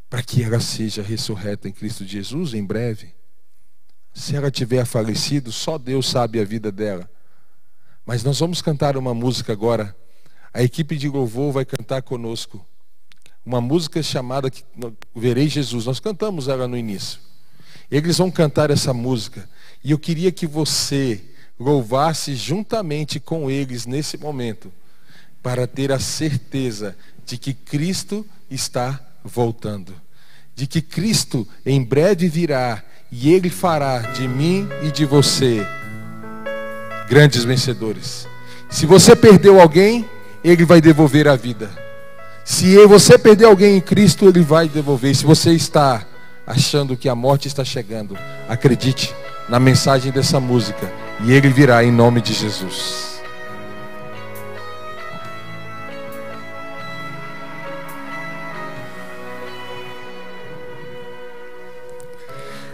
para 0.10 0.22
que 0.22 0.44
ela 0.44 0.60
seja 0.60 1.02
ressurreta 1.02 1.70
em 1.70 1.72
Cristo 1.72 2.04
Jesus 2.04 2.54
em 2.54 2.66
breve. 2.66 3.16
Se 4.14 4.36
ela 4.36 4.52
tiver 4.52 4.84
falecido, 4.84 5.50
só 5.50 5.78
Deus 5.78 6.10
sabe 6.10 6.42
a 6.42 6.44
vida 6.44 6.74
dela. 6.74 7.10
Mas 8.06 8.24
nós 8.24 8.40
vamos 8.40 8.62
cantar 8.62 8.98
uma 8.98 9.14
música 9.14 9.54
agora. 9.54 9.96
A 10.54 10.62
equipe 10.62 10.98
de 10.98 11.08
louvor 11.08 11.54
vai 11.54 11.66
cantar 11.66 12.02
conosco. 12.02 12.66
Uma 13.46 13.62
música 13.62 14.04
chamada 14.04 14.52
Verei 15.16 15.48
Jesus. 15.48 15.86
Nós 15.86 16.00
cantamos 16.00 16.48
ela 16.48 16.68
no 16.68 16.78
início. 16.78 17.20
Eles 17.90 18.18
vão 18.18 18.30
cantar 18.30 18.72
essa 18.72 18.94
música. 18.94 19.50
E 19.84 19.92
eu 19.92 20.00
queria 20.00 20.32
que 20.32 20.46
você 20.46 21.24
louvasse 21.60 22.36
juntamente 22.36 23.20
com 23.20 23.50
eles 23.50 23.86
nesse 23.86 24.18
momento, 24.18 24.72
para 25.42 25.68
ter 25.68 25.92
a 25.92 26.00
certeza 26.00 26.98
de 27.26 27.38
que 27.38 27.54
Cristo 27.54 28.26
está 28.50 29.00
voltando. 29.24 29.94
De 30.56 30.68
que 30.68 30.82
Cristo 30.82 31.48
em 31.66 31.84
breve 31.84 32.28
virá 32.28 32.84
e 33.12 33.32
Ele 33.32 33.50
fará 33.50 34.00
de 34.14 34.28
mim 34.28 34.68
e 34.84 34.92
de 34.92 35.06
você 35.06 35.66
grandes 37.08 37.44
vencedores. 37.44 38.28
Se 38.70 38.86
você 38.86 39.16
perdeu 39.16 39.60
alguém, 39.60 40.10
Ele 40.44 40.66
vai 40.66 40.82
devolver 40.82 41.28
a 41.28 41.36
vida. 41.36 41.70
Se 42.44 42.76
você 42.86 43.18
perdeu 43.18 43.50
alguém 43.50 43.78
em 43.78 43.82
Cristo, 43.82 44.28
Ele 44.28 44.42
vai 44.42 44.68
devolver. 44.68 45.16
Se 45.16 45.24
você 45.24 45.52
está 45.52 46.06
achando 46.46 46.98
que 46.98 47.08
a 47.08 47.16
morte 47.16 47.48
está 47.48 47.64
chegando, 47.64 48.18
acredite 48.50 49.14
na 49.48 49.60
mensagem 49.60 50.12
dessa 50.12 50.40
música 50.40 50.92
e 51.24 51.32
Ele 51.32 51.50
virá 51.50 51.84
em 51.84 51.92
nome 51.92 52.22
de 52.22 52.34
Jesus. 52.34 53.13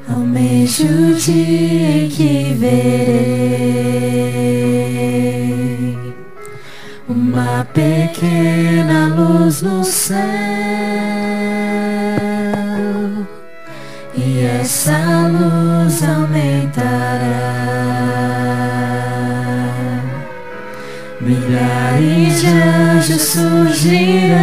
Almejo 0.10 0.86
o 0.86 1.14
dia 1.14 2.05
em 2.05 2.10
que 2.10 2.53
verei 2.57 3.60
uma 7.07 7.64
pequena 7.74 9.07
luz 9.16 9.62
no 9.62 9.84
céu 9.84 10.18
e 14.16 14.45
essa 14.60 14.97
luz 15.28 16.03
aumentará. 16.03 17.70
Milhares 21.22 22.41
de 22.41 22.47
anjos 22.47 23.22
surgirão, 23.22 24.39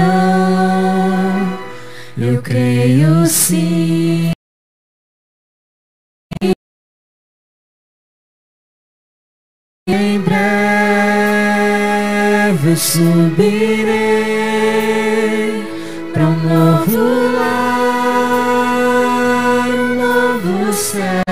eu 2.17 2.41
creio 2.41 3.27
sim. 3.27 4.36
Em 9.99 10.21
breve 10.21 10.37
eu 12.71 12.77
subirei 12.77 13.87
para 16.13 16.25
um 16.25 16.37
novo 16.37 16.99
lar, 17.35 18.59
um 19.71 19.95
novo 19.95 20.71
céu. 20.75 21.23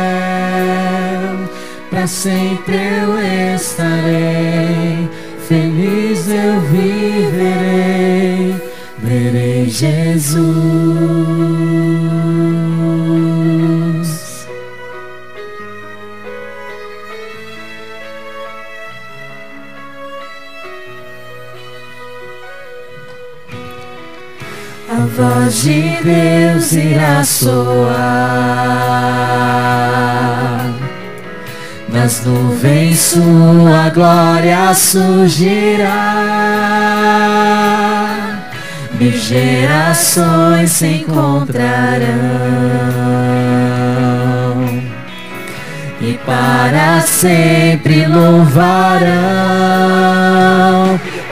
Para 1.90 2.06
sempre 2.06 2.74
eu 2.74 3.20
estarei, 3.54 5.10
feliz 5.46 6.26
eu 6.30 6.58
viverei, 6.62 8.54
verei 8.98 9.68
Jesus. 9.68 11.33
Voz 25.06 25.62
de 25.62 25.96
Deus 26.02 26.72
irá 26.72 27.24
soar. 27.24 27.94
Nas 31.88 32.24
nuvens 32.24 32.98
sua 32.98 33.88
glória 33.90 34.74
surgirá. 34.74 36.24
Mil 38.98 39.12
gerações 39.12 40.70
se 40.70 40.86
encontrarão. 40.86 42.04
E 46.00 46.14
para 46.26 47.02
sempre 47.02 48.06
louvarão. 48.06 49.04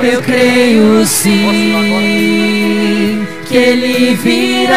Eu 0.02 0.20
creio 0.22 1.06
sim 1.06 3.11
que 3.52 3.58
ele 3.58 4.14
virá 4.14 4.72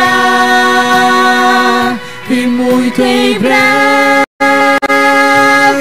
e 2.30 2.46
muito 2.46 3.02
em 3.02 3.40
breve 3.40 4.26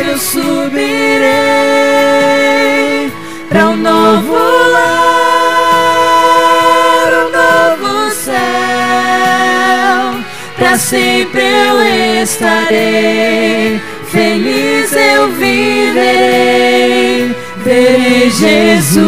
eu 0.09 0.17
subirei 0.17 1.21
para 3.49 3.71
um 3.71 3.77
novo 3.77 4.35
lar, 4.73 6.05
um 7.25 7.31
novo 7.33 8.11
céu. 8.13 8.35
Para 10.57 10.79
sempre 10.79 11.43
eu 11.43 11.83
estarei, 12.23 13.81
feliz 14.07 14.93
eu 14.93 15.33
viverei, 15.33 17.35
verei 17.57 18.31
Jesus. 18.31 19.03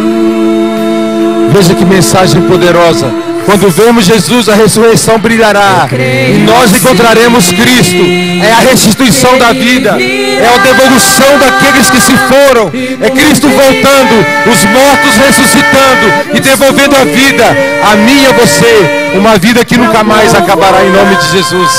Veja 1.53 1.73
que 1.73 1.85
mensagem 1.85 2.43
poderosa. 2.49 3.26
Quando 3.47 3.71
vemos 3.71 4.05
Jesus, 4.05 4.49
a 4.49 4.57
ressurreição 4.57 5.19
brilhará. 5.21 5.89
E 5.93 6.39
nós 6.39 6.75
encontraremos 6.75 7.47
Cristo. 7.47 8.05
É 8.45 8.51
a 8.51 8.59
restituição 8.71 9.39
da 9.39 9.53
vida. 9.53 9.91
É 9.91 10.51
a 10.53 10.59
devolução 10.59 11.39
daqueles 11.39 11.89
que 11.89 12.01
se 12.01 12.17
foram. 12.17 12.73
É 13.01 13.09
Cristo 13.09 13.49
voltando. 13.49 14.27
Os 14.53 14.65
mortos 14.65 15.17
ressuscitando. 15.17 16.35
E 16.35 16.41
devolvendo 16.41 16.97
a 16.97 17.05
vida. 17.05 17.45
A 17.93 17.95
mim 17.95 18.25
e 18.25 18.27
a 18.27 18.33
você. 18.33 19.13
Uma 19.15 19.39
vida 19.39 19.65
que 19.65 19.77
nunca 19.77 20.03
mais 20.03 20.35
acabará 20.35 20.85
em 20.85 20.91
nome 20.91 21.15
de 21.15 21.31
Jesus. 21.31 21.71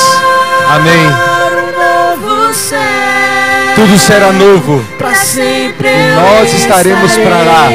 Amém. 0.70 1.28
Tudo 3.76 3.97
será 3.99 4.32
novo. 4.32 4.84
E 5.84 6.15
nós 6.15 6.53
estaremos 6.53 7.11
para 7.18 7.38
lá. 7.39 7.70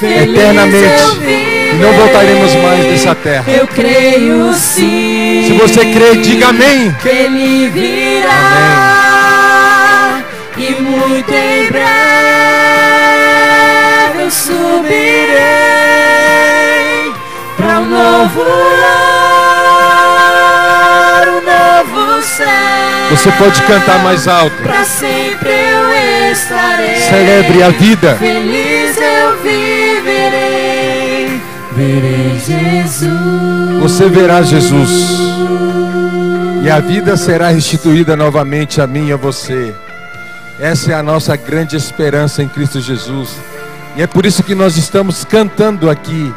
Eternamente 0.00 1.57
e 1.70 1.74
não 1.74 1.92
voltaremos 1.92 2.54
mais 2.56 2.84
dessa 2.84 3.14
terra. 3.14 3.44
Eu 3.46 3.66
creio 3.66 4.52
sim. 4.54 5.44
Se 5.46 5.52
você 5.52 5.84
crê, 5.86 6.16
diga 6.16 6.48
amém. 6.48 6.94
Que 7.02 7.08
ele 7.08 7.68
virá. 7.68 8.32
Amém. 10.14 10.24
E 10.56 10.72
muito 10.82 11.32
em 11.32 11.70
breve 11.70 11.88
eu 14.24 14.30
subirei 14.30 15.38
para 17.56 17.78
um 17.80 17.84
novo 17.84 18.42
lar, 19.62 20.48
um 21.28 21.40
novo 21.40 22.22
céu. 22.22 22.46
Você 23.10 23.30
pode 23.32 23.62
cantar 23.62 24.02
mais 24.02 24.26
alto. 24.26 24.56
Para 24.62 24.84
sempre 24.84 25.50
eu 25.50 25.92
estarei. 26.32 26.96
Celebre 26.96 27.62
a 27.62 27.68
vida. 27.70 28.16
Feliz 28.18 28.96
eu 28.96 29.36
viverei 29.42 30.67
Você 33.80 34.08
verá 34.08 34.42
Jesus. 34.42 34.90
E 36.64 36.70
a 36.70 36.80
vida 36.80 37.16
será 37.16 37.48
restituída 37.48 38.16
novamente 38.16 38.80
a 38.80 38.86
mim 38.86 39.08
e 39.08 39.12
a 39.12 39.16
você. 39.16 39.74
Essa 40.60 40.92
é 40.92 40.94
a 40.94 41.02
nossa 41.02 41.36
grande 41.36 41.76
esperança 41.76 42.42
em 42.42 42.48
Cristo 42.48 42.80
Jesus. 42.80 43.36
E 43.96 44.02
é 44.02 44.06
por 44.06 44.26
isso 44.26 44.42
que 44.42 44.54
nós 44.54 44.76
estamos 44.76 45.24
cantando 45.24 45.88
aqui. 45.88 46.32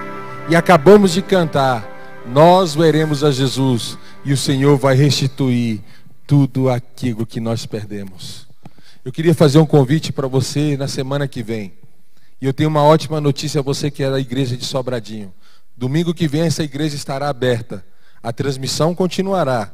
E 0.47 0.55
acabamos 0.55 1.11
de 1.11 1.21
cantar. 1.21 1.87
Nós 2.31 2.75
veremos 2.75 3.23
a 3.23 3.31
Jesus. 3.31 3.97
E 4.23 4.31
o 4.31 4.37
Senhor 4.37 4.77
vai 4.77 4.95
restituir 4.95 5.81
tudo 6.27 6.69
aquilo 6.69 7.25
que 7.25 7.39
nós 7.39 7.65
perdemos. 7.65 8.47
Eu 9.03 9.11
queria 9.11 9.33
fazer 9.33 9.57
um 9.57 9.65
convite 9.65 10.13
para 10.13 10.27
você 10.27 10.77
na 10.77 10.87
semana 10.87 11.27
que 11.27 11.41
vem. 11.41 11.73
E 12.41 12.45
eu 12.47 12.53
tenho 12.53 12.69
uma 12.69 12.81
ótima 12.81 13.21
notícia 13.21 13.59
a 13.59 13.61
você 13.61 13.91
que 13.91 14.01
é 14.01 14.09
da 14.09 14.19
igreja 14.19 14.57
de 14.57 14.65
Sobradinho. 14.65 15.31
Domingo 15.77 16.11
que 16.11 16.27
vem 16.27 16.41
essa 16.41 16.63
igreja 16.63 16.95
estará 16.95 17.29
aberta. 17.29 17.85
A 18.21 18.33
transmissão 18.33 18.95
continuará. 18.95 19.71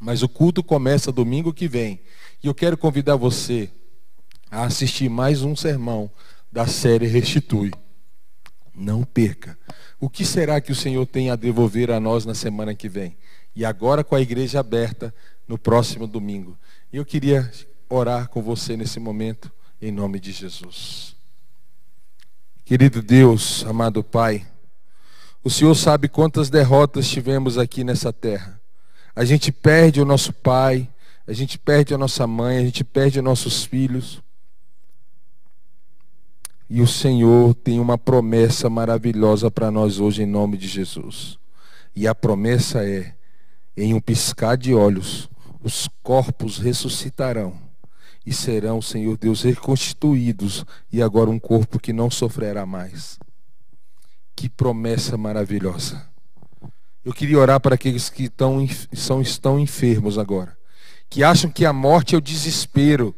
Mas 0.00 0.22
o 0.22 0.28
culto 0.28 0.62
começa 0.62 1.12
domingo 1.12 1.52
que 1.52 1.68
vem. 1.68 2.00
E 2.42 2.46
eu 2.46 2.54
quero 2.54 2.78
convidar 2.78 3.16
você 3.16 3.70
a 4.50 4.64
assistir 4.64 5.10
mais 5.10 5.42
um 5.42 5.54
sermão 5.54 6.10
da 6.50 6.66
série 6.66 7.06
Restitui. 7.06 7.70
Não 8.74 9.04
perca. 9.04 9.58
O 10.00 10.08
que 10.08 10.24
será 10.24 10.58
que 10.58 10.72
o 10.72 10.76
Senhor 10.76 11.04
tem 11.04 11.28
a 11.28 11.36
devolver 11.36 11.90
a 11.90 12.00
nós 12.00 12.24
na 12.24 12.34
semana 12.34 12.74
que 12.74 12.88
vem? 12.88 13.14
E 13.54 13.62
agora 13.62 14.02
com 14.02 14.14
a 14.14 14.22
igreja 14.22 14.58
aberta 14.58 15.14
no 15.46 15.58
próximo 15.58 16.06
domingo. 16.06 16.58
Eu 16.90 17.04
queria 17.04 17.52
orar 17.90 18.30
com 18.30 18.40
você 18.40 18.74
nesse 18.74 18.98
momento, 18.98 19.52
em 19.82 19.92
nome 19.92 20.18
de 20.18 20.32
Jesus. 20.32 21.19
Querido 22.70 23.02
Deus, 23.02 23.66
amado 23.66 24.00
Pai, 24.04 24.46
o 25.42 25.50
Senhor 25.50 25.74
sabe 25.74 26.08
quantas 26.08 26.48
derrotas 26.48 27.08
tivemos 27.08 27.58
aqui 27.58 27.82
nessa 27.82 28.12
terra. 28.12 28.60
A 29.12 29.24
gente 29.24 29.50
perde 29.50 30.00
o 30.00 30.04
nosso 30.04 30.32
pai, 30.32 30.88
a 31.26 31.32
gente 31.32 31.58
perde 31.58 31.92
a 31.92 31.98
nossa 31.98 32.28
mãe, 32.28 32.58
a 32.58 32.60
gente 32.60 32.84
perde 32.84 33.20
nossos 33.20 33.64
filhos. 33.64 34.22
E 36.68 36.80
o 36.80 36.86
Senhor 36.86 37.54
tem 37.54 37.80
uma 37.80 37.98
promessa 37.98 38.70
maravilhosa 38.70 39.50
para 39.50 39.68
nós 39.68 39.98
hoje, 39.98 40.22
em 40.22 40.26
nome 40.26 40.56
de 40.56 40.68
Jesus. 40.68 41.40
E 41.96 42.06
a 42.06 42.14
promessa 42.14 42.88
é: 42.88 43.16
em 43.76 43.94
um 43.94 44.00
piscar 44.00 44.56
de 44.56 44.72
olhos, 44.72 45.28
os 45.60 45.88
corpos 46.04 46.58
ressuscitarão 46.58 47.69
e 48.24 48.32
serão, 48.32 48.82
Senhor 48.82 49.16
Deus, 49.16 49.42
reconstituídos 49.42 50.64
e 50.92 51.02
agora 51.02 51.30
um 51.30 51.38
corpo 51.38 51.78
que 51.78 51.92
não 51.92 52.10
sofrerá 52.10 52.66
mais. 52.66 53.18
Que 54.36 54.48
promessa 54.48 55.16
maravilhosa. 55.16 56.06
Eu 57.04 57.12
queria 57.14 57.38
orar 57.38 57.60
para 57.60 57.74
aqueles 57.74 58.10
que 58.10 58.24
estão, 58.24 58.66
são, 58.92 59.22
estão 59.22 59.58
enfermos 59.58 60.18
agora, 60.18 60.56
que 61.08 61.24
acham 61.24 61.50
que 61.50 61.64
a 61.64 61.72
morte 61.72 62.14
é 62.14 62.18
o 62.18 62.20
desespero. 62.20 63.14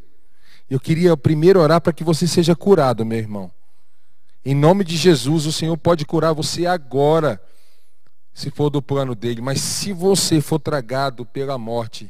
Eu 0.69 0.79
queria 0.79 1.15
primeiro 1.17 1.59
orar 1.59 1.81
para 1.81 1.91
que 1.91 2.03
você 2.03 2.25
seja 2.25 2.55
curado, 2.55 3.05
meu 3.05 3.17
irmão. 3.17 3.51
Em 4.45 4.55
nome 4.55 4.83
de 4.83 4.95
Jesus, 4.95 5.45
o 5.45 5.51
Senhor 5.51 5.77
pode 5.77 6.05
curar 6.05 6.33
você 6.33 6.65
agora, 6.65 7.41
se 8.33 8.49
for 8.49 8.69
do 8.69 8.81
plano 8.81 9.13
dele. 9.13 9.41
Mas 9.41 9.59
se 9.61 9.91
você 9.93 10.41
for 10.41 10.59
tragado 10.59 11.25
pela 11.25 11.57
morte, 11.57 12.09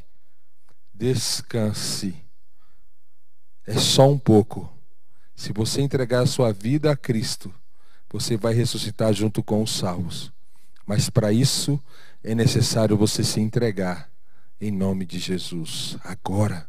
descanse. 0.94 2.23
É 3.66 3.78
só 3.78 4.08
um 4.10 4.18
pouco. 4.18 4.70
Se 5.34 5.52
você 5.52 5.80
entregar 5.80 6.22
a 6.22 6.26
sua 6.26 6.52
vida 6.52 6.90
a 6.90 6.96
Cristo, 6.96 7.52
você 8.10 8.36
vai 8.36 8.54
ressuscitar 8.54 9.12
junto 9.12 9.42
com 9.42 9.62
os 9.62 9.76
salvos. 9.76 10.32
Mas 10.86 11.08
para 11.10 11.32
isso 11.32 11.82
é 12.22 12.34
necessário 12.34 12.96
você 12.96 13.24
se 13.24 13.40
entregar 13.40 14.10
em 14.60 14.70
nome 14.70 15.04
de 15.04 15.18
Jesus 15.18 15.96
agora. 16.04 16.68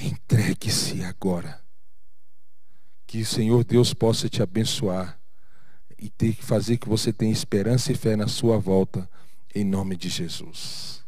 Entregue-se 0.00 1.02
agora. 1.02 1.60
Que 3.06 3.22
o 3.22 3.26
Senhor 3.26 3.64
Deus 3.64 3.92
possa 3.92 4.28
te 4.28 4.42
abençoar 4.42 5.18
e 5.98 6.08
ter 6.08 6.34
que 6.34 6.44
fazer 6.44 6.78
que 6.78 6.88
você 6.88 7.12
tenha 7.12 7.32
esperança 7.32 7.90
e 7.92 7.96
fé 7.96 8.16
na 8.16 8.28
sua 8.28 8.58
volta 8.58 9.08
em 9.54 9.64
nome 9.64 9.96
de 9.96 10.08
Jesus. 10.08 10.99